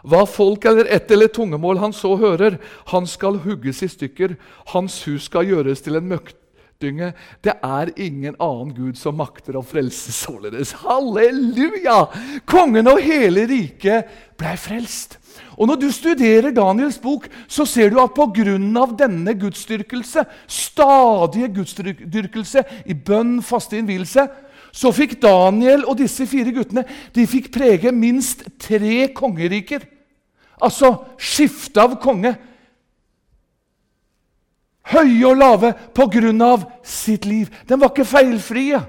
hva 0.00 0.24
folk 0.24 0.64
eller 0.64 0.88
ett 0.88 1.10
eller 1.12 1.28
tungemål 1.28 1.78
han 1.78 1.92
så 1.92 2.14
hører, 2.16 2.56
han 2.88 3.06
skal 3.06 3.40
hugges 3.44 3.82
i 3.84 3.88
stykker. 3.92 4.36
Hans 4.72 5.02
hus 5.04 5.26
skal 5.28 5.48
gjøres 5.48 5.84
til 5.84 5.98
en 5.98 6.08
møkt 6.08 6.39
dynge. 6.80 7.12
Det 7.44 7.54
er 7.62 7.92
ingen 7.96 8.36
annen 8.40 8.72
Gud 8.74 8.98
som 8.98 9.18
makter 9.20 9.58
å 9.58 9.64
frelse 9.66 10.12
således. 10.14 10.72
Halleluja! 10.82 12.06
Kongen 12.48 12.90
og 12.90 13.02
hele 13.04 13.46
riket 13.50 14.10
blei 14.40 14.56
frelst. 14.60 15.18
Og 15.60 15.68
Når 15.68 15.80
du 15.80 15.88
studerer 15.92 16.54
Daniels 16.56 16.98
bok, 16.98 17.28
så 17.48 17.66
ser 17.68 17.90
du 17.90 18.00
at 18.00 18.14
pga. 18.14 18.86
denne 18.98 19.34
gudsdyrkelse, 19.34 20.24
stadige 20.46 21.48
gudsdyrkelse 21.48 22.64
i 22.86 22.94
bønn, 22.94 23.42
faste 23.42 23.78
innvielse, 23.78 24.28
så 24.72 24.92
fikk 24.92 25.20
Daniel 25.22 25.84
og 25.84 25.98
disse 25.98 26.26
fire 26.26 26.52
guttene 26.54 26.84
de 27.14 27.26
fikk 27.26 27.50
prege 27.52 27.92
minst 27.92 28.44
tre 28.58 29.08
kongeriker. 29.14 29.80
Altså 30.62 30.94
skifte 31.18 31.80
av 31.82 31.96
konge 32.00 32.36
høye 34.88 35.26
og 35.28 35.36
lave 35.36 35.74
pga. 35.94 36.56
sitt 36.82 37.26
liv. 37.26 37.48
Den 37.68 37.80
var 37.80 37.90
ikke 37.90 38.04
feilfrie. 38.04 38.80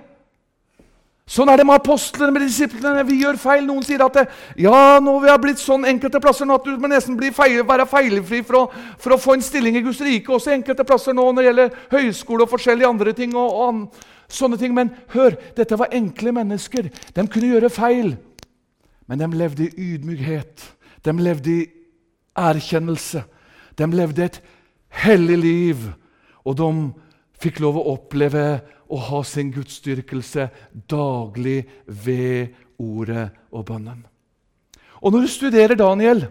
Sånn 1.32 1.48
er 1.48 1.62
det 1.62 1.66
med 1.66 1.80
apostlene 1.80 2.34
med 2.36 2.44
disiplene. 2.44 3.06
Vi 3.08 3.22
gjør 3.22 3.38
feil. 3.39 3.64
Noen 3.64 3.84
sier 3.88 4.02
at 4.04 4.18
det, 4.18 4.24
ja, 4.60 5.00
nå 5.00 5.14
vi 5.24 5.30
har 5.30 5.39
blitt 5.39 5.62
sånn 5.62 5.86
enkelte 5.88 6.20
plasser 6.20 6.46
nå 6.46 6.58
at 6.58 6.66
du 6.68 6.74
må 6.82 6.89
nesten 6.92 7.16
feil, 7.32 7.62
være 7.64 7.86
feilfri 7.88 8.42
for 8.44 8.58
å, 8.60 8.64
for 9.00 9.16
å, 9.16 9.20
få 9.22 9.38
en 9.38 9.46
stilling 9.46 9.78
i 9.80 9.84
Guds 9.86 10.02
rike. 10.04 10.34
Også 10.34 10.52
enkelte 10.52 10.84
plasser 10.84 11.16
nå 11.16 11.30
når 11.30 11.39
det 11.39 11.48
gjelder 11.48 11.78
høyskole 11.94 12.44
og 12.44 12.52
forskjellige 12.52 12.89
andre 12.89 13.14
ting. 13.16 13.36
Og, 13.39 13.62
og, 13.64 14.10
sånne 14.32 14.60
ting. 14.60 14.76
Men 14.76 14.92
hør, 15.14 15.38
dette 15.56 15.80
var 15.80 15.96
enkle 15.96 16.36
mennesker. 16.36 16.92
De 17.16 17.28
kunne 17.28 17.54
gjøre 17.54 17.72
feil, 17.72 18.16
men 19.08 19.24
de 19.24 19.30
levde 19.38 19.68
i 19.70 19.92
ydmykhet. 19.94 20.68
De 21.06 21.16
levde 21.16 21.54
i 21.62 21.70
erkjennelse. 22.38 23.24
De 23.80 23.88
levde 23.88 24.28
et 24.28 24.42
hellig 25.04 25.38
liv. 25.42 25.88
Og 26.46 26.58
de 26.58 26.70
fikk 27.42 27.62
lov 27.64 27.80
å 27.80 27.88
oppleve 27.96 28.46
å 28.92 29.00
ha 29.08 29.24
sin 29.24 29.52
gudsdyrkelse 29.54 30.50
daglig 30.92 31.64
ved 31.86 32.52
ordet 32.82 33.30
og 33.54 33.66
bønnen. 33.70 34.04
Og 35.02 35.14
når 35.14 35.26
du 35.26 35.32
studerer 35.32 35.80
Daniel, 35.80 36.26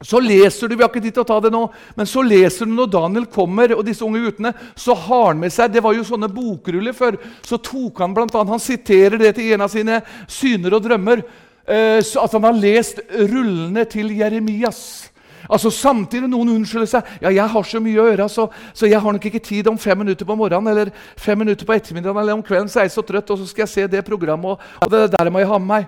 så 0.00 0.16
leser 0.22 0.70
du 0.70 0.78
vi 0.78 0.80
har 0.80 0.88
ikke 0.88 1.02
tid 1.04 1.12
til 1.12 1.22
å 1.22 1.28
ta 1.28 1.36
det 1.44 1.50
nå, 1.52 1.60
men 1.96 2.08
så 2.08 2.22
leser 2.24 2.64
du 2.64 2.72
når 2.72 2.88
Daniel 2.94 3.26
kommer, 3.30 3.74
og 3.76 3.84
disse 3.84 4.04
unge 4.06 4.22
guttene, 4.24 4.54
så 4.72 4.96
har 4.96 5.26
han 5.28 5.42
med 5.42 5.52
seg 5.52 5.74
Det 5.74 5.82
var 5.84 5.92
jo 5.94 6.06
sånne 6.08 6.30
bokruller 6.32 6.96
før. 6.96 7.18
Så 7.44 7.60
tok 7.60 8.00
han 8.00 8.16
blant 8.16 8.32
annet, 8.34 8.54
han 8.56 8.64
siterer 8.64 9.20
det 9.20 9.34
til 9.36 9.52
en 9.52 9.66
av 9.66 9.72
sine 9.72 10.00
syner 10.24 10.78
og 10.78 10.86
drømmer. 10.88 11.22
Eh, 11.68 12.00
at 12.00 12.32
han 12.32 12.48
har 12.48 12.56
lest 12.56 13.04
rullene 13.12 13.84
til 13.92 14.14
Jeremias. 14.16 15.09
Altså 15.50 15.70
Samtidig 15.74 16.28
noen 16.30 16.52
unnskylder 16.54 16.86
seg. 16.86 17.06
ja, 17.22 17.30
'Jeg 17.30 17.48
har 17.48 17.62
så 17.62 17.80
mye 17.80 18.00
å 18.00 18.06
gjøre, 18.06 18.28
så, 18.28 18.48
så, 18.74 18.86
jeg 18.86 19.00
har 19.00 19.12
nok 19.12 19.24
ikke 19.26 19.38
tid 19.42 19.66
om 19.66 19.78
fem 19.78 19.98
minutter 19.98 20.24
på 20.24 20.36
morgenen 20.36 20.70
eller 20.70 20.92
fem 21.16 21.38
minutter 21.38 21.66
på 21.66 21.74
ettermiddagen 21.74 22.20
eller 22.20 22.32
om 22.32 22.42
kvelden, 22.42 22.68
så 22.68 22.80
er 22.80 22.84
jeg 22.84 22.92
så 22.94 23.02
trøtt, 23.02 23.30
og 23.30 23.38
så 23.38 23.46
skal 23.46 23.62
jeg 23.62 23.68
se 23.68 23.86
det 23.86 24.04
programmet, 24.04 24.50
og, 24.50 24.60
og 24.80 24.90
det 24.90 25.10
der 25.18 25.30
må 25.30 25.38
jeg 25.38 25.48
ha 25.48 25.58
med 25.58 25.66
meg.' 25.66 25.86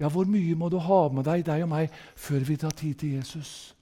Ja, 0.00 0.08
hvor 0.08 0.24
mye 0.26 0.54
må 0.58 0.68
du 0.68 0.78
ha 0.78 1.08
med 1.08 1.24
deg, 1.24 1.44
deg 1.46 1.62
og 1.62 1.68
meg, 1.68 1.90
før 2.16 2.40
vi 2.42 2.56
tar 2.56 2.72
tid 2.74 2.94
til 2.98 3.12
Jesus? 3.20 3.74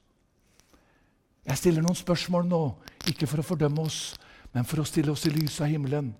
Jeg 1.47 1.57
stiller 1.57 1.81
noen 1.81 1.97
spørsmål 1.97 2.45
nå, 2.45 2.74
ikke 3.09 3.26
for 3.26 3.41
å 3.41 3.47
fordømme 3.47 3.87
oss, 3.87 4.18
men 4.53 4.66
for 4.68 4.83
å 4.83 4.85
stille 4.85 5.14
oss 5.14 5.24
i 5.26 5.33
lyset 5.33 5.64
av 5.64 5.72
himmelen. 5.72 6.12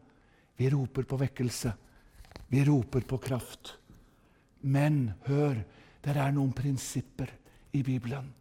Vi 0.57 0.71
roper 0.73 1.05
på 1.05 1.19
vekkelse. 1.21 1.73
Vi 2.49 2.65
roper 2.65 3.05
på 3.05 3.19
kraft. 3.19 3.75
Men 4.63 5.13
hør, 5.29 5.61
det 6.01 6.17
er 6.17 6.33
noen 6.33 6.53
prinsipper 6.57 7.29
i 7.77 7.83
Bibelen. 7.85 8.39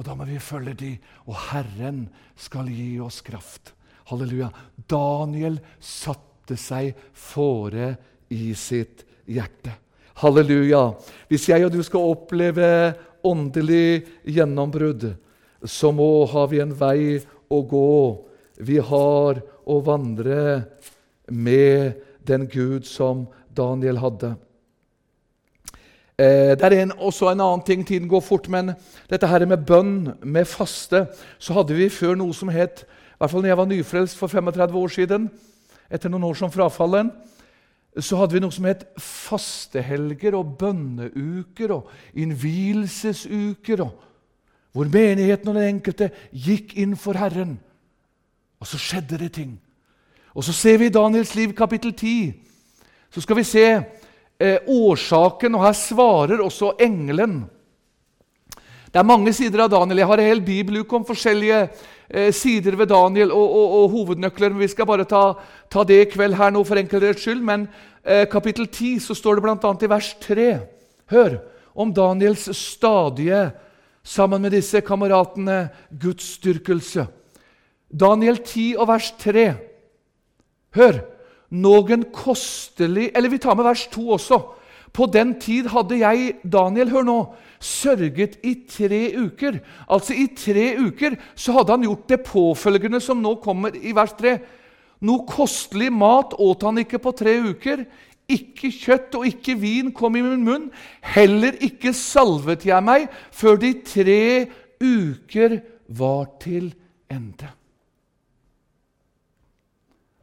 Og 0.00 0.06
da 0.06 0.14
må 0.16 0.24
vi 0.24 0.38
følge 0.40 0.72
de, 0.80 0.94
og 1.28 1.36
Herren 1.50 2.06
skal 2.40 2.70
gi 2.72 2.94
oss 3.04 3.18
kraft. 3.20 3.74
Halleluja. 4.08 4.48
Daniel 4.88 5.58
satte 5.76 6.56
seg 6.56 6.96
fore 7.12 7.92
i 8.32 8.54
sitt 8.56 9.04
hjerte. 9.28 9.74
Halleluja. 10.22 10.86
Hvis 11.28 11.50
jeg 11.52 11.68
og 11.68 11.76
du 11.76 11.82
skal 11.84 12.14
oppleve 12.14 12.70
åndelig 13.28 14.06
gjennombrudd, 14.24 15.04
så 15.68 15.92
må 15.92 16.24
har 16.32 16.48
vi 16.48 16.64
en 16.64 16.72
vei 16.72 17.20
å 17.52 17.60
gå. 17.68 17.92
Vi 18.56 18.80
har 18.80 19.44
å 19.44 19.80
vandre 19.84 20.40
med 21.28 22.00
den 22.24 22.48
Gud 22.48 22.88
som 22.88 23.26
Daniel 23.52 24.00
hadde. 24.00 24.32
Eh, 26.20 26.52
det 26.58 26.62
er 26.62 26.82
en, 26.82 26.92
også 26.98 27.30
en 27.30 27.40
annen 27.40 27.62
ting. 27.64 27.86
Tiden 27.86 28.08
går 28.08 28.20
fort, 28.20 28.48
men 28.48 28.74
dette 29.08 29.26
her 29.26 29.46
med 29.46 29.64
bønn, 29.66 30.12
med 30.22 30.44
faste 30.44 31.06
Så 31.38 31.54
hadde 31.56 31.74
vi 31.74 31.88
før 31.88 32.14
noe 32.14 32.34
som 32.36 32.50
het 32.52 32.82
I 32.84 33.16
hvert 33.18 33.30
fall 33.30 33.40
når 33.40 33.48
jeg 33.48 33.60
var 33.60 33.70
nyfrelst 33.70 34.18
for 34.18 34.28
35 34.28 34.76
år 34.76 34.88
siden, 34.88 35.30
etter 35.90 36.08
noen 36.08 36.24
år 36.24 36.36
som 36.38 36.52
frafallen, 36.52 37.10
så 37.98 38.16
hadde 38.16 38.32
vi 38.32 38.40
noe 38.40 38.54
som 38.54 38.64
het 38.64 38.84
fastehelger 38.96 40.36
og 40.38 40.54
bønneuker 40.60 41.74
og 41.74 41.90
innvielsesuker. 42.14 43.82
Hvor 44.72 44.92
menigheten 44.92 45.48
og 45.48 45.58
den 45.58 45.74
enkelte 45.74 46.10
gikk 46.32 46.76
inn 46.78 46.94
for 46.96 47.18
Herren. 47.18 47.58
Og 48.60 48.70
så 48.70 48.78
skjedde 48.78 49.18
det 49.18 49.32
ting. 49.36 49.58
Og 50.32 50.44
så 50.44 50.52
ser 50.52 50.78
vi 50.78 50.88
i 50.88 50.94
Daniels 50.94 51.34
liv, 51.34 51.52
kapittel 51.52 51.92
10. 51.92 52.32
Så 53.10 53.20
skal 53.20 53.36
vi 53.36 53.44
se 53.44 53.66
eh, 54.40 54.58
årsaken, 54.66 55.54
og 55.54 55.64
her 55.66 55.76
svarer 55.76 56.42
også 56.42 56.74
engelen. 56.80 57.42
Det 58.90 58.98
er 58.98 59.06
mange 59.06 59.32
sider 59.36 59.62
av 59.62 59.70
Daniel. 59.70 60.00
Jeg 60.02 60.10
har 60.10 60.20
en 60.20 60.30
hel 60.32 60.42
bibeluke 60.42 60.96
om 60.98 61.06
forskjellige 61.06 61.60
eh, 61.62 62.32
sider 62.34 62.74
ved 62.80 62.90
Daniel 62.90 63.30
og, 63.30 63.44
og, 63.46 63.76
og, 63.76 63.84
hovednøkler. 63.92 64.50
men 64.50 64.64
Vi 64.64 64.72
skal 64.72 64.88
bare 64.88 65.06
ta, 65.06 65.22
ta 65.70 65.84
det 65.86 66.00
i 66.00 66.10
kveld 66.10 66.34
her 66.40 66.50
nå 66.50 66.64
for 66.66 66.80
enkelhets 66.80 67.22
skyld. 67.22 67.44
Men 67.46 67.68
eh, 68.02 68.26
kapittel 68.30 68.66
10 68.66 68.98
så 69.06 69.14
står 69.14 69.38
det 69.38 69.46
bl.a. 69.46 69.74
i 69.86 69.92
vers 69.94 70.10
3 70.26 70.50
Hør 71.10 71.38
om 71.80 71.92
Daniels 71.94 72.48
stadige, 72.56 73.50
sammen 74.02 74.42
med 74.42 74.52
disse 74.54 74.80
kameratene, 74.82 75.68
gudsdyrkelse. 75.90 77.06
Daniel 77.90 78.38
10 78.42 78.74
og 78.78 78.88
vers 78.90 79.10
3. 79.22 79.46
Hør! 80.74 81.00
Noen 81.50 82.06
kostelig 82.14 83.10
Eller 83.14 83.32
vi 83.32 83.40
tar 83.42 83.56
med 83.58 83.66
vers 83.66 83.86
2 83.90 84.04
også. 84.16 84.40
På 84.92 85.06
den 85.06 85.36
tid 85.40 85.68
hadde 85.70 86.00
jeg, 86.00 86.34
Daniel, 86.42 86.90
hør 86.90 87.04
nå, 87.06 87.18
sørget 87.62 88.40
i 88.42 88.56
tre 88.66 89.02
uker. 89.14 89.60
Altså 89.86 90.16
i 90.18 90.26
tre 90.34 90.72
uker 90.80 91.14
så 91.38 91.54
hadde 91.54 91.76
han 91.76 91.84
gjort 91.86 92.08
det 92.10 92.22
påfølgende 92.26 93.00
som 93.02 93.20
nå 93.22 93.36
kommer 93.44 93.76
i 93.76 93.94
vers 93.94 94.16
3. 94.18 94.38
Noe 95.06 95.24
kostelig 95.28 95.92
mat 95.94 96.34
åt 96.38 96.66
han 96.66 96.82
ikke 96.82 97.00
på 97.02 97.14
tre 97.16 97.36
uker. 97.52 97.84
Ikke 98.30 98.70
kjøtt 98.74 99.14
og 99.18 99.28
ikke 99.30 99.56
vin 99.58 99.94
kom 99.94 100.18
i 100.18 100.24
min 100.26 100.42
munn. 100.46 100.66
Heller 101.14 101.54
ikke 101.62 101.94
salvet 101.96 102.66
jeg 102.66 102.86
meg 102.86 103.08
før 103.30 103.62
de 103.62 103.72
tre 103.86 104.20
uker 104.82 105.60
var 105.86 106.28
til 106.42 106.72
ende. 107.10 107.59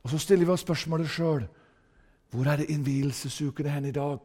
Og 0.07 0.11
Så 0.11 0.21
stiller 0.23 0.45
vi 0.47 0.51
oss 0.53 0.63
spørsmålet 0.63 1.09
sjøl. 1.11 1.41
Hvor 2.31 2.47
er 2.47 2.61
det 2.61 2.69
innvielsesukene 2.71 3.73
hen 3.73 3.89
i 3.89 3.91
dag? 3.91 4.23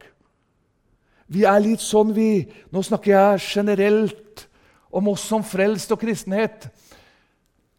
Vi 1.27 1.41
er 1.43 1.59
litt 1.59 1.83
sånn, 1.83 2.13
vi 2.15 2.45
Nå 2.71 2.83
snakker 2.87 3.11
jeg 3.11 3.41
generelt 3.43 4.45
om 4.95 5.09
oss 5.11 5.25
som 5.27 5.43
frelst 5.43 5.91
og 5.91 5.99
kristenhet. 5.99 6.69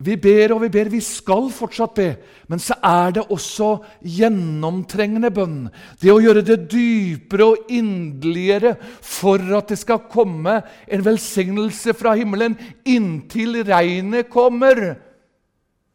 Vi 0.05 0.19
ber 0.21 0.53
og 0.53 0.61
vi 0.67 0.69
ber. 0.75 0.91
Vi 0.93 1.01
skal 1.01 1.49
fortsatt 1.49 1.95
be. 1.97 2.11
Men 2.53 2.61
så 2.61 2.77
er 2.85 3.17
det 3.17 3.25
også 3.33 3.71
gjennomtrengende 4.05 5.33
bønn. 5.33 5.57
Det 5.97 6.13
å 6.13 6.21
gjøre 6.21 6.45
det 6.45 6.59
dypere 6.69 7.49
og 7.55 7.73
inderligere 7.73 8.75
for 9.01 9.41
at 9.57 9.73
det 9.73 9.81
skal 9.81 10.05
komme 10.13 10.59
en 10.61 11.09
velsignelse 11.09 11.97
fra 11.97 12.13
himmelen 12.21 12.59
inntil 12.85 13.63
regnet 13.65 14.29
kommer 14.29 14.91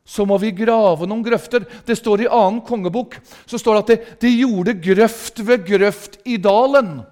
så 0.10 0.26
må 0.26 0.40
vi 0.42 0.50
grave 0.58 1.06
noen 1.06 1.22
grøfter. 1.22 1.68
Det 1.86 1.98
står 2.00 2.24
i 2.26 2.32
annen 2.32 2.64
kongebok 2.66 3.20
så 3.46 3.60
står 3.62 3.78
det 3.78 3.82
at 3.82 3.92
de, 3.92 4.16
de 4.26 4.32
gjorde 4.42 4.74
grøft 4.82 5.44
ved 5.46 5.68
grøft 5.68 6.18
i 6.26 6.40
dalen. 6.42 7.04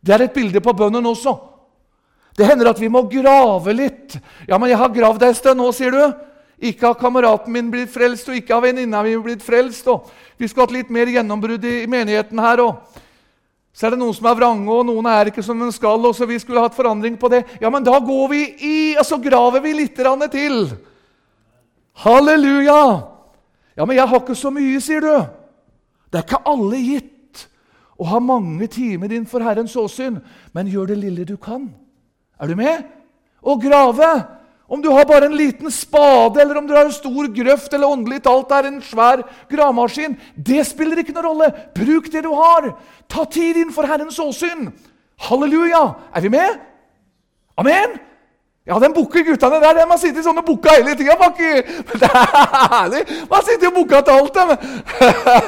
Det 0.00 0.14
er 0.14 0.24
et 0.24 0.36
bilde 0.36 0.62
på 0.64 0.72
bønnen 0.72 1.10
også. 1.10 1.34
Det 2.38 2.46
hender 2.46 2.70
at 2.70 2.80
vi 2.80 2.88
må 2.88 3.02
grave 3.10 3.74
litt. 3.74 4.16
Ja, 4.48 4.56
men 4.56 4.70
jeg 4.70 4.78
har 4.80 4.94
gravd 4.94 5.26
ei 5.26 5.34
stund 5.36 5.60
nå, 5.60 5.68
sier 5.76 5.92
du. 5.92 6.24
Ikke 6.70 6.88
har 6.88 6.96
kameraten 6.98 7.52
min 7.54 7.68
blitt 7.70 7.90
frelst, 7.92 8.30
og 8.30 8.38
ikke 8.38 8.56
har 8.56 8.64
venninna 8.64 9.02
mi 9.04 9.12
blitt 9.22 9.44
frelst. 9.44 9.86
og 9.90 10.08
Vi 10.38 10.48
skulle 10.48 10.68
hatt 10.68 10.74
litt 10.74 10.94
mer 10.94 11.10
gjennombrudd 11.10 11.66
i 11.68 11.84
menigheten 11.90 12.40
her. 12.40 12.62
og 12.64 13.04
så 13.74 13.86
er 13.86 13.94
det 13.94 14.00
noen 14.00 14.14
som 14.16 14.26
er 14.26 14.38
vrange, 14.40 14.70
og 14.72 14.86
noen 14.88 15.06
er 15.06 15.28
ikke 15.30 15.44
som 15.44 15.58
de 15.60 15.68
skal. 15.74 16.00
og 16.00 16.14
så 16.16 16.26
Vi 16.26 16.38
skulle 16.38 16.64
hatt 16.64 16.74
forandring 16.74 17.18
på 17.18 17.28
det. 17.28 17.44
Ja, 17.60 17.70
men 17.70 17.84
da 17.84 17.98
går 17.98 18.28
vi 18.32 18.42
i, 18.58 18.96
og 18.96 19.04
så 19.06 19.20
graver 19.20 19.60
vi 19.60 19.74
litt 19.82 19.94
til. 20.32 20.64
Halleluja! 21.98 22.82
Ja, 23.78 23.84
men 23.86 23.96
jeg 23.96 24.08
har 24.10 24.22
ikke 24.22 24.36
så 24.38 24.50
mye, 24.54 24.80
sier 24.82 25.02
du. 25.02 25.12
Det 26.08 26.20
er 26.20 26.26
ikke 26.26 26.46
alle 26.50 26.80
gitt 26.82 27.44
å 27.98 28.06
ha 28.12 28.20
mange 28.22 28.68
timer 28.70 29.10
innenfor 29.10 29.42
Herrens 29.42 29.74
åsyn, 29.78 30.20
men 30.54 30.70
gjør 30.70 30.92
det 30.92 30.98
lille 31.02 31.26
du 31.26 31.36
kan. 31.40 31.68
Er 32.38 32.50
du 32.50 32.58
med? 32.58 32.86
Og 33.42 33.62
grave. 33.62 34.08
Om 34.68 34.82
du 34.84 34.90
har 34.92 35.06
bare 35.08 35.26
en 35.30 35.36
liten 35.38 35.72
spade, 35.72 36.42
eller 36.42 36.58
om 36.60 36.66
du 36.68 36.74
har 36.76 36.86
en 36.86 36.94
stor 36.94 37.30
grøft, 37.34 37.72
eller 37.72 37.88
åndelig 37.88 38.20
talt 38.26 38.50
er 38.52 38.68
en 38.68 38.82
svær 38.84 39.22
gravemaskin, 39.50 40.18
det 40.36 40.66
spiller 40.68 41.00
ikke 41.00 41.14
noen 41.16 41.30
rolle. 41.30 41.48
Bruk 41.74 42.10
det 42.12 42.22
du 42.26 42.30
har. 42.36 42.74
Ta 43.08 43.24
tid 43.24 43.56
innenfor 43.56 43.88
Herrens 43.88 44.18
åsyn. 44.22 44.68
Halleluja! 45.28 45.82
Er 46.14 46.26
vi 46.26 46.34
med? 46.34 46.60
Amen? 47.58 47.96
Ja, 48.68 48.76
den 48.82 48.92
bukke 48.92 49.22
guttene 49.24 49.60
der 49.62 49.78
de 49.78 49.84
har 49.88 50.00
sittet 50.00 50.20
i 50.20 50.26
sånne 50.26 50.44
bukka 50.44 50.74
hele 50.76 50.92
tida. 50.98 51.16
Det 52.02 52.08
er 52.08 52.66
herlig! 52.74 53.00
Man 53.30 53.46
sitter 53.46 53.70
og 53.70 53.78
bukka 53.78 54.02
til 54.04 54.18
alt, 54.18 54.34
dem. 54.36 54.50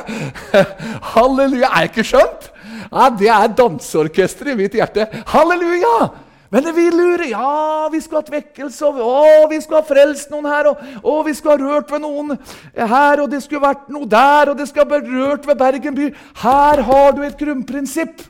Halleluja. 1.12 1.68
Er 1.68 1.90
ikke 1.90 2.06
skjønt? 2.06 2.48
Ja, 2.88 3.10
Det 3.12 3.28
er 3.28 3.52
danseorkesteret 3.58 4.54
i 4.54 4.58
mitt 4.62 4.76
hjerte. 4.78 5.04
Halleluja! 5.34 6.08
Men 6.50 6.66
vi 6.74 6.86
lurer. 6.90 7.26
Ja, 7.30 7.88
vi 7.92 8.00
skulle 8.00 8.22
hatt 8.24 8.32
vekkelse, 8.32 8.88
og 8.88 9.02
å, 9.04 9.44
vi 9.52 9.60
skulle 9.60 9.82
ha 9.82 9.86
frelst 9.86 10.32
noen 10.32 10.48
her. 10.50 10.70
Og, 10.72 10.80
og 11.04 11.20
vi 11.28 11.34
skulle 11.36 11.58
ha 11.60 11.74
rørt 11.76 11.92
ved 11.92 12.02
noen 12.02 12.32
her, 12.74 13.20
og 13.20 13.28
det 13.30 13.42
skulle 13.44 13.62
vært 13.62 13.92
noe 13.92 14.08
der, 14.10 14.50
og 14.50 14.58
det 14.58 14.66
skulle 14.70 14.88
ha 14.88 14.94
berørt 14.96 15.44
ved 15.46 15.60
Bergen 15.60 15.98
by. 15.98 16.08
Her 16.40 16.82
har 16.88 17.12
du 17.14 17.20
et 17.28 17.38
grunnprinsipp. 17.38 18.24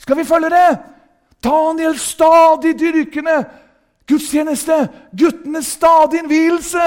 Skal 0.00 0.22
vi 0.22 0.28
følge 0.28 0.54
det? 0.54 0.70
Daniel 1.42 1.98
stadig 1.98 2.76
dyrkende 2.78 3.42
Gudstjeneste! 4.12 4.78
Guttenes 5.16 5.72
stadig 5.78 6.22
innvielse! 6.22 6.86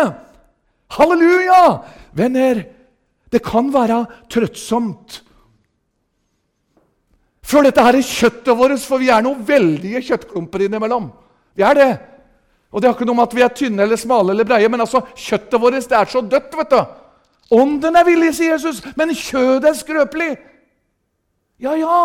Halleluja! 0.95 1.61
Venner, 2.15 2.63
det 3.33 3.41
kan 3.43 3.71
være 3.73 4.03
trøttsomt. 4.31 5.21
Før 7.45 7.67
dette 7.67 7.83
her 7.85 7.97
er 7.97 8.05
kjøttet 8.05 8.57
vårt, 8.57 8.81
for 8.81 9.01
vi 9.01 9.11
er 9.13 9.23
noen 9.25 9.43
veldige 9.45 10.01
kjøttklumper 10.07 10.65
innimellom. 10.65 11.11
Vi 11.57 11.65
er 11.65 11.77
det. 11.77 11.89
Og 12.73 12.81
det 12.81 12.89
har 12.89 12.95
ikke 12.97 13.07
noe 13.07 13.19
med 13.19 13.29
at 13.29 13.35
vi 13.37 13.43
er 13.45 13.53
tynne 13.55 13.85
eller 13.85 13.99
smale 13.99 14.33
eller 14.33 14.47
breie, 14.47 14.69
men 14.71 14.83
altså, 14.83 15.03
kjøttet 15.15 15.61
vårt 15.61 15.77
det 15.77 15.97
er 15.97 16.09
så 16.11 16.21
dødt. 16.21 16.55
vet 16.57 16.73
du. 16.73 16.79
Ånden 17.55 17.95
er 17.95 18.07
villig, 18.07 18.33
sier 18.35 18.55
Jesus, 18.55 18.81
men 18.97 19.13
kjødet 19.13 19.69
er 19.69 19.77
skrøpelig. 19.77 20.31
Ja, 21.61 21.75
ja, 21.77 21.99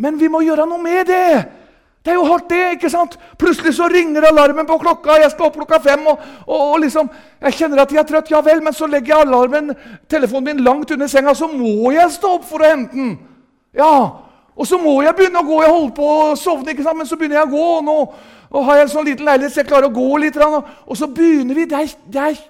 men 0.00 0.16
vi 0.20 0.30
må 0.32 0.40
gjøre 0.46 0.68
noe 0.68 0.80
med 0.80 1.10
det. 1.10 1.59
Det 2.04 2.14
er 2.14 2.16
jo 2.16 2.24
hardt, 2.24 2.48
det. 2.48 2.60
ikke 2.78 2.90
sant? 2.90 3.18
Plutselig 3.38 3.74
så 3.76 3.88
ringer 3.92 4.24
alarmen 4.30 4.66
på 4.66 4.78
klokka. 4.80 5.18
Jeg 5.20 5.34
skal 5.34 5.50
opp 5.50 5.58
klokka 5.58 5.80
fem. 5.84 6.06
Og, 6.08 6.22
og, 6.46 6.60
og 6.60 6.78
liksom, 6.80 7.10
Jeg 7.42 7.58
kjenner 7.58 7.82
at 7.82 7.92
jeg 7.92 8.00
er 8.00 8.08
trøtt, 8.08 8.30
ja 8.32 8.40
vel, 8.40 8.62
men 8.64 8.72
så 8.76 8.88
legger 8.88 9.14
jeg 9.14 9.26
alarmen, 9.26 9.74
telefonen 10.08 10.48
min 10.54 10.64
langt 10.64 10.90
under 10.90 11.06
senga. 11.06 11.34
Så 11.34 11.48
må 11.52 11.92
jeg 11.92 12.08
stå 12.16 12.34
opp 12.38 12.48
for 12.48 12.64
å 12.64 12.72
hente 12.72 12.96
den. 12.96 13.16
Ja, 13.76 13.92
Og 14.60 14.66
så 14.66 14.76
må 14.78 14.98
jeg 15.02 15.16
begynne 15.16 15.40
å 15.40 15.46
gå. 15.46 15.62
Jeg 15.62 15.72
holder 15.72 15.94
på 15.96 16.08
å 16.10 16.36
sovne, 16.36 16.72
ikke 16.72 16.84
sant? 16.84 16.98
men 16.98 17.08
så 17.08 17.16
begynner 17.16 17.38
jeg 17.40 17.48
å 17.48 17.52
gå. 17.54 17.66
Og 17.78 17.84
nå 17.84 17.98
og 18.50 18.64
har 18.66 18.80
jeg 18.80 18.88
en 18.88 18.92
sånn 18.94 19.06
liten 19.06 19.28
leilighet, 19.28 19.54
så 19.54 19.62
jeg 19.62 19.68
klarer 19.70 19.86
å 19.86 19.94
gå 19.94 20.16
litt. 20.18 20.36
Og 20.40 20.96
så 20.98 21.06
begynner 21.14 21.54
vi. 21.54 21.68
Det 21.70 21.78
er, 21.78 21.92
det 22.10 22.24
er, 22.24 22.40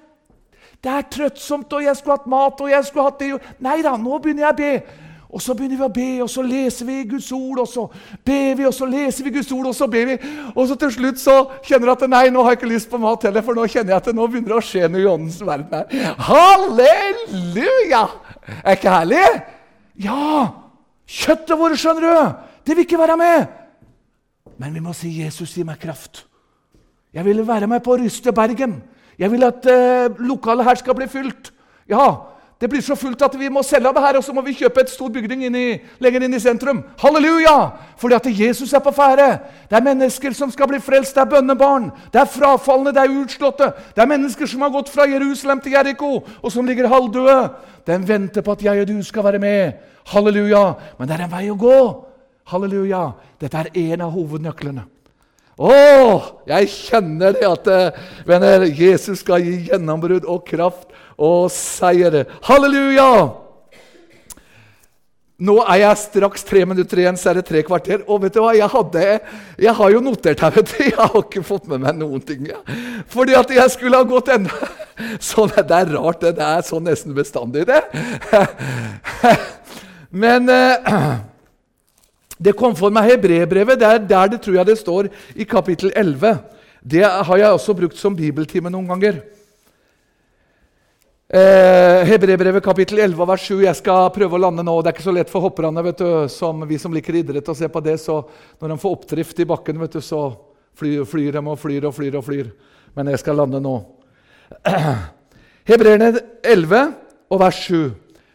det 0.81 0.95
er 0.97 1.09
trøttsomt, 1.13 1.73
og 1.77 1.85
jeg 1.85 1.97
skulle 1.99 2.17
hatt 2.17 2.31
mat, 2.31 2.61
og 2.65 2.73
jeg 2.73 2.87
skulle 2.89 3.11
hatt 3.11 3.21
det 3.21 3.35
Nei 3.61 3.81
da, 3.85 3.97
nå 4.01 4.19
begynner 4.19 4.47
jeg 4.47 4.55
å 4.55 4.61
be. 4.63 4.73
Og 5.31 5.43
så 5.43 5.55
begynner 5.55 5.79
vi 5.79 5.87
å 5.87 5.93
be, 5.95 6.09
og 6.25 6.31
så 6.31 6.43
leser 6.43 6.89
vi 6.89 7.05
Guds 7.13 7.29
ord, 7.33 7.61
og 7.63 7.69
så 7.71 7.85
ber 8.27 8.57
vi, 8.59 8.65
og 8.67 8.75
så 8.75 8.89
leser 8.91 9.27
vi 9.27 9.33
Guds 9.37 9.53
ord, 9.55 9.69
og 9.71 9.77
så 9.79 9.87
ber 9.91 10.09
vi. 10.09 10.17
Og 10.57 10.65
så 10.67 10.77
til 10.81 10.91
slutt 10.97 11.21
så 11.23 11.37
kjenner 11.67 11.87
du 11.87 11.93
at 11.93 12.03
nei, 12.11 12.25
nå 12.35 12.43
har 12.43 12.57
jeg 12.57 12.61
ikke 12.61 12.73
lyst 12.73 12.91
på 12.91 12.99
mat 12.99 13.29
heller, 13.29 13.45
for 13.47 13.55
nå 13.55 13.69
kjenner 13.71 13.95
jeg 13.95 14.03
at 14.03 14.09
det 14.11 14.17
nå 14.19 14.27
begynner 14.27 14.57
å 14.57 14.65
skje 14.65 14.91
noe 14.91 15.05
i 15.05 15.07
åndens 15.11 15.39
verden 15.47 15.77
her. 15.79 16.17
Halleluja! 16.31 18.03
Er 18.65 18.75
ikke 18.75 18.97
herlig? 18.97 19.23
Ja! 20.03 20.49
Kjøttet 21.11 21.55
vårt, 21.59 21.79
skjønner 21.79 22.07
du, 22.07 22.51
det 22.67 22.77
vil 22.77 22.87
ikke 22.87 22.99
være 22.99 23.19
med. 23.19 23.55
Men 24.61 24.75
vi 24.75 24.83
må 24.83 24.93
si 24.95 25.15
'Jesus, 25.15 25.55
gi 25.57 25.65
meg 25.65 25.79
kraft'. 25.83 26.25
Jeg 27.15 27.25
vil 27.25 27.47
være 27.47 27.67
med 27.71 27.83
på 27.83 27.95
å 27.95 27.99
ryste 27.99 28.33
Bergen. 28.35 28.81
Jeg 29.19 29.31
vil 29.33 29.45
at 29.45 29.67
eh, 29.67 30.13
lokalet 30.23 30.65
her 30.65 30.79
skal 30.79 30.95
bli 30.95 31.09
fylt. 31.11 31.51
Ja, 31.91 32.31
det 32.61 32.69
blir 32.69 32.83
så 32.85 32.93
fullt 32.99 33.23
at 33.25 33.39
vi 33.41 33.49
må 33.49 33.63
selge 33.65 33.89
av 33.89 33.97
det 33.97 34.03
her, 34.05 34.17
og 34.19 34.25
så 34.25 34.35
må 34.37 34.43
vi 34.45 34.53
kjøpe 34.53 34.83
et 34.83 34.91
stor 34.93 35.09
bygning 35.09 35.47
inn 35.47 35.55
i, 35.57 35.69
lenger 36.05 36.27
inn 36.27 36.37
i 36.37 36.41
sentrum. 36.43 36.83
Halleluja! 37.01 37.55
Fordi 37.97 38.19
at 38.19 38.29
Jesus 38.37 38.75
er 38.77 38.83
på 38.85 38.93
ferde. 38.93 39.31
Det 39.71 39.79
er 39.79 39.87
mennesker 39.87 40.37
som 40.37 40.53
skal 40.53 40.69
bli 40.69 40.81
frelst. 40.85 41.15
Det 41.17 41.23
er 41.23 41.31
bønnebarn. 41.31 41.89
Det 42.13 42.21
er 42.21 42.29
frafalne, 42.29 42.93
det 42.93 43.01
er 43.01 43.17
utslåtte. 43.23 43.71
Det 43.97 44.05
er 44.05 44.13
mennesker 44.13 44.51
som 44.51 44.67
har 44.67 44.75
gått 44.77 44.93
fra 44.93 45.09
Jerusalem 45.09 45.65
til 45.65 45.79
Jeriko, 45.79 46.13
og 46.21 46.53
som 46.53 46.69
ligger 46.69 46.93
halvdøde. 46.93 47.39
Den 47.89 48.05
venter 48.05 48.45
på 48.45 48.53
at 48.53 48.69
jeg 48.69 48.85
og 48.85 48.93
du 48.93 49.01
skal 49.09 49.25
være 49.25 49.41
med. 49.41 49.81
Halleluja! 50.13 50.65
Men 50.99 51.09
det 51.09 51.17
er 51.17 51.25
en 51.25 51.33
vei 51.33 51.47
å 51.49 51.57
gå. 51.57 51.81
Halleluja. 52.53 53.07
Dette 53.41 53.65
er 53.65 53.73
en 53.87 54.05
av 54.05 54.13
hovednøklene. 54.13 54.85
Å, 55.61 55.73
jeg 56.49 56.69
kjenner 56.73 57.35
det 57.37 57.49
at 57.49 57.67
eh, 57.69 58.05
venner, 58.29 58.69
Jesus 58.69 59.21
skal 59.21 59.45
gi 59.45 59.59
gjennombrudd 59.69 60.29
og 60.29 60.45
kraft 60.49 60.90
og 61.21 61.51
seier. 61.53 62.25
Halleluja! 62.49 63.13
Nå 65.41 65.55
er 65.65 65.79
jeg 65.81 65.99
straks 66.03 66.43
tre 66.45 66.67
minutter 66.69 67.01
igjen, 67.01 67.17
så 67.17 67.31
er 67.31 67.39
det 67.39 67.47
tre 67.49 67.63
kvarter. 67.65 68.03
Og 68.13 68.21
vet 68.27 68.35
du 68.35 68.43
hva, 68.43 68.53
jeg, 68.53 68.69
hadde, 68.69 69.05
jeg 69.65 69.73
har 69.79 69.95
jo 69.95 70.03
notert 70.05 70.43
her, 70.45 70.53
vet 70.53 70.69
du. 70.69 70.83
Jeg 70.85 70.99
har 70.99 71.17
ikke 71.17 71.45
fått 71.49 71.71
med 71.71 71.81
meg 71.87 71.97
noen 71.97 72.21
ting. 72.29 72.45
Ja. 72.51 72.61
Fordi 73.09 73.39
at 73.39 73.55
jeg 73.57 73.73
skulle 73.73 74.03
ha 74.03 74.09
gått 74.09 74.29
enda 74.35 74.53
sånn, 75.31 75.55
Det 75.57 75.79
er 75.79 75.95
rart, 75.95 76.21
det. 76.21 76.35
Det 76.37 76.45
er 76.45 76.69
sånn 76.69 76.85
nesten 76.85 77.17
bestandig, 77.17 77.65
det. 77.71 77.81
Men 80.25 80.53
eh, 80.53 80.93
det 82.51 82.57
kom 82.61 82.77
for 82.77 82.93
meg 82.93 83.15
hebreerbrevet. 83.15 83.81
Det 83.81 83.89
er 83.89 84.07
der 84.13 84.35
det 84.37 84.45
tror 84.45 84.61
jeg 84.61 84.69
det 84.69 84.81
står 84.83 85.09
i 85.33 85.49
kapittel 85.49 85.95
11. 85.97 86.37
Det 86.85 87.05
har 87.05 87.37
jeg 87.41 87.57
også 87.57 87.81
brukt 87.81 87.97
som 87.97 88.17
bibeltime 88.17 88.69
noen 88.73 88.93
ganger. 88.93 89.23
Eh, 91.33 92.05
Hebrebrevet 92.05 92.65
kapittel 92.65 92.99
11 92.99 93.27
vers 93.27 93.43
7. 93.47 93.61
Jeg 93.63 93.79
skal 93.79 94.09
prøve 94.11 94.35
å 94.35 94.41
lande 94.43 94.65
nå. 94.67 94.73
Det 94.83 94.91
er 94.91 94.97
ikke 94.97 95.05
så 95.05 95.13
lett 95.15 95.29
for 95.31 95.45
hopperne 95.45 95.85
vet 95.87 96.01
du, 96.03 96.09
som 96.27 96.65
vi 96.67 96.75
som 96.83 96.91
liker 96.91 97.21
idrett, 97.21 97.47
å 97.47 97.55
se 97.55 97.69
på 97.71 97.83
det. 97.87 97.95
Så 98.03 98.17
når 98.59 98.73
de 98.73 98.79
får 98.83 98.97
oppdrift 98.97 99.39
i 99.39 99.47
bakken, 99.47 99.79
vet 99.79 99.95
du, 99.95 100.01
så 100.03 100.25
flyr, 100.75 101.07
flyr 101.07 101.39
de 101.39 101.45
og 101.45 101.61
flyr 101.63 101.87
og 101.87 101.95
flyr 101.95 102.19
og 102.19 102.27
flyr. 102.27 102.51
Men 102.99 103.13
jeg 103.15 103.23
skal 103.23 103.39
lande 103.39 103.63
nå. 103.63 103.77
Hebreerne 105.71 106.11
11 106.43 106.93
og 107.31 107.43
vers 107.47 107.63
7. 107.63 107.79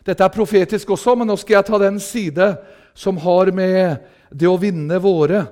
Dette 0.08 0.24
er 0.24 0.38
profetisk 0.40 0.96
også, 0.96 1.20
men 1.20 1.28
nå 1.28 1.36
skal 1.42 1.60
jeg 1.60 1.68
ta 1.68 1.84
den 1.84 2.00
side 2.00 2.54
som 2.96 3.20
har 3.28 3.52
med 3.52 4.08
det 4.32 4.48
å 4.48 4.56
vinne 4.56 5.04
våre 5.04 5.44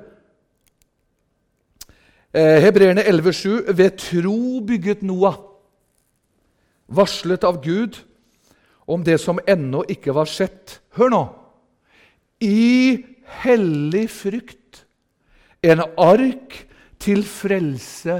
eh, 2.31 2.61
Hebreerne 2.63 3.03
11,7.: 3.03 3.73
Ved 3.75 3.99
tro 3.99 4.61
bygget 4.63 5.03
Noah 5.03 5.51
varslet 6.87 7.43
av 7.43 7.61
Gud 7.63 7.99
om 8.85 9.03
det 9.03 9.17
som 9.21 9.39
ennå 9.47 9.83
ikke 9.91 10.15
var 10.15 10.29
sett. 10.29 10.79
Hør 10.97 11.13
nå! 11.13 11.23
I 12.43 13.03
hellig 13.43 14.07
frykt 14.11 14.83
en 15.63 15.83
ark 15.95 16.57
til 16.99 17.23
frelse 17.23 18.17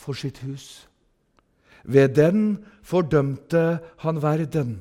for 0.00 0.18
sitt 0.18 0.40
hus. 0.42 0.88
Ved 1.84 2.16
den 2.18 2.58
fordømte 2.82 3.78
han 4.02 4.20
verden 4.22 4.80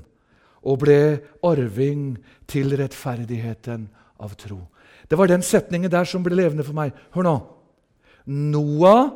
og 0.65 0.82
ble 0.84 0.99
arving 1.45 2.17
til 2.49 2.73
rettferdigheten 2.80 3.88
av 4.19 4.36
tro. 4.39 4.59
Det 5.09 5.17
var 5.17 5.30
den 5.30 5.45
setningen 5.45 5.91
der 5.91 6.05
som 6.09 6.25
ble 6.25 6.36
levende 6.38 6.65
for 6.65 6.75
meg. 6.77 6.91
Hør 7.15 7.25
nå. 7.25 7.38
Noah 8.30 9.13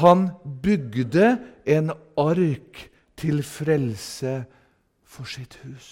han 0.00 0.26
bygde 0.42 1.36
en 1.70 1.92
ark 2.18 2.88
til 3.16 3.42
frelse 3.42 4.44
for 5.04 5.24
sitt 5.24 5.58
hus. 5.64 5.88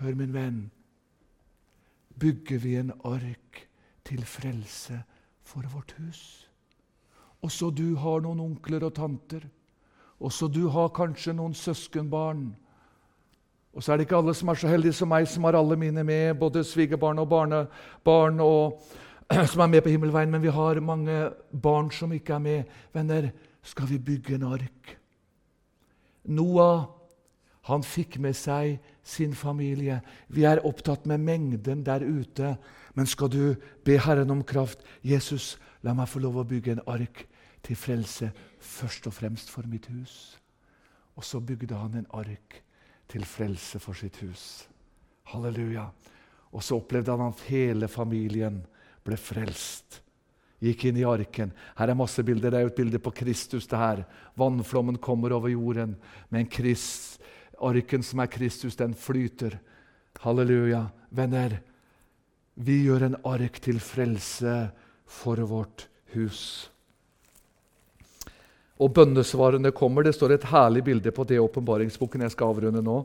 Hør, 0.00 0.14
min 0.14 0.34
venn. 0.34 0.62
Bygger 2.20 2.58
vi 2.58 2.76
en 2.76 2.92
ark 3.04 3.66
til 4.04 4.24
frelse 4.24 5.02
for 5.42 5.66
vårt 5.72 5.94
hus? 5.98 6.48
Også 7.42 7.70
du 7.74 7.96
har 7.98 8.22
noen 8.22 8.40
onkler 8.40 8.84
og 8.86 8.94
tanter. 8.94 9.46
Også 10.22 10.46
du 10.48 10.68
har 10.70 10.92
kanskje 10.94 11.34
noen 11.34 11.54
søskenbarn. 11.54 12.52
Og 13.72 13.82
så 13.82 13.92
er 13.92 13.98
det 13.98 14.06
ikke 14.06 14.20
alle 14.20 14.34
som 14.36 14.52
er 14.52 14.60
så 14.60 14.70
heldige 14.70 14.94
som 14.94 15.10
meg, 15.10 15.26
som 15.26 15.48
har 15.48 15.56
alle 15.58 15.78
mine 15.80 16.04
med, 16.04 16.34
både 16.38 16.64
svigerbarn 16.64 17.18
og 17.18 17.28
barnebarn, 17.28 18.40
og, 18.44 18.82
som 19.50 19.64
er 19.64 19.70
med 19.72 19.82
på 19.82 19.94
himmelveien, 19.94 20.30
men 20.30 20.42
vi 20.42 20.52
har 20.52 20.80
mange 20.84 21.30
barn 21.62 21.90
som 21.90 22.12
ikke 22.12 22.36
er 22.36 22.44
med. 22.44 22.74
Venner, 22.94 23.30
skal 23.62 23.88
vi 23.88 23.98
bygge 23.98 24.36
en 24.36 24.50
ark? 24.52 24.98
Noah 26.24 26.86
han 27.68 27.84
fikk 27.86 28.18
med 28.18 28.34
seg 28.34 28.80
sin 29.06 29.34
familie. 29.38 30.00
Vi 30.28 30.46
er 30.46 30.64
opptatt 30.66 31.06
med 31.06 31.22
mengden 31.22 31.84
der 31.86 32.02
ute. 32.02 32.56
Men 32.94 33.06
skal 33.06 33.30
du 33.30 33.54
be 33.86 33.98
Herren 34.02 34.30
om 34.34 34.42
kraft 34.44 34.82
Jesus, 35.06 35.56
la 35.82 35.94
meg 35.94 36.10
få 36.10 36.22
lov 36.22 36.40
å 36.42 36.48
bygge 36.48 36.76
en 36.76 36.84
ark 36.90 37.24
til 37.62 37.78
frelse, 37.78 38.32
først 38.58 39.06
og 39.06 39.14
fremst 39.14 39.50
for 39.50 39.66
mitt 39.70 39.86
hus. 39.94 40.36
Og 41.16 41.24
så 41.24 41.40
bygde 41.40 41.78
han 41.78 41.94
en 42.00 42.10
ark 42.18 42.58
til 43.08 43.24
frelse 43.28 43.78
for 43.82 43.94
sitt 43.94 44.18
hus. 44.24 44.66
Halleluja. 45.30 45.86
Og 46.52 46.62
så 46.62 46.76
opplevde 46.80 47.14
han 47.14 47.30
at 47.30 47.46
hele 47.46 47.88
familien 47.88 48.58
ble 49.06 49.16
frelst 49.16 50.01
gikk 50.62 50.86
inn 50.88 51.00
i 51.00 51.06
arken. 51.08 51.52
Her 51.78 51.90
er 51.90 51.98
masse 51.98 52.22
bilder. 52.26 52.52
Det 52.52 52.60
er 52.60 52.66
jo 52.66 52.72
et 52.72 52.78
bilde 52.78 53.02
på 53.02 53.14
Kristus. 53.14 53.66
det 53.66 53.78
her. 53.78 54.04
Vannflommen 54.38 54.98
kommer 54.98 55.32
over 55.32 55.48
jorden. 55.48 55.96
Men 56.28 56.46
Krist, 56.46 57.20
arken 57.60 58.02
som 58.02 58.20
er 58.20 58.30
Kristus, 58.30 58.76
den 58.76 58.94
flyter. 58.94 59.58
Halleluja. 60.22 60.86
Venner, 61.10 61.58
vi 62.54 62.84
gjør 62.86 63.08
en 63.08 63.16
ark 63.24 63.58
til 63.60 63.80
frelse 63.80 64.70
for 65.06 65.40
vårt 65.48 65.88
hus. 66.14 66.70
Og 68.82 68.90
bønnesvarene 68.94 69.70
kommer. 69.74 70.02
Det 70.02 70.14
står 70.16 70.36
et 70.36 70.48
herlig 70.50 70.82
bilde 70.84 71.12
på 71.14 71.26
det 71.28 71.40
åpenbaringsboken 71.42 72.24
jeg 72.24 72.34
skal 72.34 72.54
avrunde 72.54 72.82
nå. 72.82 73.02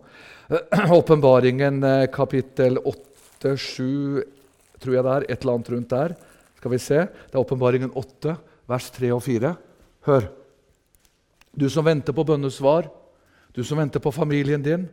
Åpenbaringen 0.99 1.83
eh, 1.83 2.07
kapittel 2.13 2.79
8, 2.81 3.53
7, 3.57 4.23
tror 4.81 4.95
jeg 4.95 5.05
det 5.05 5.13
er. 5.13 5.27
Et 5.27 5.41
eller 5.41 5.53
annet 5.53 5.71
rundt 5.75 5.93
der. 5.93 6.15
Skal 6.57 6.73
vi 6.73 6.79
se? 6.81 7.03
Det 7.05 7.37
er 7.37 7.43
Åpenbaringen 7.43 7.93
8, 7.93 8.33
vers 8.67 8.89
3 8.95 9.11
og 9.13 9.21
4. 9.23 9.53
Hør. 10.09 10.29
Du 11.57 11.67
som 11.69 11.85
venter 11.85 12.13
på 12.13 12.25
bønnesvar, 12.25 12.89
du 13.53 13.63
som 13.65 13.79
venter 13.81 14.01
på 14.01 14.13
familien 14.13 14.61
din, 14.61 14.87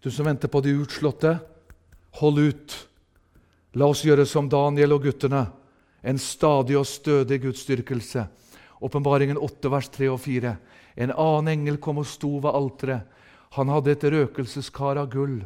du 0.00 0.10
som 0.12 0.28
venter 0.28 0.48
på 0.52 0.60
de 0.64 0.74
utslåtte, 0.76 1.36
hold 2.20 2.40
ut. 2.40 2.76
La 3.76 3.88
oss 3.92 4.04
gjøre 4.04 4.24
som 4.28 4.48
Daniel 4.48 4.96
og 4.96 5.04
guttene, 5.04 5.46
en 6.06 6.20
stadig 6.20 6.76
og 6.78 6.86
stødig 6.88 7.42
gudsdyrkelse. 7.44 8.24
Åpenbaringen 8.84 9.40
8, 9.40 9.72
vers 9.72 9.88
3 9.92 10.08
og 10.12 10.20
4. 10.24 10.52
En 10.96 11.12
annen 11.12 11.52
engel 11.52 11.80
kom 11.82 12.00
og 12.00 12.08
sto 12.08 12.36
ved 12.38 12.56
alteret. 12.56 13.04
Han 13.56 13.72
hadde 13.72 13.92
et 13.92 14.04
røkelseskar 14.12 15.00
av 15.00 15.10
gull 15.12 15.40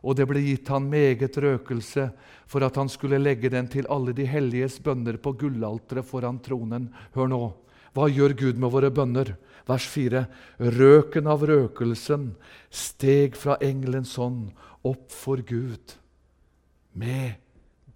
og 0.00 0.16
det 0.16 0.26
ble 0.28 0.40
gitt 0.42 0.70
han 0.72 0.88
meget 0.88 1.36
røkelse 1.36 2.06
for 2.50 2.64
at 2.64 2.76
han 2.80 2.88
skulle 2.88 3.20
legge 3.20 3.50
den 3.52 3.68
til 3.68 3.88
alle 3.92 4.14
de 4.16 4.24
helliges 4.26 4.78
bønner 4.82 5.20
på 5.20 5.34
gullalteret 5.38 6.06
foran 6.08 6.40
tronen. 6.42 6.88
Hør 7.14 7.28
nå. 7.30 7.42
Hva 7.92 8.06
gjør 8.08 8.34
Gud 8.38 8.60
med 8.62 8.72
våre 8.72 8.90
bønner? 8.94 9.34
Vers 9.68 9.86
4. 9.92 10.24
Røken 10.78 11.28
av 11.30 11.44
røkelsen 11.46 12.30
steg 12.70 13.36
fra 13.38 13.58
engelens 13.62 14.16
hånd 14.18 14.50
opp 14.86 15.10
for 15.12 15.42
Gud 15.46 15.96
med 16.96 17.36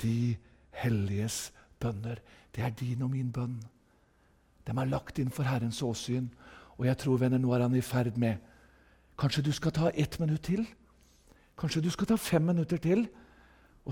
de 0.03 0.37
helliges 0.77 1.49
bønner. 1.81 2.21
Det 2.55 2.63
er 2.63 2.75
din 2.79 3.03
og 3.03 3.15
min 3.15 3.33
bønn. 3.33 3.57
De 4.65 4.73
er 4.73 4.91
lagt 4.91 5.19
inn 5.19 5.33
for 5.33 5.49
Herrens 5.49 5.83
åsyn. 5.83 6.29
Og 6.79 6.87
jeg 6.89 6.99
tror, 7.01 7.19
venner, 7.23 7.41
nå 7.41 7.53
er 7.55 7.67
han 7.67 7.77
i 7.77 7.85
ferd 7.85 8.19
med 8.19 8.43
Kanskje 9.15 9.45
du 9.47 9.53
skal 9.55 9.71
ta 9.71 9.91
ett 9.95 10.19
minutt 10.19 10.43
til? 10.43 10.65
Kanskje 11.59 11.83
du 11.85 11.91
skal 11.93 12.09
ta 12.11 12.17
fem 12.21 12.43
minutter 12.43 12.81
til? 12.83 13.07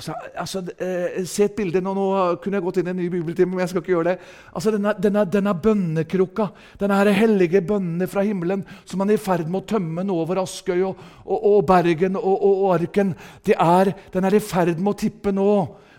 Så, 0.01 0.15
altså, 0.35 0.63
eh, 0.81 1.25
se 1.29 1.45
et 1.45 1.53
bilde. 1.53 1.81
Nå, 1.85 1.93
nå, 1.93 2.05
kunne 2.41 2.57
jeg 2.57 2.65
gått 2.65 2.79
inn 2.81 2.87
i 2.89 2.93
en 2.95 2.97
ny 2.97 3.09
bibeltime, 3.13 3.51
men 3.53 3.61
jeg 3.61 3.69
skal 3.69 3.83
ikke 3.83 3.93
gjøre 3.93 4.07
det. 4.07 4.15
Altså, 4.57 4.73
Denne, 4.73 4.95
denne, 4.97 5.25
denne 5.29 5.53
bønnekrukka, 5.53 6.47
denne 6.81 7.13
hellige 7.13 7.61
bønnene 7.61 8.09
fra 8.09 8.25
himmelen, 8.25 8.65
som 8.89 9.03
man 9.03 9.13
er 9.13 9.21
i 9.21 9.23
ferd 9.23 9.51
med 9.53 9.61
å 9.61 9.69
tømme 9.75 10.05
nå 10.09 10.17
over 10.17 10.41
Askøy 10.41 10.81
og, 10.81 11.03
og, 11.27 11.45
og 11.51 11.67
Bergen 11.69 12.17
og, 12.17 12.47
og, 12.49 12.65
Arken, 12.79 13.13
er, 13.53 13.93
den 14.15 14.25
er 14.25 14.39
i 14.39 14.41
ferd 14.41 14.81
med 14.81 14.95
å 14.95 15.01
tippe 15.05 15.35
nå. 15.37 15.51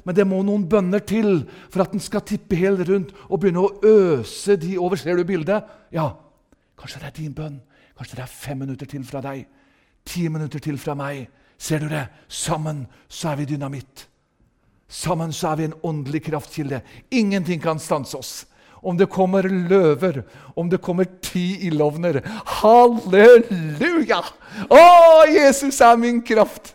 Men 0.04 0.18
det 0.18 0.26
må 0.28 0.42
noen 0.44 0.66
bønner 0.68 1.06
til 1.06 1.46
for 1.70 1.86
at 1.86 1.94
den 1.94 2.02
skal 2.04 2.26
tippe 2.26 2.58
helt 2.60 2.82
rundt 2.90 3.14
og 3.30 3.40
begynne 3.40 3.62
å 3.62 3.94
øse 3.94 4.58
de 4.60 4.74
over. 4.82 4.98
Ser 5.00 5.22
du 5.22 5.24
bildet? 5.28 5.70
Ja. 5.94 6.10
Kanskje 6.82 7.06
det 7.06 7.12
er 7.12 7.16
din 7.22 7.38
bønn. 7.38 7.62
Kanskje 7.94 8.18
det 8.18 8.26
er 8.26 8.36
fem 8.42 8.66
minutter 8.66 8.90
til 8.90 9.06
fra 9.08 9.22
deg. 9.22 9.46
Ti 10.04 10.28
minutter 10.34 10.60
til 10.60 10.82
fra 10.82 10.98
meg. 10.98 11.30
Ser 11.64 11.80
du 11.80 11.88
det? 11.88 12.08
Sammen 12.28 12.84
så 13.08 13.32
er 13.32 13.40
vi 13.40 13.46
dynamitt. 13.54 14.08
Sammen 14.92 15.32
så 15.34 15.54
er 15.54 15.62
vi 15.62 15.68
en 15.70 15.78
åndelig 15.82 16.26
kraftkilde. 16.26 16.82
Ingenting 17.10 17.62
kan 17.64 17.80
stanse 17.80 18.18
oss. 18.20 18.34
Om 18.84 18.98
det 19.00 19.08
kommer 19.08 19.48
løver, 19.48 20.26
om 20.60 20.68
det 20.70 20.82
kommer 20.84 21.08
ti 21.24 21.70
ildovner 21.70 22.20
Halleluja! 22.60 24.20
Å, 24.68 24.82
Jesus 25.32 25.80
er 25.80 25.96
min 26.02 26.20
kraft! 26.26 26.74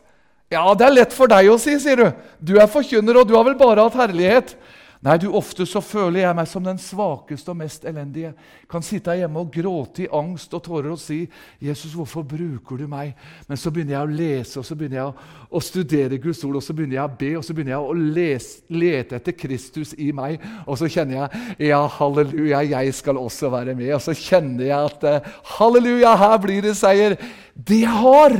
Ja, 0.49 0.65
det 0.73 0.87
er 0.87 0.95
lett 0.95 1.13
for 1.13 1.29
deg 1.29 1.51
å 1.53 1.59
si, 1.61 1.75
sier 1.77 2.01
du. 2.01 2.07
Du 2.41 2.55
er 2.57 2.71
forkynner, 2.73 3.21
og 3.21 3.29
du 3.29 3.37
har 3.37 3.45
vel 3.45 3.59
bare 3.61 3.85
hatt 3.85 3.99
herlighet. 4.01 4.55
Nei, 4.99 5.15
du, 5.23 5.29
ofte 5.39 5.63
så 5.63 5.79
føler 5.85 6.25
jeg 6.25 6.35
meg 6.35 6.49
som 6.51 6.65
den 6.67 6.79
svakeste 6.83 7.53
og 7.53 7.61
mest 7.61 7.85
elendige. 7.87 8.33
Kan 8.71 8.83
sitte 8.83 9.15
hjemme 9.15 9.45
og 9.45 9.53
gråte 9.55 10.03
i 10.03 10.09
angst 10.11 10.57
og 10.59 10.63
tårer 10.65 10.91
og 10.91 10.99
si, 10.99 11.21
'Jesus, 11.63 11.93
hvorfor 11.95 12.25
bruker 12.27 12.77
du 12.77 12.89
meg?' 12.91 13.15
Men 13.47 13.57
så 13.57 13.71
begynner 13.71 13.95
jeg 13.95 14.03
å 14.03 14.17
lese 14.19 14.59
og 14.59 14.67
så 14.67 14.75
begynner 14.75 14.99
jeg 14.99 15.07
å, 15.07 15.15
å 15.55 15.61
studere 15.63 16.19
Guds 16.19 16.43
ord 16.45 16.59
og 16.59 16.65
så 16.67 16.75
begynner 16.75 16.99
jeg 16.99 17.05
å 17.05 17.15
be 17.21 17.31
og 17.39 17.45
så 17.47 17.55
begynner 17.55 17.77
jeg 17.77 17.93
å 17.93 17.93
lese, 18.17 18.65
lete 18.69 19.21
etter 19.21 19.39
Kristus 19.39 19.95
i 19.95 20.11
meg. 20.11 20.43
Og 20.67 20.79
så 20.83 20.91
kjenner 20.91 21.15
jeg 21.21 21.69
ja, 21.71 21.81
halleluja, 21.87 22.65
jeg 22.67 22.95
skal 22.99 23.23
også 23.23 23.53
være 23.55 23.77
med. 23.79 23.95
Og 23.95 24.03
så 24.03 24.17
kjenner 24.19 24.67
jeg 24.67 24.91
at 24.91 25.07
eh, 25.07 25.31
halleluja, 25.61 26.17
her 26.17 26.37
blir 26.43 26.67
det 26.67 26.75
seier. 26.75 27.15
Det 27.55 27.85
jeg 27.85 28.03
har, 28.03 28.35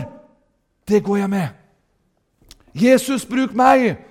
det 0.89 1.05
går 1.07 1.23
jeg 1.23 1.31
med. 1.31 1.49
Jesus, 2.75 3.23
bruk 3.27 3.55
meg! 3.55 4.08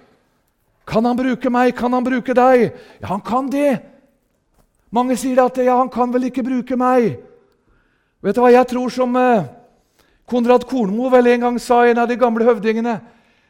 Kan 0.87 1.05
han 1.05 1.17
bruke 1.19 1.51
meg? 1.51 1.75
Kan 1.75 1.93
han 1.93 2.05
bruke 2.05 2.33
deg? 2.33 2.69
Ja, 3.01 3.09
han 3.11 3.23
kan 3.25 3.49
det. 3.51 3.81
Mange 4.95 5.17
sier 5.19 5.41
at 5.43 5.57
ja, 5.59 5.75
han 5.81 5.91
kan 5.91 6.13
vel 6.13 6.29
ikke 6.29 6.45
bruke 6.47 6.77
meg. 6.79 7.17
Vet 8.23 8.37
du 8.37 8.41
hva 8.41 8.53
jeg 8.53 8.69
tror 8.71 8.93
som 8.93 9.15
eh, 9.19 9.49
Konrad 10.27 10.63
Kornmo 10.67 11.11
vel 11.11 11.27
en 11.33 11.43
gang 11.43 11.59
sa, 11.59 11.83
en 11.85 11.99
av 11.99 12.07
de 12.07 12.15
gamle 12.19 12.47
høvdingene? 12.47 12.95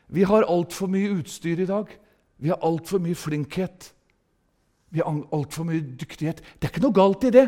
Vi 0.10 0.26
har 0.26 0.48
altfor 0.50 0.90
mye 0.90 1.12
utstyr 1.20 1.62
i 1.62 1.70
dag. 1.70 1.92
Vi 2.42 2.50
har 2.50 2.58
altfor 2.66 3.02
mye 3.04 3.18
flinkhet. 3.18 3.92
Vi 4.90 5.04
har 5.04 5.22
altfor 5.36 5.68
mye 5.68 5.84
dyktighet. 6.00 6.42
Det 6.58 6.68
er 6.68 6.74
ikke 6.74 6.86
noe 6.88 6.98
galt 6.98 7.28
i 7.30 7.34
det. 7.38 7.46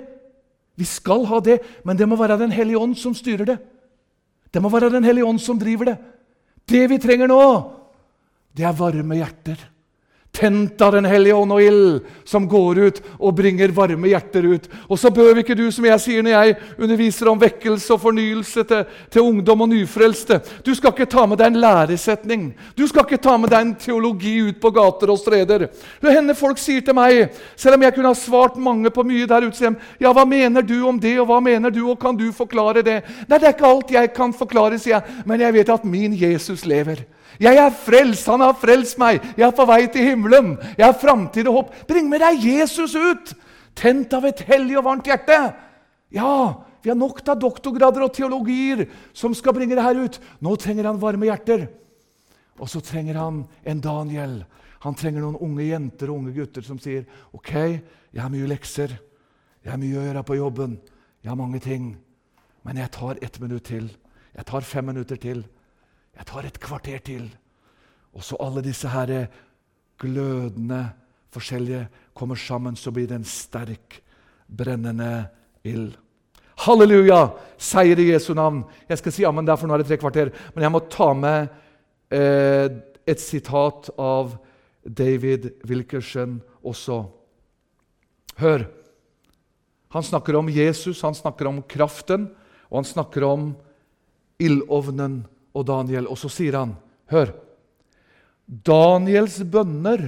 Vi 0.80 0.86
skal 0.86 1.26
ha 1.32 1.42
det, 1.44 1.58
men 1.84 1.98
det 1.98 2.08
må 2.08 2.16
være 2.20 2.38
Den 2.40 2.54
hellige 2.54 2.80
ånd 2.80 2.96
som 2.98 3.18
styrer 3.18 3.46
det. 3.46 3.58
Det 4.54 4.62
må 4.62 4.70
være 4.70 4.92
Den 4.94 5.04
hellige 5.04 5.26
ånd 5.26 5.42
som 5.42 5.60
driver 5.60 5.92
det. 5.92 5.98
Det 6.70 6.86
vi 6.90 7.02
trenger 7.02 7.28
nå, 7.28 7.42
det 8.54 8.66
er 8.66 8.78
varme 8.78 9.18
hjerter 9.18 9.66
tent 10.32 10.82
av 10.82 10.94
Den 10.94 11.06
hellige 11.06 11.36
ånd 11.36 11.52
og 11.52 11.62
ild, 11.64 12.06
som 12.28 12.46
går 12.48 12.80
ut 12.80 13.00
og 13.18 13.34
bringer 13.36 13.72
varme 13.76 14.12
hjerter 14.12 14.46
ut. 14.46 14.68
Og 14.88 15.00
så 15.00 15.12
bør 15.14 15.42
ikke 15.42 15.58
du, 15.58 15.66
som 15.74 15.86
jeg 15.88 16.02
sier 16.04 16.24
når 16.26 16.36
jeg 16.36 16.56
underviser 16.78 17.32
om 17.32 17.42
vekkelse 17.42 17.94
og 17.96 18.02
fornyelse 18.04 18.64
til, 18.70 18.86
til 19.12 19.26
ungdom 19.26 19.66
og 19.66 19.72
nyfrelste 19.74 20.40
Du 20.66 20.72
skal 20.78 20.94
ikke 20.94 21.10
ta 21.10 21.26
med 21.28 21.42
deg 21.42 21.52
en 21.52 21.62
læresetning. 21.64 22.46
Du 22.78 22.86
skal 22.88 23.06
ikke 23.06 23.22
ta 23.22 23.36
med 23.42 23.52
deg 23.52 23.66
en 23.66 23.76
teologi 23.80 24.38
ut 24.48 24.62
på 24.62 24.74
gater 24.76 25.12
og 25.12 25.20
streder. 25.20 25.68
Det 26.00 26.16
hender 26.16 26.38
folk 26.38 26.62
sier 26.62 26.86
til 26.86 26.98
meg, 26.98 27.34
selv 27.60 27.78
om 27.78 27.86
jeg 27.86 27.96
kunne 27.96 28.14
ha 28.14 28.18
svart 28.18 28.58
mange 28.60 28.94
på 28.94 29.06
mye 29.08 29.28
der 29.30 29.50
ute, 29.50 29.76
ja, 30.00 30.14
hva 30.14 30.26
mener 30.26 30.66
du 30.66 30.78
om 30.88 31.00
det, 31.02 31.18
og 31.20 31.30
hva 31.30 31.40
mener 31.44 31.74
du, 31.74 31.84
og 31.90 32.00
kan 32.00 32.18
du 32.18 32.30
forklare 32.36 32.84
det? 32.86 33.02
Nei, 33.28 33.38
det 33.38 33.50
er 33.50 33.56
ikke 33.58 33.70
alt 33.70 33.94
jeg 33.94 34.14
kan 34.16 34.34
forklare, 34.36 34.80
sier 34.80 35.00
jeg, 35.00 35.24
men 35.28 35.42
jeg 35.44 35.56
vet 35.58 35.74
at 35.74 35.88
min 35.88 36.16
Jesus 36.16 36.66
lever. 36.70 37.04
Jeg 37.40 37.60
er 37.62 37.76
frelst, 37.76 38.28
han 38.28 38.42
har 38.44 38.58
frelst 38.60 38.98
meg. 39.02 39.22
Jeg 39.38 39.46
er 39.48 39.56
på 39.56 39.68
vei 39.70 39.84
til 39.92 40.08
himmelen. 40.10 40.56
Jeg 40.78 40.86
har 40.88 40.98
framtid 40.98 41.48
og 41.52 41.60
håp. 41.60 41.76
Bring 41.88 42.10
med 42.12 42.24
deg 42.26 42.42
Jesus 42.44 42.96
ut! 42.98 43.36
Tent 43.80 44.12
av 44.18 44.26
et 44.28 44.42
hellig 44.50 44.76
og 44.80 44.88
varmt 44.90 45.08
hjerte. 45.08 45.38
Ja, 46.12 46.66
vi 46.82 46.92
har 46.92 46.98
nok 46.98 47.22
av 47.28 47.40
doktorgrader 47.40 48.04
og 48.04 48.14
teologier 48.16 48.88
som 49.16 49.36
skal 49.38 49.56
bringe 49.56 49.78
det 49.78 49.86
her 49.86 50.00
ut. 50.00 50.18
Nå 50.44 50.56
trenger 50.60 50.90
han 50.90 51.00
varme 51.00 51.30
hjerter. 51.30 51.68
Og 52.60 52.68
så 52.72 52.82
trenger 52.84 53.20
han 53.20 53.44
en 53.64 53.84
Daniel. 53.84 54.42
Han 54.84 54.96
trenger 54.96 55.24
noen 55.24 55.40
unge 55.44 55.68
jenter 55.68 56.12
og 56.12 56.22
unge 56.22 56.36
gutter 56.36 56.64
som 56.66 56.80
sier 56.80 57.08
OK, 57.36 57.54
jeg 57.54 58.22
har 58.24 58.32
mye 58.32 58.48
lekser. 58.48 58.96
Jeg 59.64 59.74
har 59.74 59.80
mye 59.80 60.00
å 60.00 60.06
gjøre 60.08 60.26
på 60.28 60.38
jobben. 60.40 60.78
Jeg 61.24 61.32
har 61.32 61.40
mange 61.40 61.60
ting. 61.64 61.92
Men 62.64 62.80
jeg 62.80 62.92
tar 62.96 63.20
ett 63.22 63.40
minutt 63.44 63.68
til. 63.68 63.90
Jeg 64.36 64.48
tar 64.48 64.68
fem 64.68 64.88
minutter 64.92 65.20
til. 65.20 65.44
Jeg 66.20 66.28
tar 66.28 66.48
et 66.48 66.60
kvarter 66.60 67.00
til. 67.06 67.30
Og 68.16 68.26
så 68.26 68.38
alle 68.44 68.64
disse 68.66 68.90
her 68.92 69.30
glødende 70.00 70.82
forskjellige 71.32 71.88
kommer 72.18 72.36
sammen, 72.36 72.76
så 72.76 72.92
blir 72.92 73.08
det 73.08 73.20
en 73.20 73.28
sterk, 73.28 74.02
brennende 74.50 75.30
ild. 75.64 75.94
Halleluja! 76.60 77.30
Seier 77.58 78.00
i 78.02 78.10
Jesu 78.12 78.34
navn. 78.36 78.66
Jeg 78.90 79.00
skal 79.00 79.16
si 79.16 79.26
ammen 79.28 79.48
der, 79.48 79.56
for 79.56 79.70
nå 79.70 79.78
er 79.78 79.84
det 79.84 79.92
tre 79.92 80.00
kvarter. 80.02 80.34
Men 80.56 80.66
jeg 80.66 80.74
må 80.74 80.82
ta 80.92 81.14
med 81.16 81.48
eh, 82.12 82.68
et 83.08 83.22
sitat 83.24 83.92
av 83.96 84.34
David 84.84 85.52
Wilkerson 85.70 86.40
også. 86.66 87.04
Hør. 88.40 88.66
Han 89.96 90.06
snakker 90.06 90.36
om 90.40 90.52
Jesus, 90.52 91.02
han 91.02 91.16
snakker 91.18 91.48
om 91.50 91.64
kraften, 91.64 92.28
og 92.70 92.82
han 92.82 92.88
snakker 92.88 93.26
om 93.26 93.52
ildovnen 94.40 95.24
og 95.54 95.66
Daniel. 95.68 96.10
Og 96.10 96.20
så 96.20 96.32
sier 96.32 96.58
han, 96.60 96.76
hør 97.12 97.34
Daniels 98.50 99.38
bønner 99.46 100.06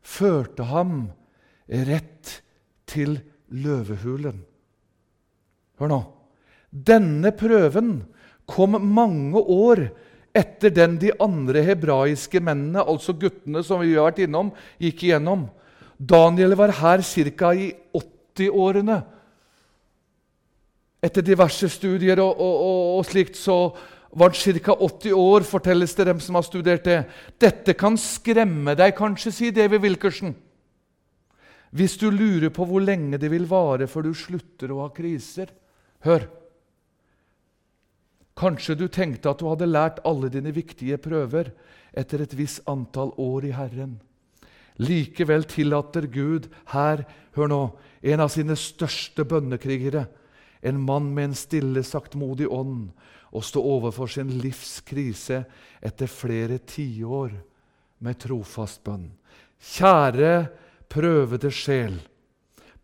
førte 0.00 0.64
ham 0.70 1.10
rett 1.68 2.38
til 2.88 3.18
løvehulen. 3.52 4.40
Hør 5.78 5.92
nå. 5.92 5.98
Denne 6.68 7.32
prøven 7.36 7.98
kom 8.48 8.76
mange 8.80 9.40
år 9.40 9.84
etter 10.36 10.72
den 10.72 10.96
de 11.00 11.12
andre 11.20 11.62
hebraiske 11.66 12.40
mennene, 12.44 12.84
altså 12.84 13.14
guttene 13.16 13.62
som 13.64 13.82
vi 13.82 13.94
har 13.94 14.08
vært 14.08 14.22
innom, 14.24 14.52
gikk 14.80 15.04
igjennom. 15.08 15.46
Daniel 15.98 16.54
var 16.58 16.72
her 16.78 17.02
ca. 17.02 17.52
i 17.52 17.72
80-årene. 17.96 18.98
Etter 21.02 21.22
diverse 21.22 21.68
studier 21.70 22.20
og, 22.22 22.32
og, 22.32 22.54
og, 22.68 22.82
og 22.98 23.06
slikt 23.06 23.38
så 23.38 23.58
var 24.10 24.32
ca. 24.32 24.72
80 24.72 25.12
år, 25.12 25.44
fortelles 25.44 25.94
det 25.94 26.04
dem 26.08 26.20
som 26.20 26.38
har 26.38 26.46
studert 26.46 26.84
det. 26.84 27.02
Dette 27.40 27.74
kan 27.74 27.98
skremme 28.00 28.74
deg 28.78 28.96
kanskje, 28.96 29.32
sier 29.32 29.52
David 29.52 29.84
Wilkerson. 29.84 30.34
Hvis 31.70 31.98
du 32.00 32.08
lurer 32.10 32.48
på 32.54 32.64
hvor 32.64 32.80
lenge 32.80 33.20
det 33.20 33.28
vil 33.30 33.44
vare 33.48 33.86
før 33.86 34.08
du 34.08 34.14
slutter 34.16 34.72
å 34.72 34.86
ha 34.86 34.90
kriser. 34.94 35.52
Hør. 36.06 36.24
Kanskje 38.38 38.78
du 38.78 38.86
tenkte 38.88 39.32
at 39.32 39.40
du 39.42 39.48
hadde 39.50 39.68
lært 39.68 40.00
alle 40.08 40.30
dine 40.32 40.54
viktige 40.54 40.96
prøver 41.02 41.50
etter 41.92 42.22
et 42.22 42.36
visst 42.38 42.62
antall 42.70 43.10
år 43.18 43.48
i 43.48 43.56
Herren. 43.56 43.98
Likevel 44.78 45.42
tillater 45.50 46.06
Gud 46.06 46.46
her, 46.70 47.02
hør 47.34 47.50
nå, 47.50 47.62
en 48.06 48.22
av 48.22 48.30
sine 48.30 48.54
største 48.54 49.26
bønnekrigere, 49.26 50.04
en 50.62 50.78
mann 50.78 51.10
med 51.14 51.30
en 51.30 51.38
stille, 51.38 51.82
saktmodig 51.82 52.46
ånd, 52.46 52.92
å 53.32 53.42
stå 53.44 53.60
overfor 53.60 54.10
sin 54.10 54.30
livskrise 54.40 55.42
etter 55.84 56.10
flere 56.10 56.58
tiår 56.64 57.34
med 58.04 58.20
trofast 58.22 58.82
bønn. 58.86 59.10
Kjære 59.58 60.32
prøvede 60.88 61.50
sjel. 61.52 61.98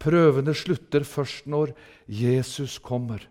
Prøvene 0.01 0.53
slutter 0.57 1.07
først 1.07 1.47
når 1.49 1.73
Jesus 2.11 2.79
kommer. 2.83 3.23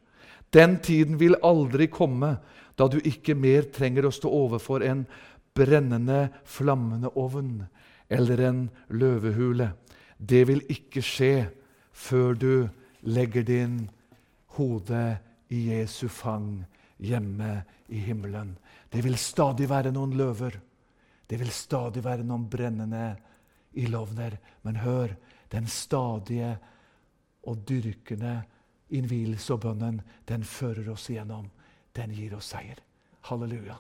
Den 0.54 0.80
tiden 0.82 1.20
vil 1.22 1.38
aldri 1.44 1.90
komme 1.92 2.38
da 2.78 2.88
du 2.90 3.00
ikke 3.04 3.36
mer 3.38 3.68
trenger 3.74 4.08
å 4.08 4.14
stå 4.14 4.30
overfor 4.34 4.86
en 4.86 5.06
brennende, 5.54 6.32
flammende 6.46 7.12
ovn 7.20 7.60
eller 8.10 8.42
en 8.42 8.64
løvehule. 8.90 9.74
Det 10.18 10.46
vil 10.50 10.64
ikke 10.72 11.04
skje 11.06 11.34
før 11.94 12.34
du 12.34 12.54
legger 13.06 13.46
din 13.46 13.78
hode 14.58 15.04
i 15.54 15.68
Jesu 15.70 16.08
fang 16.10 16.64
hjemme 17.04 17.64
i 17.88 18.00
himmelen. 18.08 18.56
Det 18.90 19.04
vil 19.04 19.18
stadig 19.18 19.68
være 19.70 19.92
noen 19.94 20.16
løver. 20.18 20.60
Det 21.28 21.40
vil 21.40 21.52
stadig 21.52 22.04
være 22.04 22.26
noen 22.28 22.48
brennende 22.50 23.06
ildovner. 23.74 24.38
Men 24.64 24.82
hør, 24.84 25.16
den 25.52 25.68
stadige 25.68 26.56
og 27.44 27.64
dyrkende 27.68 28.42
innvielse 28.94 29.56
og 29.56 29.64
bønnen, 29.66 30.02
den 30.30 30.44
fører 30.48 30.94
oss 30.94 31.10
igjennom. 31.10 31.50
Den 31.94 32.14
gir 32.16 32.38
oss 32.38 32.54
seier. 32.54 32.80
Halleluja. 33.30 33.78